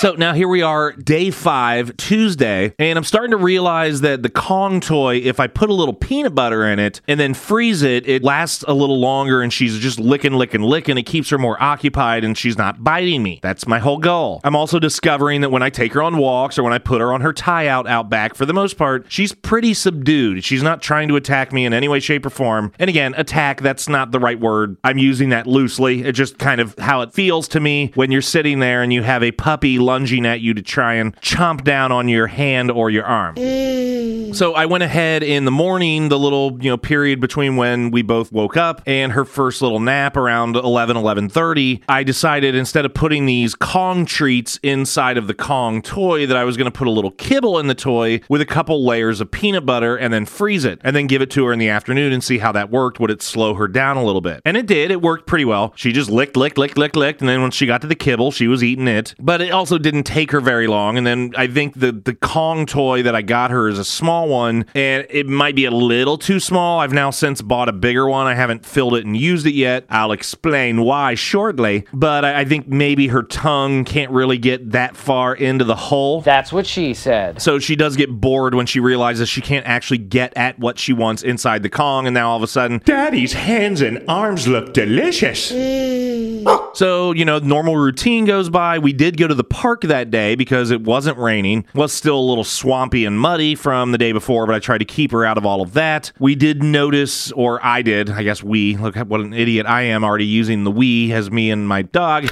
So 0.00 0.14
now 0.14 0.32
here 0.32 0.48
we 0.48 0.62
are, 0.62 0.92
day 0.92 1.30
five, 1.30 1.94
Tuesday, 1.98 2.74
and 2.78 2.96
I'm 2.96 3.04
starting 3.04 3.32
to 3.32 3.36
realize 3.36 4.00
that 4.00 4.22
the 4.22 4.30
Kong 4.30 4.80
toy, 4.80 5.16
if 5.16 5.38
I 5.38 5.46
put 5.46 5.68
a 5.68 5.74
little 5.74 5.92
peanut 5.92 6.34
butter 6.34 6.66
in 6.66 6.78
it 6.78 7.02
and 7.06 7.20
then 7.20 7.34
freeze 7.34 7.82
it, 7.82 8.08
it 8.08 8.24
lasts 8.24 8.64
a 8.66 8.72
little 8.72 8.98
longer 8.98 9.42
and 9.42 9.52
she's 9.52 9.78
just 9.78 10.00
licking, 10.00 10.32
licking, 10.32 10.62
licking. 10.62 10.96
It 10.96 11.02
keeps 11.02 11.28
her 11.28 11.36
more 11.36 11.62
occupied 11.62 12.24
and 12.24 12.38
she's 12.38 12.56
not 12.56 12.82
biting 12.82 13.22
me. 13.22 13.40
That's 13.42 13.66
my 13.66 13.78
whole 13.78 13.98
goal. 13.98 14.40
I'm 14.42 14.56
also 14.56 14.78
discovering 14.78 15.42
that 15.42 15.50
when 15.50 15.62
I 15.62 15.68
take 15.68 15.92
her 15.92 16.02
on 16.02 16.16
walks 16.16 16.58
or 16.58 16.62
when 16.62 16.72
I 16.72 16.78
put 16.78 17.02
her 17.02 17.12
on 17.12 17.20
her 17.20 17.34
tie 17.34 17.66
out 17.66 17.86
out 17.86 18.08
back, 18.08 18.34
for 18.34 18.46
the 18.46 18.54
most 18.54 18.78
part, 18.78 19.04
she's 19.12 19.34
pretty 19.34 19.74
subdued. 19.74 20.44
She's 20.44 20.62
not 20.62 20.80
trying 20.80 21.08
to 21.08 21.16
attack 21.16 21.52
me 21.52 21.66
in 21.66 21.74
any 21.74 21.88
way, 21.88 22.00
shape, 22.00 22.24
or 22.24 22.30
form. 22.30 22.72
And 22.78 22.88
again, 22.88 23.12
attack, 23.18 23.60
that's 23.60 23.86
not 23.86 24.12
the 24.12 24.18
right 24.18 24.40
word. 24.40 24.78
I'm 24.82 24.96
using 24.96 25.28
that 25.28 25.46
loosely. 25.46 26.04
It's 26.04 26.16
just 26.16 26.38
kind 26.38 26.62
of 26.62 26.74
how 26.78 27.02
it 27.02 27.12
feels 27.12 27.48
to 27.48 27.60
me 27.60 27.92
when 27.96 28.10
you're 28.10 28.22
sitting 28.22 28.60
there 28.60 28.82
and 28.82 28.94
you 28.94 29.02
have 29.02 29.22
a 29.22 29.32
puppy 29.32 29.78
lunging 29.90 30.24
at 30.24 30.40
you 30.40 30.54
to 30.54 30.62
try 30.62 30.94
and 30.94 31.16
chomp 31.16 31.64
down 31.64 31.90
on 31.90 32.06
your 32.06 32.28
hand 32.28 32.70
or 32.70 32.90
your 32.90 33.04
arm. 33.04 33.34
Mm. 33.34 34.32
So 34.32 34.54
I 34.54 34.66
went 34.66 34.84
ahead 34.84 35.24
in 35.24 35.44
the 35.44 35.50
morning, 35.50 36.08
the 36.08 36.18
little, 36.18 36.56
you 36.60 36.70
know, 36.70 36.76
period 36.76 37.18
between 37.20 37.56
when 37.56 37.90
we 37.90 38.02
both 38.02 38.30
woke 38.30 38.56
up 38.56 38.80
and 38.86 39.10
her 39.10 39.24
first 39.24 39.60
little 39.60 39.80
nap 39.80 40.16
around 40.16 40.54
11 40.54 40.96
11:30, 40.96 41.82
I 41.88 42.04
decided 42.04 42.54
instead 42.54 42.84
of 42.84 42.94
putting 42.94 43.26
these 43.26 43.56
Kong 43.56 44.06
treats 44.06 44.60
inside 44.62 45.18
of 45.18 45.26
the 45.26 45.34
Kong 45.34 45.82
toy 45.82 46.24
that 46.26 46.36
I 46.36 46.44
was 46.44 46.56
going 46.56 46.70
to 46.70 46.78
put 46.78 46.86
a 46.86 46.92
little 46.92 47.10
kibble 47.10 47.58
in 47.58 47.66
the 47.66 47.74
toy 47.74 48.20
with 48.28 48.40
a 48.40 48.46
couple 48.46 48.84
layers 48.84 49.20
of 49.20 49.32
peanut 49.32 49.66
butter 49.66 49.96
and 49.96 50.14
then 50.14 50.24
freeze 50.24 50.64
it 50.64 50.80
and 50.84 50.94
then 50.94 51.08
give 51.08 51.22
it 51.22 51.30
to 51.32 51.44
her 51.46 51.52
in 51.52 51.58
the 51.58 51.68
afternoon 51.68 52.12
and 52.12 52.22
see 52.22 52.38
how 52.38 52.52
that 52.52 52.70
worked. 52.70 53.00
Would 53.00 53.10
it 53.10 53.22
slow 53.22 53.54
her 53.54 53.66
down 53.66 53.96
a 53.96 54.04
little 54.04 54.20
bit? 54.20 54.40
And 54.44 54.56
it 54.56 54.66
did. 54.66 54.92
It 54.92 55.02
worked 55.02 55.26
pretty 55.26 55.44
well. 55.44 55.72
She 55.74 55.90
just 55.90 56.08
licked, 56.08 56.36
licked, 56.36 56.56
licked, 56.56 56.78
licked, 56.78 56.96
licked, 56.96 57.20
and 57.20 57.28
then 57.28 57.42
when 57.42 57.50
she 57.50 57.66
got 57.66 57.80
to 57.80 57.88
the 57.88 57.96
kibble, 57.96 58.30
she 58.30 58.46
was 58.46 58.62
eating 58.62 58.86
it. 58.86 59.14
But 59.18 59.40
it 59.40 59.50
also 59.50 59.78
didn't 59.82 60.04
take 60.04 60.30
her 60.32 60.40
very 60.40 60.66
long. 60.66 60.98
And 60.98 61.06
then 61.06 61.32
I 61.36 61.46
think 61.46 61.78
the 61.78 61.92
the 61.92 62.14
Kong 62.14 62.66
toy 62.66 63.02
that 63.02 63.14
I 63.14 63.22
got 63.22 63.50
her 63.50 63.68
is 63.68 63.78
a 63.78 63.84
small 63.84 64.28
one, 64.28 64.66
and 64.74 65.06
it 65.10 65.26
might 65.26 65.54
be 65.54 65.64
a 65.64 65.70
little 65.70 66.18
too 66.18 66.40
small. 66.40 66.80
I've 66.80 66.92
now 66.92 67.10
since 67.10 67.42
bought 67.42 67.68
a 67.68 67.72
bigger 67.72 68.08
one. 68.08 68.26
I 68.26 68.34
haven't 68.34 68.64
filled 68.64 68.94
it 68.94 69.06
and 69.06 69.16
used 69.16 69.46
it 69.46 69.54
yet. 69.54 69.84
I'll 69.88 70.12
explain 70.12 70.82
why 70.82 71.14
shortly. 71.14 71.84
But 71.92 72.24
I, 72.24 72.40
I 72.40 72.44
think 72.44 72.68
maybe 72.68 73.08
her 73.08 73.22
tongue 73.22 73.84
can't 73.84 74.10
really 74.10 74.38
get 74.38 74.72
that 74.72 74.96
far 74.96 75.34
into 75.34 75.64
the 75.64 75.76
hole. 75.76 76.20
That's 76.20 76.52
what 76.52 76.66
she 76.66 76.94
said. 76.94 77.40
So 77.40 77.58
she 77.58 77.76
does 77.76 77.96
get 77.96 78.10
bored 78.10 78.54
when 78.54 78.66
she 78.66 78.80
realizes 78.80 79.28
she 79.28 79.40
can't 79.40 79.66
actually 79.66 79.98
get 79.98 80.36
at 80.36 80.58
what 80.58 80.78
she 80.78 80.92
wants 80.92 81.22
inside 81.22 81.62
the 81.62 81.70
Kong, 81.70 82.06
and 82.06 82.14
now 82.14 82.30
all 82.30 82.36
of 82.36 82.42
a 82.42 82.46
sudden, 82.46 82.82
Daddy's 82.84 83.32
hands 83.32 83.80
and 83.80 84.04
arms 84.08 84.46
look 84.46 84.72
delicious. 84.72 85.52
Mm. 85.52 86.76
So, 86.76 87.12
you 87.12 87.24
know, 87.24 87.38
normal 87.38 87.76
routine 87.76 88.24
goes 88.24 88.48
by. 88.48 88.78
We 88.78 88.92
did 88.92 89.16
go 89.16 89.26
to 89.26 89.34
the 89.34 89.44
park 89.44 89.69
that 89.82 90.10
day 90.10 90.34
because 90.34 90.70
it 90.70 90.82
wasn't 90.82 91.18
raining. 91.18 91.64
Was 91.74 91.92
still 91.92 92.18
a 92.18 92.20
little 92.20 92.44
swampy 92.44 93.04
and 93.04 93.18
muddy 93.18 93.54
from 93.54 93.92
the 93.92 93.98
day 93.98 94.12
before, 94.12 94.46
but 94.46 94.54
I 94.54 94.58
tried 94.58 94.78
to 94.78 94.84
keep 94.84 95.12
her 95.12 95.24
out 95.24 95.38
of 95.38 95.46
all 95.46 95.62
of 95.62 95.72
that. 95.74 96.12
We 96.18 96.34
did 96.34 96.62
notice, 96.62 97.32
or 97.32 97.64
I 97.64 97.82
did, 97.82 98.10
I 98.10 98.22
guess 98.22 98.42
we, 98.42 98.76
look 98.76 98.96
at 98.96 99.06
what 99.08 99.20
an 99.20 99.32
idiot 99.32 99.66
I 99.66 99.82
am 99.82 100.04
already 100.04 100.26
using 100.26 100.64
the 100.64 100.70
we 100.70 101.12
as 101.12 101.30
me 101.30 101.50
and 101.50 101.66
my 101.66 101.82
dog. 101.82 102.28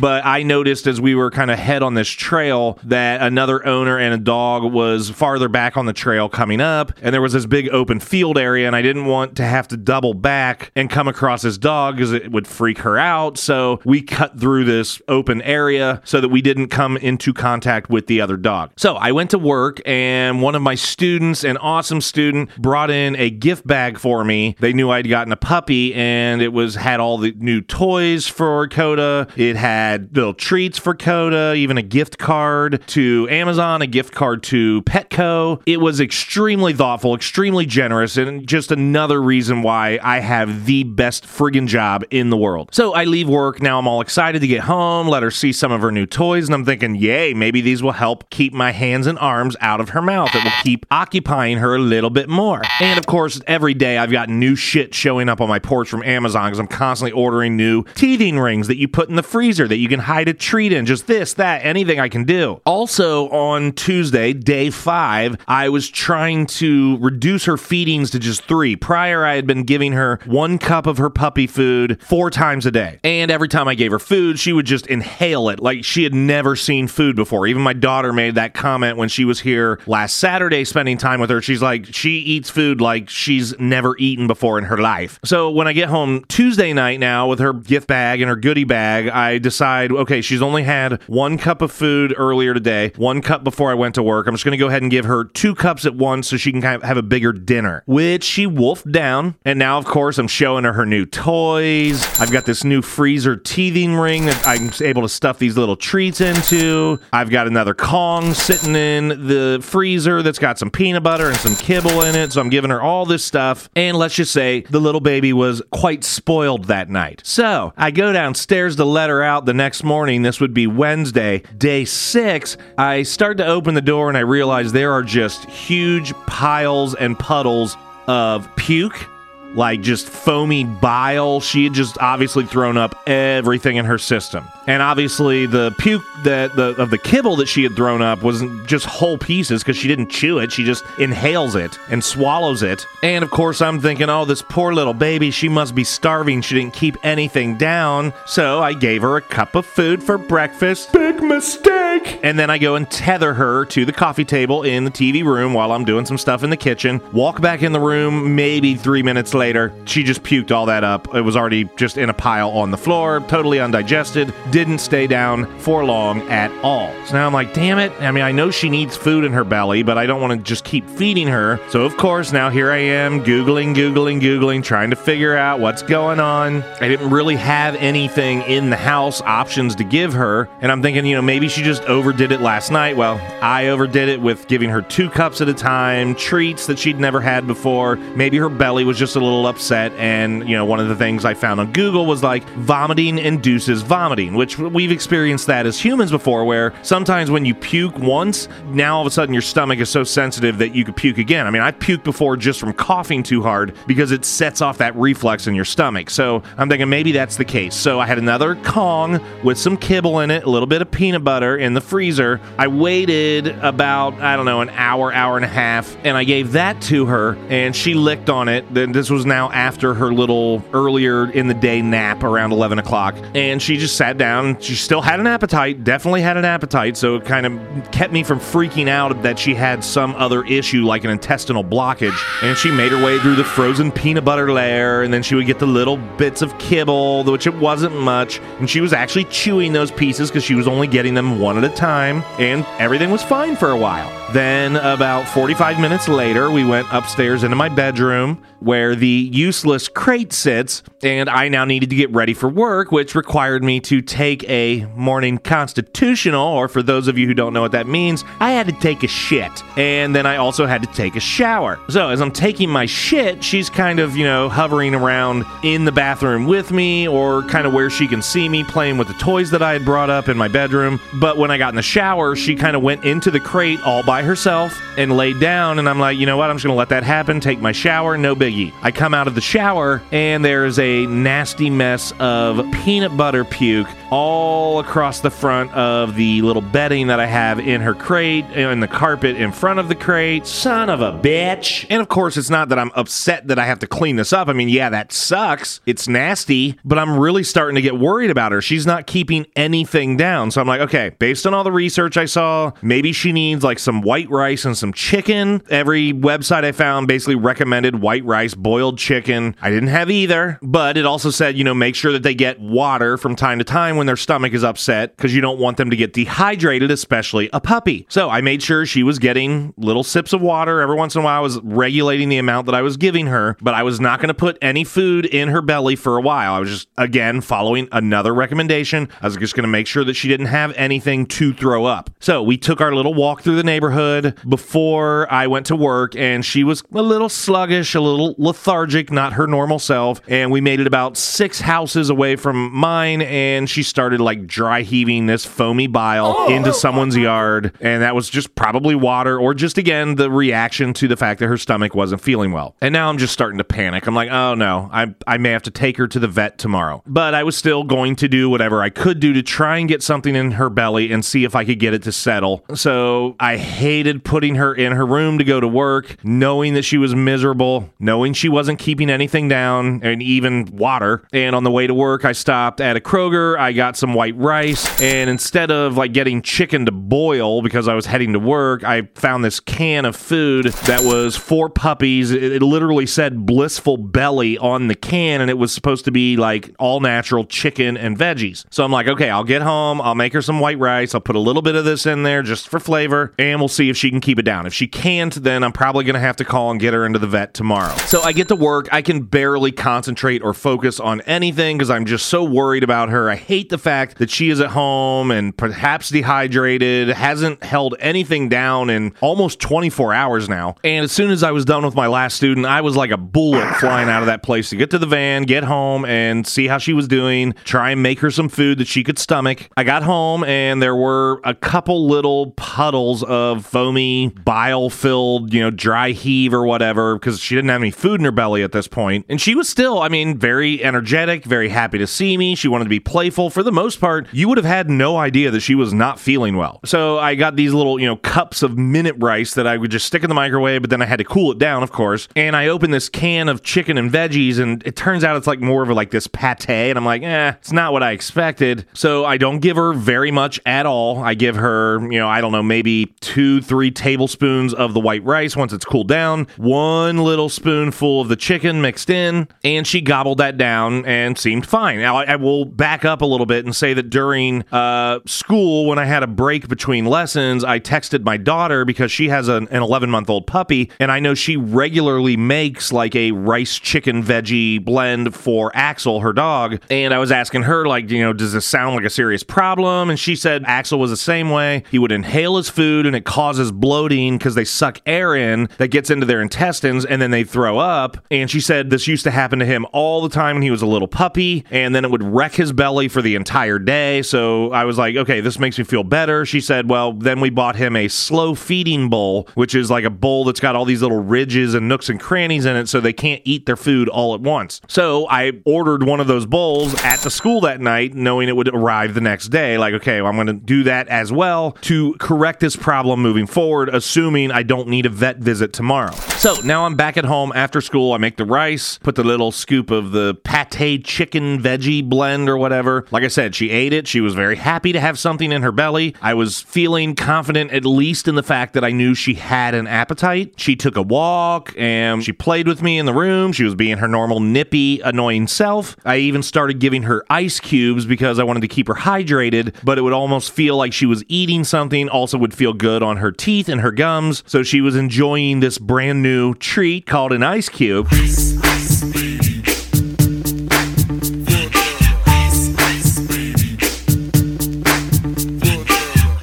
But 0.00 0.24
I 0.24 0.42
noticed 0.42 0.86
as 0.86 1.00
we 1.00 1.14
were 1.14 1.30
kind 1.30 1.50
of 1.50 1.58
head 1.58 1.82
on 1.82 1.94
this 1.94 2.08
trail 2.08 2.78
that 2.84 3.22
another 3.22 3.64
owner 3.66 3.98
and 3.98 4.14
a 4.14 4.18
dog 4.18 4.72
was 4.72 5.10
farther 5.10 5.48
back 5.48 5.76
on 5.76 5.86
the 5.86 5.92
trail 5.92 6.28
coming 6.28 6.60
up, 6.60 6.92
and 7.00 7.14
there 7.14 7.22
was 7.22 7.32
this 7.32 7.46
big 7.46 7.68
open 7.70 8.00
field 8.00 8.38
area, 8.38 8.66
and 8.66 8.74
I 8.74 8.82
didn't 8.82 9.06
want 9.06 9.36
to 9.36 9.44
have 9.44 9.68
to 9.68 9.76
double 9.76 10.14
back 10.14 10.72
and 10.74 10.90
come 10.90 11.06
across 11.06 11.42
this 11.42 11.58
dog 11.58 11.96
because 11.96 12.12
it 12.12 12.32
would 12.32 12.46
freak 12.46 12.78
her 12.78 12.98
out. 12.98 13.38
So 13.38 13.80
we 13.84 14.02
cut 14.02 14.38
through 14.38 14.64
this 14.64 15.00
open 15.08 15.42
area 15.42 16.00
so 16.04 16.20
that 16.20 16.28
we 16.28 16.42
didn't 16.42 16.68
come 16.68 16.96
into 16.96 17.32
contact 17.32 17.88
with 17.90 18.06
the 18.06 18.20
other 18.20 18.36
dog. 18.36 18.72
So 18.76 18.94
I 18.94 19.12
went 19.12 19.30
to 19.30 19.38
work, 19.38 19.80
and 19.86 20.42
one 20.42 20.54
of 20.54 20.62
my 20.62 20.74
students, 20.74 21.44
an 21.44 21.56
awesome 21.58 22.00
student, 22.00 22.50
brought 22.60 22.90
in 22.90 23.14
a 23.16 23.30
gift 23.30 23.66
bag 23.66 23.98
for 23.98 24.24
me. 24.24 24.56
They 24.58 24.72
knew 24.72 24.90
I'd 24.90 25.08
gotten 25.08 25.32
a 25.32 25.36
puppy, 25.36 25.94
and 25.94 26.42
it 26.42 26.52
was 26.52 26.74
had 26.74 27.00
all 27.00 27.18
the 27.18 27.32
new 27.38 27.60
toys 27.60 28.26
for 28.26 28.66
Coda. 28.68 29.28
It 29.36 29.56
had 29.56 29.83
little 29.92 30.34
treats 30.34 30.78
for 30.78 30.94
Coda, 30.94 31.54
even 31.54 31.78
a 31.78 31.82
gift 31.82 32.18
card 32.18 32.82
to 32.88 33.28
Amazon, 33.30 33.82
a 33.82 33.86
gift 33.86 34.14
card 34.14 34.42
to 34.44 34.82
Petco. 34.82 35.62
It 35.66 35.80
was 35.80 36.00
extremely 36.00 36.72
thoughtful, 36.72 37.14
extremely 37.14 37.66
generous, 37.66 38.16
and 38.16 38.46
just 38.46 38.70
another 38.70 39.20
reason 39.22 39.62
why 39.62 39.98
I 40.02 40.20
have 40.20 40.66
the 40.66 40.84
best 40.84 41.24
friggin' 41.24 41.66
job 41.66 42.04
in 42.10 42.30
the 42.30 42.36
world. 42.36 42.70
So 42.72 42.94
I 42.94 43.04
leave 43.04 43.28
work. 43.28 43.62
Now 43.62 43.78
I'm 43.78 43.86
all 43.86 44.00
excited 44.00 44.40
to 44.40 44.46
get 44.46 44.60
home, 44.60 45.08
let 45.08 45.22
her 45.22 45.30
see 45.30 45.52
some 45.52 45.72
of 45.72 45.80
her 45.80 45.92
new 45.92 46.06
toys, 46.06 46.46
and 46.46 46.54
I'm 46.54 46.64
thinking, 46.64 46.94
yay, 46.94 47.34
maybe 47.34 47.60
these 47.60 47.82
will 47.82 47.92
help 47.92 48.30
keep 48.30 48.52
my 48.52 48.72
hands 48.72 49.06
and 49.06 49.18
arms 49.18 49.56
out 49.60 49.80
of 49.80 49.90
her 49.90 50.02
mouth. 50.02 50.34
It 50.34 50.44
will 50.44 50.52
keep 50.62 50.86
occupying 50.90 51.58
her 51.58 51.74
a 51.74 51.78
little 51.78 52.10
bit 52.10 52.28
more. 52.28 52.62
And 52.80 52.98
of 52.98 53.06
course, 53.06 53.40
every 53.46 53.74
day 53.74 53.98
I've 53.98 54.10
got 54.10 54.28
new 54.28 54.56
shit 54.56 54.94
showing 54.94 55.28
up 55.28 55.40
on 55.40 55.48
my 55.48 55.58
porch 55.58 55.88
from 55.88 56.02
Amazon 56.02 56.46
because 56.46 56.58
I'm 56.58 56.66
constantly 56.66 57.12
ordering 57.12 57.56
new 57.56 57.84
teething 57.94 58.38
rings 58.38 58.68
that 58.68 58.78
you 58.78 58.88
put 58.88 59.08
in 59.08 59.16
the 59.16 59.22
freezer. 59.22 59.68
That 59.74 59.80
you 59.80 59.88
can 59.88 59.98
hide 59.98 60.28
a 60.28 60.32
treat 60.32 60.72
in, 60.72 60.86
just 60.86 61.08
this, 61.08 61.34
that, 61.34 61.64
anything 61.64 61.98
I 61.98 62.08
can 62.08 62.22
do. 62.22 62.60
Also, 62.64 63.28
on 63.30 63.72
Tuesday, 63.72 64.32
day 64.32 64.70
five, 64.70 65.36
I 65.48 65.68
was 65.68 65.90
trying 65.90 66.46
to 66.46 66.96
reduce 66.98 67.46
her 67.46 67.56
feedings 67.56 68.12
to 68.12 68.20
just 68.20 68.44
three. 68.44 68.76
Prior, 68.76 69.24
I 69.24 69.34
had 69.34 69.48
been 69.48 69.64
giving 69.64 69.90
her 69.90 70.20
one 70.26 70.58
cup 70.58 70.86
of 70.86 70.98
her 70.98 71.10
puppy 71.10 71.48
food 71.48 72.00
four 72.04 72.30
times 72.30 72.66
a 72.66 72.70
day. 72.70 73.00
And 73.02 73.32
every 73.32 73.48
time 73.48 73.66
I 73.66 73.74
gave 73.74 73.90
her 73.90 73.98
food, 73.98 74.38
she 74.38 74.52
would 74.52 74.64
just 74.64 74.86
inhale 74.86 75.48
it 75.48 75.58
like 75.58 75.84
she 75.84 76.04
had 76.04 76.14
never 76.14 76.54
seen 76.54 76.86
food 76.86 77.16
before. 77.16 77.48
Even 77.48 77.62
my 77.62 77.72
daughter 77.72 78.12
made 78.12 78.36
that 78.36 78.54
comment 78.54 78.96
when 78.96 79.08
she 79.08 79.24
was 79.24 79.40
here 79.40 79.80
last 79.88 80.20
Saturday 80.20 80.64
spending 80.64 80.98
time 80.98 81.18
with 81.18 81.30
her. 81.30 81.42
She's 81.42 81.62
like, 81.62 81.92
she 81.92 82.18
eats 82.18 82.48
food 82.48 82.80
like 82.80 83.08
she's 83.08 83.58
never 83.58 83.96
eaten 83.98 84.28
before 84.28 84.56
in 84.56 84.66
her 84.66 84.78
life. 84.78 85.18
So 85.24 85.50
when 85.50 85.66
I 85.66 85.72
get 85.72 85.88
home 85.88 86.24
Tuesday 86.28 86.72
night 86.72 87.00
now 87.00 87.26
with 87.26 87.40
her 87.40 87.52
gift 87.52 87.88
bag 87.88 88.20
and 88.20 88.28
her 88.28 88.36
goodie 88.36 88.62
bag, 88.62 89.08
I 89.08 89.38
decide, 89.64 89.90
okay, 89.92 90.20
she's 90.20 90.42
only 90.42 90.62
had 90.62 91.02
one 91.04 91.38
cup 91.38 91.62
of 91.62 91.72
food 91.72 92.14
earlier 92.18 92.52
today, 92.52 92.92
one 92.96 93.22
cup 93.22 93.42
before 93.42 93.70
I 93.70 93.74
went 93.74 93.94
to 93.94 94.02
work. 94.02 94.26
I'm 94.26 94.34
just 94.34 94.44
going 94.44 94.52
to 94.52 94.58
go 94.58 94.68
ahead 94.68 94.82
and 94.82 94.90
give 94.90 95.06
her 95.06 95.24
two 95.24 95.54
cups 95.54 95.86
at 95.86 95.94
once 95.94 96.28
so 96.28 96.36
she 96.36 96.52
can 96.52 96.60
kind 96.60 96.76
of 96.76 96.82
have 96.82 96.98
a 96.98 97.02
bigger 97.02 97.32
dinner, 97.32 97.82
which 97.86 98.24
she 98.24 98.46
wolfed 98.46 98.92
down. 98.92 99.36
And 99.42 99.58
now, 99.58 99.78
of 99.78 99.86
course, 99.86 100.18
I'm 100.18 100.28
showing 100.28 100.64
her 100.64 100.74
her 100.74 100.84
new 100.84 101.06
toys. 101.06 102.04
I've 102.20 102.30
got 102.30 102.44
this 102.44 102.62
new 102.62 102.82
freezer 102.82 103.36
teething 103.36 103.94
ring 103.94 104.26
that 104.26 104.46
I'm 104.46 104.70
able 104.86 105.00
to 105.00 105.08
stuff 105.08 105.38
these 105.38 105.56
little 105.56 105.76
treats 105.76 106.20
into. 106.20 107.00
I've 107.10 107.30
got 107.30 107.46
another 107.46 107.72
Kong 107.72 108.34
sitting 108.34 108.76
in 108.76 109.08
the 109.08 109.60
freezer 109.62 110.22
that's 110.22 110.38
got 110.38 110.58
some 110.58 110.70
peanut 110.70 111.02
butter 111.02 111.28
and 111.28 111.36
some 111.38 111.56
kibble 111.56 112.02
in 112.02 112.14
it. 112.16 112.34
So 112.34 112.42
I'm 112.42 112.50
giving 112.50 112.70
her 112.70 112.82
all 112.82 113.06
this 113.06 113.24
stuff. 113.24 113.70
And 113.74 113.96
let's 113.96 114.14
just 114.14 114.32
say 114.32 114.60
the 114.68 114.80
little 114.80 115.00
baby 115.00 115.32
was 115.32 115.62
quite 115.70 116.04
spoiled 116.04 116.64
that 116.64 116.90
night. 116.90 117.22
So 117.24 117.72
I 117.78 117.92
go 117.92 118.12
downstairs 118.12 118.76
to 118.76 118.84
let 118.84 119.08
her 119.08 119.22
out 119.22 119.46
the 119.46 119.53
next 119.54 119.84
morning. 119.84 120.22
This 120.22 120.40
would 120.40 120.52
be 120.52 120.66
Wednesday, 120.66 121.42
day 121.56 121.84
six. 121.84 122.56
I 122.76 123.04
start 123.04 123.38
to 123.38 123.46
open 123.46 123.74
the 123.74 123.80
door 123.80 124.08
and 124.08 124.18
I 124.18 124.20
realize 124.22 124.72
there 124.72 124.92
are 124.92 125.02
just 125.02 125.44
huge 125.46 126.12
piles 126.26 126.94
and 126.94 127.18
puddles 127.18 127.76
of 128.06 128.48
puke 128.56 129.08
like 129.54 129.80
just 129.80 130.08
foamy 130.08 130.64
bile. 130.64 131.40
She 131.40 131.64
had 131.64 131.72
just 131.72 131.96
obviously 131.98 132.44
thrown 132.44 132.76
up 132.76 132.96
everything 133.06 133.76
in 133.76 133.84
her 133.84 133.98
system. 133.98 134.48
And 134.66 134.82
obviously 134.82 135.46
the 135.46 135.74
puke 135.78 136.02
that 136.24 136.56
the 136.56 136.74
of 136.80 136.90
the 136.90 136.98
kibble 136.98 137.36
that 137.36 137.46
she 137.46 137.62
had 137.62 137.76
thrown 137.76 138.02
up 138.02 138.22
wasn't 138.22 138.66
just 138.66 138.86
whole 138.86 139.18
pieces 139.18 139.62
because 139.62 139.76
she 139.76 139.88
didn't 139.88 140.08
chew 140.08 140.38
it. 140.38 140.50
She 140.52 140.64
just 140.64 140.84
inhales 140.98 141.54
it 141.54 141.78
and 141.90 142.02
swallows 142.02 142.62
it. 142.62 142.86
And 143.02 143.22
of 143.22 143.30
course 143.30 143.60
I'm 143.60 143.80
thinking, 143.80 144.08
oh, 144.08 144.24
this 144.24 144.42
poor 144.42 144.74
little 144.74 144.94
baby, 144.94 145.30
she 145.30 145.48
must 145.48 145.74
be 145.74 145.84
starving. 145.84 146.40
She 146.40 146.54
didn't 146.54 146.74
keep 146.74 146.96
anything 147.04 147.56
down. 147.56 148.12
So 148.26 148.60
I 148.60 148.72
gave 148.72 149.02
her 149.02 149.16
a 149.16 149.22
cup 149.22 149.54
of 149.54 149.66
food 149.66 150.02
for 150.02 150.18
breakfast. 150.18 150.92
Big 150.92 151.22
mistake. 151.22 152.20
And 152.22 152.38
then 152.38 152.50
I 152.50 152.58
go 152.58 152.74
and 152.74 152.90
tether 152.90 153.34
her 153.34 153.64
to 153.66 153.84
the 153.84 153.92
coffee 153.92 154.24
table 154.24 154.62
in 154.62 154.84
the 154.84 154.90
TV 154.90 155.22
room 155.24 155.54
while 155.54 155.72
I'm 155.72 155.84
doing 155.84 156.06
some 156.06 156.18
stuff 156.18 156.42
in 156.42 156.50
the 156.50 156.56
kitchen. 156.56 157.00
Walk 157.12 157.40
back 157.40 157.62
in 157.62 157.72
the 157.72 157.80
room 157.80 158.34
maybe 158.34 158.74
three 158.74 159.02
minutes 159.02 159.34
later. 159.34 159.43
She 159.84 160.02
just 160.02 160.22
puked 160.22 160.50
all 160.50 160.66
that 160.66 160.84
up. 160.84 161.14
It 161.14 161.22
was 161.22 161.36
already 161.36 161.64
just 161.76 161.98
in 161.98 162.08
a 162.08 162.14
pile 162.14 162.50
on 162.50 162.70
the 162.70 162.76
floor, 162.76 163.20
totally 163.28 163.60
undigested. 163.60 164.32
Didn't 164.50 164.78
stay 164.78 165.06
down 165.06 165.46
for 165.58 165.84
long 165.84 166.22
at 166.30 166.50
all. 166.64 166.92
So 167.06 167.14
now 167.14 167.26
I'm 167.26 167.32
like, 167.32 167.52
damn 167.52 167.78
it. 167.78 167.92
I 168.00 168.10
mean, 168.10 168.24
I 168.24 168.32
know 168.32 168.50
she 168.50 168.68
needs 168.70 168.96
food 168.96 169.24
in 169.24 169.32
her 169.32 169.44
belly, 169.44 169.82
but 169.82 169.98
I 169.98 170.06
don't 170.06 170.20
want 170.20 170.32
to 170.32 170.38
just 170.38 170.64
keep 170.64 170.88
feeding 170.88 171.28
her. 171.28 171.60
So, 171.68 171.84
of 171.84 171.96
course, 171.96 172.32
now 172.32 172.48
here 172.48 172.70
I 172.70 172.78
am, 172.78 173.22
Googling, 173.24 173.74
Googling, 173.74 174.20
Googling, 174.20 174.62
trying 174.62 174.90
to 174.90 174.96
figure 174.96 175.36
out 175.36 175.60
what's 175.60 175.82
going 175.82 176.20
on. 176.20 176.62
I 176.80 176.88
didn't 176.88 177.10
really 177.10 177.36
have 177.36 177.74
anything 177.76 178.42
in 178.42 178.70
the 178.70 178.76
house 178.76 179.20
options 179.22 179.74
to 179.76 179.84
give 179.84 180.12
her. 180.14 180.48
And 180.60 180.70
I'm 180.70 180.82
thinking, 180.82 181.04
you 181.06 181.16
know, 181.16 181.22
maybe 181.22 181.48
she 181.48 181.62
just 181.62 181.82
overdid 181.84 182.32
it 182.32 182.40
last 182.40 182.70
night. 182.70 182.96
Well, 182.96 183.20
I 183.42 183.68
overdid 183.68 184.08
it 184.08 184.20
with 184.20 184.46
giving 184.48 184.70
her 184.70 184.82
two 184.82 185.10
cups 185.10 185.40
at 185.40 185.48
a 185.48 185.54
time, 185.54 186.14
treats 186.14 186.66
that 186.66 186.78
she'd 186.78 186.98
never 186.98 187.20
had 187.20 187.46
before. 187.46 187.96
Maybe 187.96 188.38
her 188.38 188.48
belly 188.48 188.84
was 188.84 188.98
just 188.98 189.16
a 189.16 189.20
little 189.20 189.33
upset. 189.46 189.92
And, 189.92 190.48
you 190.48 190.56
know, 190.56 190.64
one 190.64 190.80
of 190.80 190.88
the 190.88 190.96
things 190.96 191.24
I 191.24 191.34
found 191.34 191.60
on 191.60 191.72
Google 191.72 192.06
was 192.06 192.22
like 192.22 192.44
vomiting 192.50 193.18
induces 193.18 193.82
vomiting, 193.82 194.34
which 194.34 194.58
we've 194.58 194.92
experienced 194.92 195.46
that 195.48 195.66
as 195.66 195.78
humans 195.80 196.10
before, 196.10 196.44
where 196.44 196.72
sometimes 196.82 197.30
when 197.30 197.44
you 197.44 197.54
puke 197.54 197.98
once, 197.98 198.48
now 198.66 198.96
all 198.96 199.00
of 199.02 199.06
a 199.06 199.10
sudden 199.10 199.32
your 199.32 199.42
stomach 199.42 199.78
is 199.78 199.90
so 199.90 200.04
sensitive 200.04 200.58
that 200.58 200.74
you 200.74 200.84
could 200.84 200.96
puke 200.96 201.18
again. 201.18 201.46
I 201.46 201.50
mean, 201.50 201.62
I've 201.62 201.78
puked 201.78 202.04
before 202.04 202.36
just 202.36 202.60
from 202.60 202.72
coughing 202.72 203.22
too 203.22 203.42
hard 203.42 203.74
because 203.86 204.10
it 204.10 204.24
sets 204.24 204.60
off 204.62 204.78
that 204.78 204.96
reflex 204.96 205.46
in 205.46 205.54
your 205.54 205.64
stomach. 205.64 206.10
So 206.10 206.42
I'm 206.56 206.68
thinking 206.68 206.88
maybe 206.88 207.12
that's 207.12 207.36
the 207.36 207.44
case. 207.44 207.74
So 207.74 208.00
I 208.00 208.06
had 208.06 208.18
another 208.18 208.56
Kong 208.56 209.20
with 209.42 209.58
some 209.58 209.76
kibble 209.76 210.20
in 210.20 210.30
it, 210.30 210.44
a 210.44 210.50
little 210.50 210.66
bit 210.66 210.82
of 210.82 210.90
peanut 210.90 211.22
butter 211.22 211.56
in 211.56 211.74
the 211.74 211.80
freezer. 211.80 212.40
I 212.58 212.66
waited 212.66 213.46
about, 213.46 214.14
I 214.14 214.36
don't 214.36 214.46
know, 214.46 214.60
an 214.60 214.70
hour, 214.70 215.12
hour 215.12 215.36
and 215.36 215.44
a 215.44 215.48
half, 215.48 215.96
and 216.04 216.16
I 216.16 216.24
gave 216.24 216.52
that 216.52 216.80
to 216.82 217.06
her, 217.06 217.36
and 217.48 217.76
she 217.76 217.94
licked 217.94 218.30
on 218.30 218.48
it. 218.48 218.64
Then 218.74 218.92
this 218.92 219.10
was 219.10 219.13
now 219.24 219.50
after 219.50 219.94
her 219.94 220.12
little 220.12 220.62
earlier 220.72 221.30
in 221.30 221.46
the 221.46 221.54
day 221.54 221.80
nap 221.80 222.22
around 222.22 222.52
11 222.52 222.78
o'clock, 222.78 223.14
and 223.34 223.62
she 223.62 223.76
just 223.76 223.96
sat 223.96 224.18
down. 224.18 224.58
She 224.60 224.74
still 224.74 225.00
had 225.00 225.20
an 225.20 225.26
appetite, 225.26 225.84
definitely 225.84 226.22
had 226.22 226.36
an 226.36 226.44
appetite, 226.44 226.96
so 226.96 227.16
it 227.16 227.24
kind 227.24 227.46
of 227.46 227.90
kept 227.90 228.12
me 228.12 228.22
from 228.22 228.40
freaking 228.40 228.88
out 228.88 229.22
that 229.22 229.38
she 229.38 229.54
had 229.54 229.84
some 229.84 230.14
other 230.16 230.44
issue 230.44 230.84
like 230.84 231.04
an 231.04 231.10
intestinal 231.10 231.62
blockage. 231.62 232.18
And 232.42 232.56
she 232.56 232.70
made 232.70 232.92
her 232.92 233.04
way 233.04 233.18
through 233.18 233.36
the 233.36 233.44
frozen 233.44 233.92
peanut 233.92 234.24
butter 234.24 234.50
layer, 234.52 235.02
and 235.02 235.12
then 235.12 235.22
she 235.22 235.34
would 235.34 235.46
get 235.46 235.58
the 235.58 235.66
little 235.66 235.96
bits 235.96 236.42
of 236.42 236.56
kibble, 236.58 237.24
which 237.24 237.46
it 237.46 237.54
wasn't 237.54 237.94
much, 238.00 238.40
and 238.58 238.68
she 238.68 238.80
was 238.80 238.92
actually 238.92 239.24
chewing 239.24 239.72
those 239.72 239.90
pieces 239.90 240.30
because 240.30 240.44
she 240.44 240.54
was 240.54 240.66
only 240.66 240.86
getting 240.86 241.14
them 241.14 241.38
one 241.38 241.56
at 241.56 241.64
a 241.64 241.74
time, 241.74 242.24
and 242.38 242.66
everything 242.78 243.10
was 243.10 243.22
fine 243.22 243.54
for 243.56 243.70
a 243.70 243.76
while. 243.76 244.10
Then, 244.32 244.76
about 244.76 245.28
45 245.28 245.78
minutes 245.78 246.08
later, 246.08 246.50
we 246.50 246.64
went 246.64 246.88
upstairs 246.90 247.44
into 247.44 247.56
my 247.56 247.68
bedroom 247.68 248.42
where 248.60 248.96
the 248.96 249.03
useless 249.06 249.88
crate 249.88 250.32
sits, 250.32 250.82
and 251.02 251.28
I 251.28 251.48
now 251.48 251.64
needed 251.64 251.90
to 251.90 251.96
get 251.96 252.10
ready 252.10 252.34
for 252.34 252.48
work, 252.48 252.92
which 252.92 253.14
required 253.14 253.64
me 253.64 253.80
to 253.80 254.00
take 254.00 254.48
a 254.48 254.84
morning 254.96 255.38
constitutional, 255.38 256.46
or 256.46 256.68
for 256.68 256.82
those 256.82 257.08
of 257.08 257.18
you 257.18 257.26
who 257.26 257.34
don't 257.34 257.52
know 257.52 257.60
what 257.60 257.72
that 257.72 257.86
means, 257.86 258.24
I 258.40 258.52
had 258.52 258.66
to 258.66 258.72
take 258.72 259.02
a 259.02 259.08
shit. 259.08 259.50
And 259.76 260.14
then 260.14 260.26
I 260.26 260.36
also 260.36 260.66
had 260.66 260.82
to 260.82 260.88
take 260.92 261.16
a 261.16 261.20
shower. 261.20 261.80
So, 261.88 262.10
as 262.10 262.20
I'm 262.20 262.30
taking 262.30 262.70
my 262.70 262.86
shit, 262.86 263.42
she's 263.42 263.70
kind 263.70 264.00
of, 264.00 264.16
you 264.16 264.24
know, 264.24 264.48
hovering 264.48 264.94
around 264.94 265.44
in 265.62 265.84
the 265.84 265.92
bathroom 265.92 266.46
with 266.46 266.70
me, 266.70 267.08
or 267.08 267.42
kind 267.44 267.66
of 267.66 267.72
where 267.72 267.90
she 267.90 268.06
can 268.06 268.22
see 268.22 268.48
me 268.48 268.64
playing 268.64 268.98
with 268.98 269.08
the 269.08 269.14
toys 269.14 269.50
that 269.50 269.62
I 269.62 269.72
had 269.72 269.84
brought 269.84 270.10
up 270.10 270.28
in 270.28 270.36
my 270.36 270.48
bedroom. 270.48 271.00
But 271.14 271.36
when 271.36 271.50
I 271.50 271.58
got 271.58 271.70
in 271.70 271.76
the 271.76 271.82
shower, 271.82 272.36
she 272.36 272.54
kind 272.54 272.76
of 272.76 272.82
went 272.82 273.04
into 273.04 273.30
the 273.30 273.40
crate 273.40 273.80
all 273.80 274.02
by 274.02 274.22
herself 274.22 274.80
and 274.96 275.16
laid 275.16 275.40
down. 275.40 275.78
And 275.78 275.88
I'm 275.88 275.98
like, 275.98 276.18
you 276.18 276.26
know 276.26 276.36
what? 276.36 276.50
I'm 276.50 276.56
just 276.56 276.64
to 276.64 276.72
let 276.72 276.88
that 276.88 277.02
happen. 277.02 277.40
Take 277.40 277.60
my 277.60 277.72
shower, 277.72 278.16
no 278.16 278.34
biggie. 278.34 278.72
I 278.82 278.90
come 278.94 279.14
out 279.14 279.26
of 279.26 279.34
the 279.34 279.40
shower 279.40 280.02
and 280.12 280.44
there's 280.44 280.78
a 280.78 281.06
nasty 281.06 281.70
mess 281.70 282.12
of 282.18 282.64
peanut 282.72 283.16
butter 283.16 283.44
puke 283.44 283.88
all 284.10 284.78
across 284.78 285.20
the 285.20 285.30
front 285.30 285.72
of 285.72 286.14
the 286.14 286.40
little 286.42 286.62
bedding 286.62 287.08
that 287.08 287.18
I 287.18 287.26
have 287.26 287.58
in 287.58 287.80
her 287.80 287.94
crate 287.94 288.44
and 288.54 288.82
the 288.82 288.88
carpet 288.88 289.36
in 289.36 289.50
front 289.50 289.80
of 289.80 289.88
the 289.88 289.94
crate. 289.94 290.46
Son 290.46 290.88
of 290.88 291.00
a 291.00 291.12
bitch. 291.12 291.86
And 291.90 292.00
of 292.00 292.08
course, 292.08 292.36
it's 292.36 292.50
not 292.50 292.68
that 292.68 292.78
I'm 292.78 292.92
upset 292.94 293.48
that 293.48 293.58
I 293.58 293.66
have 293.66 293.80
to 293.80 293.86
clean 293.86 294.16
this 294.16 294.32
up. 294.32 294.48
I 294.48 294.52
mean, 294.52 294.68
yeah, 294.68 294.88
that 294.90 295.12
sucks. 295.12 295.80
It's 295.84 296.06
nasty, 296.06 296.78
but 296.84 296.98
I'm 296.98 297.18
really 297.18 297.42
starting 297.42 297.74
to 297.74 297.82
get 297.82 297.98
worried 297.98 298.30
about 298.30 298.52
her. 298.52 298.60
She's 298.60 298.86
not 298.86 299.06
keeping 299.06 299.46
anything 299.56 300.16
down. 300.16 300.52
So 300.52 300.60
I'm 300.60 300.68
like, 300.68 300.82
okay, 300.82 301.10
based 301.18 301.46
on 301.46 301.54
all 301.54 301.64
the 301.64 301.72
research 301.72 302.16
I 302.16 302.26
saw, 302.26 302.72
maybe 302.82 303.12
she 303.12 303.32
needs 303.32 303.64
like 303.64 303.80
some 303.80 304.00
white 304.00 304.30
rice 304.30 304.64
and 304.64 304.76
some 304.76 304.92
chicken. 304.92 305.62
Every 305.70 306.12
website 306.12 306.64
I 306.64 306.70
found 306.70 307.08
basically 307.08 307.34
recommended 307.34 308.00
white 308.00 308.24
rice, 308.24 308.54
boiled 308.54 308.83
chicken. 308.92 309.56
I 309.62 309.70
didn't 309.70 309.88
have 309.88 310.10
either, 310.10 310.58
but 310.62 310.96
it 310.96 311.06
also 311.06 311.30
said, 311.30 311.56
you 311.56 311.64
know, 311.64 311.74
make 311.74 311.94
sure 311.94 312.12
that 312.12 312.22
they 312.22 312.34
get 312.34 312.60
water 312.60 313.16
from 313.16 313.36
time 313.36 313.58
to 313.58 313.64
time 313.64 313.96
when 313.96 314.06
their 314.06 314.16
stomach 314.16 314.52
is 314.52 314.62
upset 314.62 315.16
because 315.16 315.34
you 315.34 315.40
don't 315.40 315.58
want 315.58 315.76
them 315.76 315.90
to 315.90 315.96
get 315.96 316.12
dehydrated, 316.12 316.90
especially 316.90 317.48
a 317.52 317.60
puppy. 317.60 318.06
So 318.08 318.30
I 318.30 318.40
made 318.40 318.62
sure 318.62 318.86
she 318.86 319.02
was 319.02 319.18
getting 319.18 319.74
little 319.76 320.04
sips 320.04 320.32
of 320.32 320.40
water 320.40 320.80
every 320.80 320.96
once 320.96 321.14
in 321.14 321.20
a 321.20 321.24
while. 321.24 321.38
I 321.38 321.42
was 321.42 321.60
regulating 321.60 322.28
the 322.28 322.38
amount 322.38 322.66
that 322.66 322.74
I 322.74 322.82
was 322.82 322.96
giving 322.96 323.26
her, 323.26 323.56
but 323.60 323.74
I 323.74 323.82
was 323.82 324.00
not 324.00 324.20
going 324.20 324.28
to 324.28 324.34
put 324.34 324.58
any 324.60 324.84
food 324.84 325.26
in 325.26 325.48
her 325.48 325.62
belly 325.62 325.96
for 325.96 326.16
a 326.16 326.20
while. 326.20 326.54
I 326.54 326.58
was 326.60 326.70
just, 326.70 326.88
again, 326.96 327.40
following 327.40 327.88
another 327.92 328.34
recommendation. 328.34 329.08
I 329.20 329.26
was 329.26 329.36
just 329.36 329.54
going 329.54 329.64
to 329.64 329.68
make 329.68 329.86
sure 329.86 330.04
that 330.04 330.14
she 330.14 330.28
didn't 330.28 330.46
have 330.46 330.72
anything 330.74 331.26
to 331.26 331.52
throw 331.54 331.84
up. 331.84 332.10
So 332.20 332.42
we 332.42 332.56
took 332.56 332.80
our 332.80 332.94
little 332.94 333.14
walk 333.14 333.42
through 333.42 333.56
the 333.56 333.64
neighborhood 333.64 334.38
before 334.48 335.30
I 335.32 335.46
went 335.46 335.66
to 335.66 335.76
work, 335.76 336.16
and 336.16 336.44
she 336.44 336.64
was 336.64 336.82
a 336.92 337.02
little 337.02 337.28
sluggish, 337.28 337.94
a 337.94 338.00
little 338.00 338.34
lethargic, 338.38 338.73
not 339.10 339.34
her 339.34 339.46
normal 339.46 339.78
self. 339.78 340.20
And 340.28 340.50
we 340.50 340.60
made 340.60 340.80
it 340.80 340.86
about 340.86 341.16
six 341.16 341.60
houses 341.60 342.10
away 342.10 342.36
from 342.36 342.72
mine, 342.72 343.22
and 343.22 343.68
she 343.68 343.82
started 343.82 344.20
like 344.20 344.46
dry 344.46 344.82
heaving 344.82 345.26
this 345.26 345.44
foamy 345.44 345.86
bile 345.86 346.34
oh. 346.36 346.54
into 346.54 346.72
someone's 346.72 347.16
yard. 347.16 347.76
And 347.80 348.02
that 348.02 348.14
was 348.14 348.28
just 348.28 348.54
probably 348.54 348.94
water, 348.94 349.38
or 349.38 349.54
just 349.54 349.78
again, 349.78 350.16
the 350.16 350.30
reaction 350.30 350.92
to 350.94 351.08
the 351.08 351.16
fact 351.16 351.40
that 351.40 351.46
her 351.46 351.56
stomach 351.56 351.94
wasn't 351.94 352.20
feeling 352.20 352.52
well. 352.52 352.74
And 352.80 352.92
now 352.92 353.08
I'm 353.08 353.18
just 353.18 353.32
starting 353.32 353.58
to 353.58 353.64
panic. 353.64 354.06
I'm 354.06 354.14
like, 354.14 354.30
oh 354.30 354.54
no, 354.54 354.88
I, 354.92 355.14
I 355.26 355.38
may 355.38 355.50
have 355.50 355.62
to 355.64 355.70
take 355.70 355.96
her 355.96 356.06
to 356.08 356.18
the 356.18 356.28
vet 356.28 356.58
tomorrow. 356.58 357.02
But 357.06 357.34
I 357.34 357.42
was 357.44 357.56
still 357.56 357.84
going 357.84 358.16
to 358.16 358.28
do 358.28 358.50
whatever 358.50 358.82
I 358.82 358.90
could 358.90 359.20
do 359.20 359.32
to 359.32 359.42
try 359.42 359.78
and 359.78 359.88
get 359.88 360.02
something 360.02 360.34
in 360.34 360.52
her 360.52 360.70
belly 360.70 361.12
and 361.12 361.24
see 361.24 361.44
if 361.44 361.54
I 361.54 361.64
could 361.64 361.78
get 361.78 361.94
it 361.94 362.02
to 362.04 362.12
settle. 362.12 362.64
So 362.74 363.36
I 363.38 363.56
hated 363.56 364.24
putting 364.24 364.56
her 364.56 364.74
in 364.74 364.92
her 364.92 365.06
room 365.06 365.38
to 365.38 365.44
go 365.44 365.60
to 365.60 365.68
work, 365.68 366.16
knowing 366.24 366.74
that 366.74 366.82
she 366.82 366.98
was 366.98 367.14
miserable, 367.14 367.90
knowing 367.98 368.32
she 368.32 368.48
wasn't 368.48 368.63
keeping 368.78 369.10
anything 369.10 369.48
down 369.48 370.00
and 370.02 370.22
even 370.22 370.66
water. 370.66 371.24
And 371.32 371.54
on 371.54 371.64
the 371.64 371.70
way 371.70 371.86
to 371.86 371.94
work, 371.94 372.24
I 372.24 372.32
stopped 372.32 372.80
at 372.80 372.96
a 372.96 373.00
Kroger. 373.00 373.58
I 373.58 373.72
got 373.72 373.96
some 373.96 374.14
white 374.14 374.36
rice. 374.36 375.00
And 375.00 375.28
instead 375.28 375.70
of 375.70 375.96
like 375.96 376.12
getting 376.12 376.42
chicken 376.42 376.86
to 376.86 376.92
boil 376.92 377.62
because 377.62 377.86
I 377.86 377.94
was 377.94 378.06
heading 378.06 378.32
to 378.32 378.38
work, 378.38 378.82
I 378.82 379.02
found 379.14 379.44
this 379.44 379.60
can 379.60 380.04
of 380.06 380.16
food 380.16 380.66
that 380.86 381.04
was 381.04 381.36
for 381.36 381.68
puppies. 381.68 382.30
It, 382.30 382.42
it 382.42 382.62
literally 382.62 383.06
said 383.06 383.44
blissful 383.44 383.98
belly 383.98 384.56
on 384.58 384.88
the 384.88 384.94
can, 384.94 385.40
and 385.40 385.50
it 385.50 385.58
was 385.58 385.72
supposed 385.72 386.06
to 386.06 386.10
be 386.10 386.36
like 386.36 386.74
all 386.78 387.00
natural 387.00 387.44
chicken 387.44 387.96
and 387.96 388.16
veggies. 388.16 388.64
So 388.70 388.84
I'm 388.84 388.92
like, 388.92 389.08
okay, 389.08 389.28
I'll 389.28 389.44
get 389.44 389.62
home. 389.62 390.00
I'll 390.00 390.14
make 390.14 390.32
her 390.32 390.42
some 390.42 390.60
white 390.60 390.78
rice. 390.78 391.14
I'll 391.14 391.20
put 391.20 391.36
a 391.36 391.40
little 391.40 391.62
bit 391.62 391.76
of 391.76 391.84
this 391.84 392.06
in 392.06 392.22
there 392.22 392.42
just 392.42 392.68
for 392.68 392.80
flavor, 392.80 393.34
and 393.38 393.60
we'll 393.60 393.68
see 393.68 393.90
if 393.90 393.96
she 393.96 394.10
can 394.10 394.20
keep 394.20 394.38
it 394.38 394.44
down. 394.44 394.66
If 394.66 394.72
she 394.72 394.86
can't, 394.86 395.34
then 395.34 395.62
I'm 395.62 395.72
probably 395.72 396.04
to 396.14 396.20
have 396.20 396.36
to 396.36 396.44
call 396.44 396.70
and 396.70 396.80
get 396.80 396.94
her 396.94 397.04
into 397.04 397.18
the 397.18 397.26
vet 397.26 397.54
tomorrow. 397.54 397.94
So 398.06 398.22
I 398.22 398.32
get 398.32 398.48
to 398.48 398.53
work. 398.54 398.88
I 398.92 399.02
can 399.02 399.22
barely 399.22 399.72
concentrate 399.72 400.42
or 400.42 400.54
focus 400.54 401.00
on 401.00 401.20
anything 401.22 401.76
because 401.76 401.90
I'm 401.90 402.04
just 402.06 402.26
so 402.26 402.44
worried 402.44 402.84
about 402.84 403.10
her. 403.10 403.30
I 403.30 403.36
hate 403.36 403.68
the 403.68 403.78
fact 403.78 404.18
that 404.18 404.30
she 404.30 404.50
is 404.50 404.60
at 404.60 404.70
home 404.70 405.30
and 405.30 405.56
perhaps 405.56 406.10
dehydrated, 406.10 407.08
hasn't 407.08 407.62
held 407.62 407.94
anything 408.00 408.48
down 408.48 408.90
in 408.90 409.12
almost 409.20 409.60
24 409.60 410.14
hours 410.14 410.48
now. 410.48 410.76
And 410.84 411.04
as 411.04 411.12
soon 411.12 411.30
as 411.30 411.42
I 411.42 411.50
was 411.50 411.64
done 411.64 411.84
with 411.84 411.94
my 411.94 412.06
last 412.06 412.36
student, 412.36 412.66
I 412.66 412.80
was 412.80 412.96
like 412.96 413.10
a 413.10 413.16
bullet 413.16 413.74
flying 413.80 414.08
out 414.08 414.22
of 414.22 414.26
that 414.26 414.42
place 414.42 414.70
to 414.70 414.76
get 414.76 414.90
to 414.90 414.98
the 414.98 415.06
van, 415.06 415.42
get 415.42 415.64
home, 415.64 416.04
and 416.04 416.46
see 416.46 416.66
how 416.66 416.78
she 416.78 416.92
was 416.92 417.08
doing, 417.08 417.52
try 417.64 417.90
and 417.90 418.02
make 418.02 418.20
her 418.20 418.30
some 418.30 418.48
food 418.48 418.78
that 418.78 418.86
she 418.86 419.02
could 419.04 419.18
stomach. 419.18 419.68
I 419.76 419.84
got 419.84 420.02
home 420.02 420.44
and 420.44 420.82
there 420.82 420.96
were 420.96 421.40
a 421.44 421.54
couple 421.54 422.06
little 422.06 422.52
puddles 422.52 423.22
of 423.24 423.66
foamy, 423.66 424.28
bile 424.28 424.90
filled, 424.90 425.52
you 425.52 425.60
know, 425.60 425.70
dry 425.70 426.10
heave 426.10 426.54
or 426.54 426.64
whatever, 426.64 427.16
because 427.16 427.40
she 427.40 427.54
didn't 427.54 427.70
have 427.70 427.82
any 427.82 427.90
food 427.90 428.20
in 428.20 428.24
her 428.24 428.32
belly 428.32 428.43
at 428.52 428.72
this 428.72 428.88
point. 428.88 429.26
And 429.28 429.40
she 429.40 429.54
was 429.54 429.68
still, 429.68 430.00
I 430.00 430.08
mean, 430.08 430.36
very 430.38 430.82
energetic, 430.82 431.44
very 431.44 431.68
happy 431.68 431.98
to 431.98 432.06
see 432.06 432.36
me. 432.36 432.54
She 432.54 432.68
wanted 432.68 432.84
to 432.84 432.90
be 432.90 433.00
playful. 433.00 433.50
For 433.50 433.62
the 433.62 433.72
most 433.72 434.00
part, 434.00 434.26
you 434.32 434.48
would 434.48 434.58
have 434.58 434.64
had 434.64 434.90
no 434.90 435.16
idea 435.16 435.50
that 435.50 435.60
she 435.60 435.74
was 435.74 435.92
not 435.92 436.20
feeling 436.20 436.56
well. 436.56 436.80
So 436.84 437.18
I 437.18 437.34
got 437.34 437.56
these 437.56 437.72
little, 437.72 437.98
you 437.98 438.06
know, 438.06 438.16
cups 438.16 438.62
of 438.62 438.76
minute 438.76 439.16
rice 439.18 439.54
that 439.54 439.66
I 439.66 439.76
would 439.76 439.90
just 439.90 440.06
stick 440.06 440.22
in 440.22 440.28
the 440.28 440.34
microwave, 440.34 440.82
but 440.82 440.90
then 440.90 441.02
I 441.02 441.06
had 441.06 441.18
to 441.18 441.24
cool 441.24 441.52
it 441.52 441.58
down, 441.58 441.82
of 441.82 441.92
course. 441.92 442.28
And 442.36 442.56
I 442.56 442.68
opened 442.68 442.92
this 442.92 443.08
can 443.08 443.48
of 443.48 443.62
chicken 443.62 443.98
and 443.98 444.10
veggies, 444.10 444.58
and 444.58 444.82
it 444.86 444.96
turns 444.96 445.24
out 445.24 445.36
it's 445.36 445.46
like 445.46 445.60
more 445.60 445.82
of 445.82 445.88
a, 445.88 445.94
like 445.94 446.10
this 446.10 446.26
pate. 446.26 446.70
And 446.70 446.98
I'm 446.98 447.04
like, 447.04 447.22
eh, 447.22 447.54
it's 447.58 447.72
not 447.72 447.92
what 447.92 448.02
I 448.02 448.12
expected. 448.12 448.86
So 448.92 449.24
I 449.24 449.36
don't 449.36 449.60
give 449.60 449.76
her 449.76 449.92
very 449.92 450.30
much 450.30 450.60
at 450.66 450.86
all. 450.86 451.18
I 451.18 451.34
give 451.34 451.56
her, 451.56 452.00
you 452.10 452.18
know, 452.18 452.28
I 452.28 452.40
don't 452.40 452.52
know, 452.52 452.62
maybe 452.62 453.14
two, 453.20 453.60
three 453.60 453.90
tablespoons 453.90 454.74
of 454.74 454.94
the 454.94 455.00
white 455.00 455.24
rice 455.24 455.56
once 455.56 455.72
it's 455.72 455.84
cooled 455.84 456.08
down, 456.08 456.46
one 456.56 457.18
little 457.18 457.48
spoonful 457.48 458.23
of 458.24 458.28
the 458.28 458.36
chicken 458.36 458.80
mixed 458.80 459.10
in, 459.10 459.46
and 459.62 459.86
she 459.86 460.00
gobbled 460.00 460.38
that 460.38 460.56
down 460.56 461.04
and 461.06 461.38
seemed 461.38 461.66
fine. 461.66 462.00
Now, 462.00 462.16
I, 462.16 462.24
I 462.24 462.36
will 462.36 462.64
back 462.64 463.04
up 463.04 463.20
a 463.20 463.26
little 463.26 463.46
bit 463.46 463.64
and 463.64 463.76
say 463.76 463.94
that 463.94 464.10
during 464.10 464.64
uh, 464.72 465.20
school, 465.26 465.86
when 465.86 465.98
I 465.98 466.06
had 466.06 466.22
a 466.22 466.26
break 466.26 466.68
between 466.68 467.04
lessons, 467.04 467.62
I 467.62 467.78
texted 467.78 468.24
my 468.24 468.36
daughter 468.36 468.84
because 468.84 469.12
she 469.12 469.28
has 469.28 469.48
an 469.48 469.68
11 469.68 470.10
month 470.10 470.28
old 470.30 470.46
puppy, 470.46 470.90
and 470.98 471.12
I 471.12 471.20
know 471.20 471.34
she 471.34 471.56
regularly 471.56 472.36
makes 472.36 472.92
like 472.92 473.14
a 473.14 473.32
rice 473.32 473.78
chicken 473.78 474.22
veggie 474.22 474.84
blend 474.84 475.34
for 475.34 475.70
Axel, 475.74 476.20
her 476.20 476.32
dog. 476.32 476.80
And 476.90 477.12
I 477.12 477.18
was 477.18 477.30
asking 477.30 477.62
her, 477.62 477.86
like, 477.86 478.10
you 478.10 478.22
know, 478.22 478.32
does 478.32 478.52
this 478.52 478.66
sound 478.66 478.96
like 478.96 479.04
a 479.04 479.10
serious 479.10 479.42
problem? 479.42 480.10
And 480.10 480.18
she 480.18 480.34
said 480.34 480.64
Axel 480.66 480.98
was 480.98 481.10
the 481.10 481.16
same 481.16 481.50
way. 481.50 481.84
He 481.90 481.98
would 481.98 482.12
inhale 482.12 482.56
his 482.56 482.70
food 482.70 483.06
and 483.06 483.14
it 483.14 483.24
causes 483.24 483.70
bloating 483.70 484.38
because 484.38 484.54
they 484.54 484.64
suck 484.64 485.00
air 485.06 485.34
in 485.34 485.68
that 485.78 485.88
gets 485.88 486.10
into 486.10 486.26
their 486.26 486.40
intestines 486.40 487.04
and 487.04 487.20
then 487.20 487.30
they 487.30 487.44
throw 487.44 487.78
up. 487.78 488.13
And 488.30 488.50
she 488.50 488.60
said 488.60 488.90
this 488.90 489.06
used 489.06 489.24
to 489.24 489.30
happen 489.30 489.58
to 489.58 489.64
him 489.64 489.86
all 489.92 490.22
the 490.22 490.28
time 490.28 490.56
when 490.56 490.62
he 490.62 490.70
was 490.70 490.82
a 490.82 490.86
little 490.86 491.08
puppy, 491.08 491.64
and 491.70 491.94
then 491.94 492.04
it 492.04 492.10
would 492.10 492.22
wreck 492.22 492.54
his 492.54 492.72
belly 492.72 493.08
for 493.08 493.22
the 493.22 493.34
entire 493.34 493.78
day. 493.78 494.22
So 494.22 494.72
I 494.72 494.84
was 494.84 494.98
like, 494.98 495.16
okay, 495.16 495.40
this 495.40 495.58
makes 495.58 495.78
me 495.78 495.84
feel 495.84 496.04
better. 496.04 496.44
She 496.44 496.60
said, 496.60 496.88
well, 496.88 497.12
then 497.12 497.40
we 497.40 497.50
bought 497.50 497.76
him 497.76 497.96
a 497.96 498.08
slow 498.08 498.54
feeding 498.54 499.08
bowl, 499.08 499.48
which 499.54 499.74
is 499.74 499.90
like 499.90 500.04
a 500.04 500.10
bowl 500.10 500.44
that's 500.44 500.60
got 500.60 500.76
all 500.76 500.84
these 500.84 501.02
little 501.02 501.22
ridges 501.22 501.74
and 501.74 501.88
nooks 501.88 502.08
and 502.08 502.20
crannies 502.20 502.64
in 502.66 502.76
it 502.76 502.88
so 502.88 503.00
they 503.00 503.12
can't 503.12 503.42
eat 503.44 503.66
their 503.66 503.76
food 503.76 504.08
all 504.08 504.34
at 504.34 504.40
once. 504.40 504.80
So 504.88 505.28
I 505.28 505.52
ordered 505.64 506.04
one 506.04 506.20
of 506.20 506.26
those 506.26 506.46
bowls 506.46 506.94
at 507.02 507.20
the 507.20 507.30
school 507.30 507.60
that 507.62 507.80
night, 507.80 508.14
knowing 508.14 508.48
it 508.48 508.56
would 508.56 508.68
arrive 508.68 509.14
the 509.14 509.20
next 509.20 509.48
day. 509.48 509.78
Like, 509.78 509.94
okay, 509.94 510.20
well, 510.20 510.30
I'm 510.30 510.36
going 510.36 510.46
to 510.46 510.52
do 510.52 510.84
that 510.84 511.08
as 511.08 511.32
well 511.32 511.72
to 511.82 512.14
correct 512.14 512.60
this 512.60 512.76
problem 512.76 513.20
moving 513.20 513.46
forward, 513.46 513.88
assuming 513.88 514.50
I 514.50 514.62
don't 514.62 514.88
need 514.88 515.06
a 515.06 515.10
vet 515.10 515.38
visit 515.38 515.72
tomorrow. 515.72 516.14
So 516.44 516.60
now 516.60 516.84
I'm 516.84 516.94
back 516.94 517.16
at 517.16 517.24
home 517.24 517.52
after 517.54 517.80
school. 517.80 518.12
I 518.12 518.18
make 518.18 518.36
the 518.36 518.44
rice, 518.44 518.98
put 518.98 519.14
the 519.14 519.24
little 519.24 519.50
scoop 519.50 519.90
of 519.90 520.12
the 520.12 520.34
pate 520.44 521.02
chicken 521.02 521.58
veggie 521.58 522.06
blend 522.06 522.50
or 522.50 522.58
whatever. 522.58 523.06
Like 523.10 523.24
I 523.24 523.28
said, 523.28 523.54
she 523.54 523.70
ate 523.70 523.94
it. 523.94 524.06
She 524.06 524.20
was 524.20 524.34
very 524.34 524.56
happy 524.56 524.92
to 524.92 525.00
have 525.00 525.18
something 525.18 525.50
in 525.50 525.62
her 525.62 525.72
belly. 525.72 526.14
I 526.20 526.34
was 526.34 526.60
feeling 526.60 527.14
confident, 527.14 527.72
at 527.72 527.86
least 527.86 528.28
in 528.28 528.34
the 528.34 528.42
fact 528.42 528.74
that 528.74 528.84
I 528.84 528.90
knew 528.90 529.14
she 529.14 529.32
had 529.32 529.74
an 529.74 529.86
appetite. 529.86 530.52
She 530.58 530.76
took 530.76 530.96
a 530.96 531.02
walk 531.02 531.72
and 531.78 532.22
she 532.22 532.34
played 532.34 532.68
with 532.68 532.82
me 532.82 532.98
in 532.98 533.06
the 533.06 533.14
room. 533.14 533.52
She 533.52 533.64
was 533.64 533.74
being 533.74 533.96
her 533.96 534.08
normal 534.08 534.40
nippy, 534.40 535.00
annoying 535.00 535.46
self. 535.46 535.96
I 536.04 536.18
even 536.18 536.42
started 536.42 536.78
giving 536.78 537.04
her 537.04 537.24
ice 537.30 537.58
cubes 537.58 538.04
because 538.04 538.38
I 538.38 538.44
wanted 538.44 538.60
to 538.60 538.68
keep 538.68 538.88
her 538.88 538.94
hydrated, 538.96 539.74
but 539.82 539.96
it 539.96 540.02
would 540.02 540.12
almost 540.12 540.52
feel 540.52 540.76
like 540.76 540.92
she 540.92 541.06
was 541.06 541.24
eating 541.26 541.64
something, 541.64 542.10
also 542.10 542.36
would 542.36 542.52
feel 542.52 542.74
good 542.74 543.02
on 543.02 543.16
her 543.16 543.32
teeth 543.32 543.70
and 543.70 543.80
her 543.80 543.92
gums. 543.92 544.44
So 544.46 544.62
she 544.62 544.82
was 544.82 544.94
enjoying 544.94 545.60
this 545.60 545.78
brand 545.78 546.22
new 546.22 546.33
treat 546.58 547.06
called 547.06 547.32
an 547.32 547.42
ice 547.42 547.68
cube. 547.68 548.08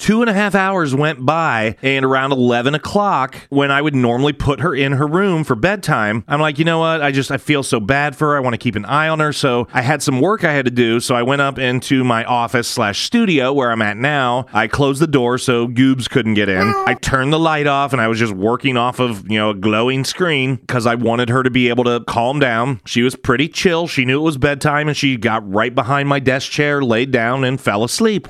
Two 0.02 0.22
and 0.22 0.32
a 0.32 0.34
half 0.34 0.56
hours 0.56 0.96
went 0.96 1.24
by, 1.28 1.76
and 1.84 2.04
around 2.04 2.32
11 2.32 2.74
o'clock, 2.74 3.36
when 3.50 3.70
I 3.70 3.84
would 3.84 3.94
normally 3.94 4.34
put 4.34 4.60
her 4.60 4.74
in 4.74 4.94
her 4.94 5.06
room 5.06 5.44
for 5.44 5.54
bedtime, 5.54 6.24
I'm 6.28 6.42
like, 6.42 6.58
you 6.58 6.66
know 6.66 6.80
what? 6.80 7.04
I 7.04 7.12
just, 7.12 7.30
I 7.30 7.38
feel 7.38 7.62
so 7.62 7.80
bad 7.80 8.16
for 8.16 8.30
her. 8.30 8.38
I 8.38 8.40
want 8.40 8.56
to 8.56 8.58
keep 8.58 8.76
an 8.76 8.84
eye 8.86 9.10
on 9.10 9.20
her. 9.20 9.32
So 9.32 9.68
I 9.72 9.84
had 9.84 10.02
some 10.02 10.20
work 10.20 10.44
I 10.44 10.54
had 10.54 10.66
to 10.66 10.72
do. 10.72 11.00
So 11.02 11.14
I 11.14 11.22
went 11.22 11.44
up 11.44 11.60
into 11.60 12.04
my 12.04 12.24
office 12.24 12.68
slash 12.68 13.06
studio 13.06 13.54
where 13.54 13.72
I'm 13.72 13.84
at 13.84 13.96
now. 13.96 14.48
I 14.52 14.68
closed 14.68 15.04
the 15.04 15.08
door 15.08 15.38
so 15.38 15.68
Goobs 15.68 16.10
couldn't 16.10 16.34
get 16.34 16.50
in. 16.50 16.74
I 16.88 16.96
turned 16.96 17.32
the 17.32 17.40
light 17.40 17.68
off, 17.68 17.94
and 17.94 18.02
I 18.02 18.08
was 18.08 18.18
just 18.18 18.34
working 18.34 18.78
off 18.78 19.00
of, 19.00 19.30
you 19.30 19.38
know, 19.38 19.52
a 19.52 19.56
glowing 19.56 20.04
screen 20.04 20.56
because 20.56 20.88
I 20.88 20.96
wanted 20.96 21.30
her 21.30 21.44
to 21.44 21.52
be 21.52 21.70
able 21.70 21.84
to 21.84 22.04
calm 22.06 22.40
down. 22.40 22.82
She 22.88 23.04
was 23.04 23.16
pretty 23.16 23.48
chill. 23.48 23.86
She 23.86 24.06
knew 24.06 24.20
it 24.20 24.24
was 24.24 24.40
bedtime, 24.40 24.88
and 24.88 24.98
she 24.98 25.16
got 25.16 25.48
right 25.48 25.76
behind 25.76 26.10
my 26.10 26.20
desk 26.20 26.50
chair, 26.50 26.82
laid 26.82 27.12
down, 27.12 27.44
and 27.44 27.62
fell 27.62 27.84
asleep. 27.84 28.28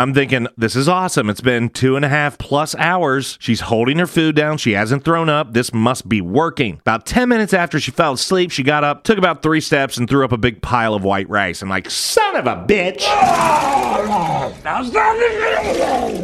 I'm 0.00 0.14
thinking, 0.14 0.48
this 0.56 0.76
is 0.76 0.88
awesome. 0.88 1.28
It's 1.28 1.42
been 1.42 1.68
two 1.68 1.94
and 1.94 2.06
a 2.06 2.08
half 2.08 2.38
plus 2.38 2.74
hours. 2.76 3.36
She's 3.38 3.60
holding 3.60 3.98
her 3.98 4.06
food 4.06 4.34
down. 4.34 4.56
She 4.56 4.72
hasn't 4.72 5.04
thrown 5.04 5.28
up. 5.28 5.52
This 5.52 5.74
must 5.74 6.08
be 6.08 6.22
working. 6.22 6.78
About 6.80 7.04
10 7.04 7.28
minutes 7.28 7.52
after 7.52 7.78
she 7.78 7.90
fell 7.90 8.14
asleep, 8.14 8.50
she 8.50 8.62
got 8.62 8.82
up, 8.82 9.04
took 9.04 9.18
about 9.18 9.42
three 9.42 9.60
steps, 9.60 9.98
and 9.98 10.08
threw 10.08 10.24
up 10.24 10.32
a 10.32 10.38
big 10.38 10.62
pile 10.62 10.94
of 10.94 11.04
white 11.04 11.28
rice. 11.28 11.60
I'm 11.60 11.68
like, 11.68 11.90
son 11.90 12.34
of 12.36 12.46
a 12.46 12.64
bitch. 12.66 13.02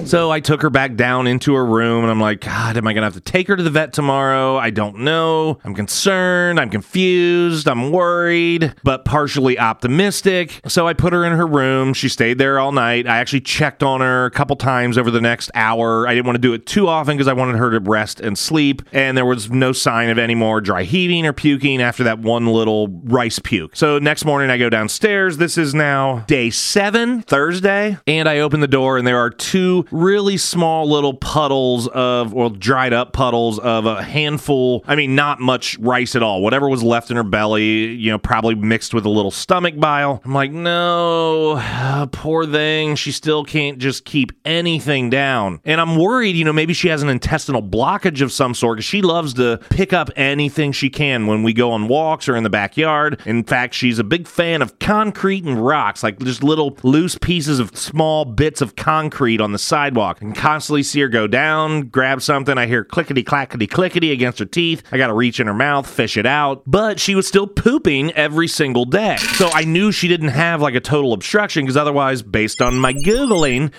So 0.07 0.31
I 0.31 0.41
took 0.41 0.63
her 0.63 0.71
back 0.71 0.95
down 0.95 1.27
into 1.27 1.53
her 1.53 1.67
room, 1.67 2.03
and 2.03 2.11
I'm 2.11 2.21
like, 2.21 2.41
God, 2.41 2.79
am 2.79 2.87
I 2.87 2.95
going 2.95 3.03
to 3.03 3.07
have 3.07 3.15
to 3.15 3.21
take 3.21 3.47
her 3.49 3.57
to 3.57 3.63
the 3.63 3.69
vet 3.69 3.93
tomorrow? 3.93 4.57
I 4.57 4.71
don't 4.71 5.01
know. 5.01 5.59
I'm 5.65 5.75
concerned. 5.75 6.59
I'm 6.59 6.71
confused. 6.71 7.69
I'm 7.69 7.93
worried, 7.93 8.75
but 8.85 9.05
partially 9.05 9.59
optimistic. 9.59 10.63
So 10.67 10.89
I 10.89 10.95
put 10.95 11.13
her 11.13 11.27
in 11.27 11.33
her 11.33 11.47
room. 11.47 11.93
She 11.93 12.09
stayed 12.09 12.39
there 12.39 12.59
all 12.59 12.73
night. 12.73 13.07
I 13.07 13.19
actually 13.19 13.43
checked 13.43 13.66
checked 13.67 13.83
on 13.83 14.01
her 14.01 14.27
a 14.27 14.31
couple 14.31 14.55
times 14.55 14.97
over 14.97 15.11
the 15.11 15.21
next 15.21 15.51
hour. 15.53 16.07
I 16.07 16.15
didn't 16.15 16.27
want 16.27 16.37
to 16.37 16.41
do 16.41 16.53
it 16.53 16.67
too 16.67 16.87
often 16.87 17.17
because 17.17 17.27
I 17.27 17.33
wanted 17.33 17.57
her 17.57 17.73
to 17.73 17.81
rest 17.81 18.21
and 18.21 18.39
sleep. 18.39 18.81
And 18.93 19.19
there 19.19 19.27
was 19.27 19.51
no 19.51 19.73
sign 19.73 20.09
of 20.09 20.19
any 20.19 20.37
more 20.37 20.61
dry 20.61 20.85
heaving 20.85 21.27
or 21.27 21.33
puking 21.33 21.83
after 21.83 22.05
that 22.05 22.21
one 22.21 22.47
little 22.47 22.87
rice 23.03 23.41
puke. 23.41 23.75
So 23.75 23.99
next 23.99 24.25
morning, 24.25 24.51
I 24.51 24.59
go 24.59 24.71
downstairs. 24.71 25.39
This 25.39 25.59
is 25.59 25.75
now 25.75 26.25
day 26.29 26.49
seven, 26.51 27.23
Thursday. 27.23 27.99
And 28.07 28.29
I 28.29 28.39
open 28.39 28.61
the 28.61 28.69
door, 28.69 28.99
and 28.99 29.07
there 29.07 29.19
are 29.19 29.31
two 29.31 29.85
really 29.91 30.37
small 30.37 30.89
little 30.89 31.15
puddles 31.15 31.89
of, 31.89 32.33
well, 32.33 32.51
dried 32.51 32.93
up 32.93 33.13
puddles 33.13 33.59
of 33.59 33.85
a 33.85 34.01
handful. 34.01 34.85
I 34.87 34.95
mean, 34.95 35.17
not 35.17 35.41
much 35.41 35.77
rice 35.81 36.15
at 36.15 36.23
all. 36.23 36.41
Whatever 36.41 36.69
was 36.69 36.85
left 36.85 37.11
in 37.11 37.17
her 37.17 37.25
belly, 37.25 37.87
you 37.95 38.13
know, 38.13 38.19
probably 38.19 38.55
mixed 38.55 38.95
with 38.95 39.07
a 39.07 39.11
little 39.11 39.33
stomach 39.33 39.77
bile. 39.77 40.23
I'm 40.25 40.35
like, 40.35 40.53
no, 40.53 41.57
uh, 41.57 42.07
poor 42.13 42.47
thing. 42.47 42.95
She 42.95 43.11
still 43.11 43.45
can't 43.47 43.79
just 43.79 44.05
keep 44.05 44.33
anything 44.45 45.11
down. 45.11 45.61
And 45.65 45.81
I'm 45.81 45.97
worried, 45.97 46.37
you 46.37 46.45
know, 46.45 46.53
maybe 46.53 46.75
she 46.75 46.89
has 46.89 47.03
an 47.03 47.09
intestinal 47.09 47.63
blockage 47.63 48.21
of 48.21 48.33
some 48.33 48.55
sort 48.55 48.77
because 48.77 48.85
she 48.85 49.03
loves 49.03 49.35
to 49.35 49.59
pick 49.71 49.93
up 49.93 50.11
anything 50.17 50.73
she 50.73 50.91
can 50.91 51.27
when 51.27 51.43
we 51.43 51.53
go 51.53 51.71
on 51.71 51.89
walks 51.89 52.29
or 52.29 52.37
in 52.37 52.43
the 52.43 52.51
backyard. 52.51 53.21
In 53.25 53.45
fact, 53.45 53.75
she's 53.75 53.99
a 53.99 54.05
big 54.05 54.27
fan 54.27 54.63
of 54.63 54.79
concrete 54.79 55.45
and 55.45 55.65
rocks, 55.65 56.03
like 56.03 56.19
just 56.19 56.43
little 56.43 56.77
loose 56.83 57.17
pieces 57.19 57.59
of 57.59 57.77
small 57.77 58.25
bits 58.25 58.61
of 58.61 58.77
concrete 58.77 59.41
on 59.41 59.53
the 59.53 59.59
sidewalk. 59.59 60.21
And 60.21 60.35
constantly 60.35 60.83
see 60.83 61.01
her 61.01 61.09
go 61.09 61.27
down, 61.27 61.89
grab 61.89 62.23
something. 62.23 62.59
I 62.59 62.67
hear 62.67 62.85
clickety 62.85 63.23
clackety 63.23 63.67
clickety 63.67 64.13
against 64.13 64.39
her 64.39 64.45
teeth. 64.45 64.83
I 64.93 64.99
got 64.99 65.09
to 65.09 65.15
reach 65.15 65.41
in 65.41 65.47
her 65.47 65.55
mouth, 65.55 65.89
fish 65.89 66.17
it 66.17 66.27
out. 66.27 66.63
But 66.67 67.01
she 67.01 67.15
was 67.15 67.27
still 67.27 67.47
pooping 67.47 68.13
every 68.13 68.49
single 68.49 68.85
day. 68.85 69.17
So 69.17 69.49
I 69.53 69.65
knew 69.65 69.93
she 69.93 70.09
didn't 70.09 70.29
have 70.29 70.61
like 70.61 70.75
a 70.75 70.81
total 70.81 71.13
obstruction 71.13 71.65
because 71.65 71.77
otherwise, 71.77 72.23
based 72.23 72.61
on 72.61 72.79
my 72.79 72.93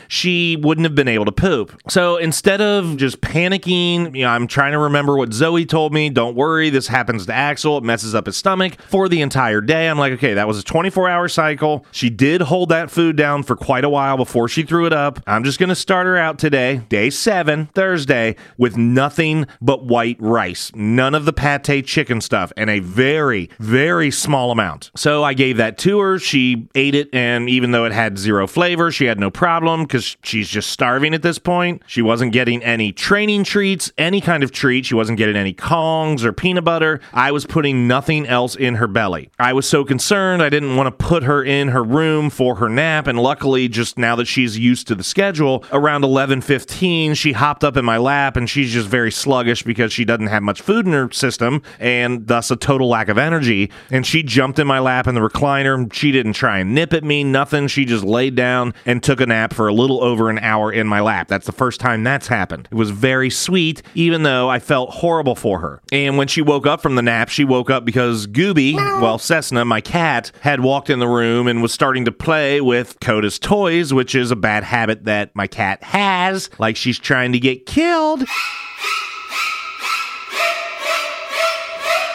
She 0.07 0.57
wouldn't 0.57 0.85
have 0.85 0.95
been 0.95 1.07
able 1.07 1.25
to 1.25 1.31
poop. 1.31 1.79
So 1.89 2.17
instead 2.17 2.61
of 2.61 2.97
just 2.97 3.21
panicking, 3.21 4.15
you 4.15 4.23
know, 4.23 4.29
I'm 4.29 4.47
trying 4.47 4.73
to 4.73 4.79
remember 4.79 5.17
what 5.17 5.33
Zoe 5.33 5.65
told 5.65 5.93
me. 5.93 6.09
Don't 6.09 6.35
worry, 6.35 6.69
this 6.69 6.87
happens 6.87 7.25
to 7.25 7.33
Axel. 7.33 7.77
It 7.77 7.83
messes 7.83 8.15
up 8.15 8.25
his 8.25 8.37
stomach 8.37 8.79
for 8.89 9.09
the 9.09 9.21
entire 9.21 9.61
day. 9.61 9.87
I'm 9.89 9.97
like, 9.97 10.13
okay, 10.13 10.33
that 10.35 10.47
was 10.47 10.59
a 10.59 10.63
24 10.63 11.09
hour 11.09 11.27
cycle. 11.27 11.85
She 11.91 12.09
did 12.09 12.41
hold 12.41 12.69
that 12.69 12.91
food 12.91 13.15
down 13.15 13.43
for 13.43 13.55
quite 13.55 13.83
a 13.83 13.89
while 13.89 14.17
before 14.17 14.47
she 14.47 14.63
threw 14.63 14.85
it 14.85 14.93
up. 14.93 15.19
I'm 15.25 15.43
just 15.43 15.59
going 15.59 15.69
to 15.69 15.75
start 15.75 16.05
her 16.05 16.17
out 16.17 16.39
today, 16.39 16.81
day 16.89 17.09
seven, 17.09 17.67
Thursday, 17.73 18.35
with 18.57 18.77
nothing 18.77 19.47
but 19.61 19.85
white 19.85 20.17
rice. 20.19 20.71
None 20.75 21.15
of 21.15 21.25
the 21.25 21.33
pate 21.33 21.85
chicken 21.85 22.21
stuff 22.21 22.51
and 22.55 22.69
a 22.69 22.79
very, 22.79 23.49
very 23.59 24.11
small 24.11 24.51
amount. 24.51 24.91
So 24.95 25.23
I 25.23 25.33
gave 25.33 25.57
that 25.57 25.77
to 25.79 25.99
her. 25.99 26.19
She 26.19 26.67
ate 26.75 26.95
it, 26.95 27.09
and 27.13 27.49
even 27.49 27.71
though 27.71 27.85
it 27.85 27.91
had 27.91 28.17
zero 28.17 28.47
flavor, 28.47 28.91
she 28.91 29.05
had 29.05 29.19
no 29.19 29.31
problem 29.31 29.46
because 29.47 30.17
she's 30.23 30.49
just 30.49 30.69
starving 30.69 31.13
at 31.13 31.21
this 31.21 31.39
point. 31.39 31.81
She 31.87 32.01
wasn't 32.01 32.33
getting 32.33 32.63
any 32.63 32.91
training 32.91 33.43
treats, 33.43 33.91
any 33.97 34.21
kind 34.21 34.43
of 34.43 34.51
treat. 34.51 34.85
She 34.85 34.95
wasn't 34.95 35.17
getting 35.17 35.35
any 35.35 35.53
Kongs 35.53 36.23
or 36.23 36.33
peanut 36.33 36.63
butter. 36.63 36.99
I 37.13 37.31
was 37.31 37.45
putting 37.45 37.87
nothing 37.87 38.27
else 38.27 38.55
in 38.55 38.75
her 38.75 38.87
belly. 38.87 39.29
I 39.39 39.53
was 39.53 39.67
so 39.67 39.85
concerned, 39.85 40.41
I 40.41 40.49
didn't 40.49 40.75
want 40.75 40.87
to 40.87 41.05
put 41.05 41.23
her 41.23 41.43
in 41.43 41.69
her 41.69 41.83
room 41.83 42.29
for 42.29 42.55
her 42.55 42.69
nap, 42.69 43.07
and 43.07 43.19
luckily, 43.19 43.67
just 43.67 43.97
now 43.97 44.15
that 44.17 44.25
she's 44.25 44.57
used 44.57 44.87
to 44.87 44.95
the 44.95 45.03
schedule, 45.03 45.63
around 45.71 46.03
11:15, 46.03 47.13
she 47.15 47.31
hopped 47.31 47.63
up 47.63 47.77
in 47.77 47.85
my 47.85 47.97
lap, 47.97 48.35
and 48.35 48.49
she's 48.49 48.73
just 48.73 48.87
very 48.87 49.11
sluggish 49.11 49.63
because 49.63 49.93
she 49.93 50.05
doesn't 50.05 50.27
have 50.27 50.43
much 50.43 50.61
food 50.61 50.85
in 50.85 50.93
her 50.93 51.09
system, 51.11 51.61
and 51.79 52.27
thus 52.27 52.51
a 52.51 52.55
total 52.55 52.89
lack 52.89 53.07
of 53.07 53.17
energy. 53.17 53.71
And 53.89 54.05
she 54.05 54.23
jumped 54.23 54.59
in 54.59 54.67
my 54.67 54.79
lap 54.79 55.07
in 55.07 55.15
the 55.15 55.21
recliner. 55.21 55.91
She 55.93 56.11
didn't 56.11 56.33
try 56.33 56.59
and 56.59 56.75
nip 56.75 56.93
at 56.93 57.03
me, 57.03 57.23
nothing. 57.23 57.67
She 57.67 57.85
just 57.85 58.03
laid 58.03 58.35
down 58.35 58.73
and 58.85 59.01
took 59.01 59.21
a 59.21 59.25
nap 59.25 59.36
for 59.53 59.67
a 59.67 59.73
little 59.73 60.03
over 60.03 60.29
an 60.29 60.39
hour 60.39 60.71
in 60.71 60.87
my 60.87 61.01
lap. 61.01 61.27
That's 61.27 61.45
the 61.45 61.51
first 61.51 61.79
time 61.79 62.03
that's 62.03 62.27
happened. 62.27 62.67
It 62.71 62.75
was 62.75 62.89
very 62.89 63.29
sweet, 63.29 63.81
even 63.95 64.23
though 64.23 64.49
I 64.49 64.59
felt 64.59 64.89
horrible 64.89 65.35
for 65.35 65.59
her. 65.59 65.81
And 65.91 66.17
when 66.17 66.27
she 66.27 66.41
woke 66.41 66.65
up 66.65 66.81
from 66.81 66.95
the 66.95 67.01
nap, 67.01 67.29
she 67.29 67.43
woke 67.45 67.69
up 67.69 67.85
because 67.85 68.27
Gooby, 68.27 68.75
well, 68.75 69.17
Cessna, 69.17 69.65
my 69.65 69.81
cat, 69.81 70.31
had 70.41 70.61
walked 70.61 70.89
in 70.89 70.99
the 70.99 71.07
room 71.07 71.47
and 71.47 71.61
was 71.61 71.73
starting 71.73 72.05
to 72.05 72.11
play 72.11 72.61
with 72.61 72.99
Coda's 72.99 73.39
toys, 73.39 73.93
which 73.93 74.15
is 74.15 74.31
a 74.31 74.35
bad 74.35 74.63
habit 74.63 75.05
that 75.05 75.35
my 75.35 75.47
cat 75.47 75.83
has, 75.83 76.49
like 76.59 76.75
she's 76.75 76.99
trying 76.99 77.31
to 77.31 77.39
get 77.39 77.65
killed. 77.65 78.25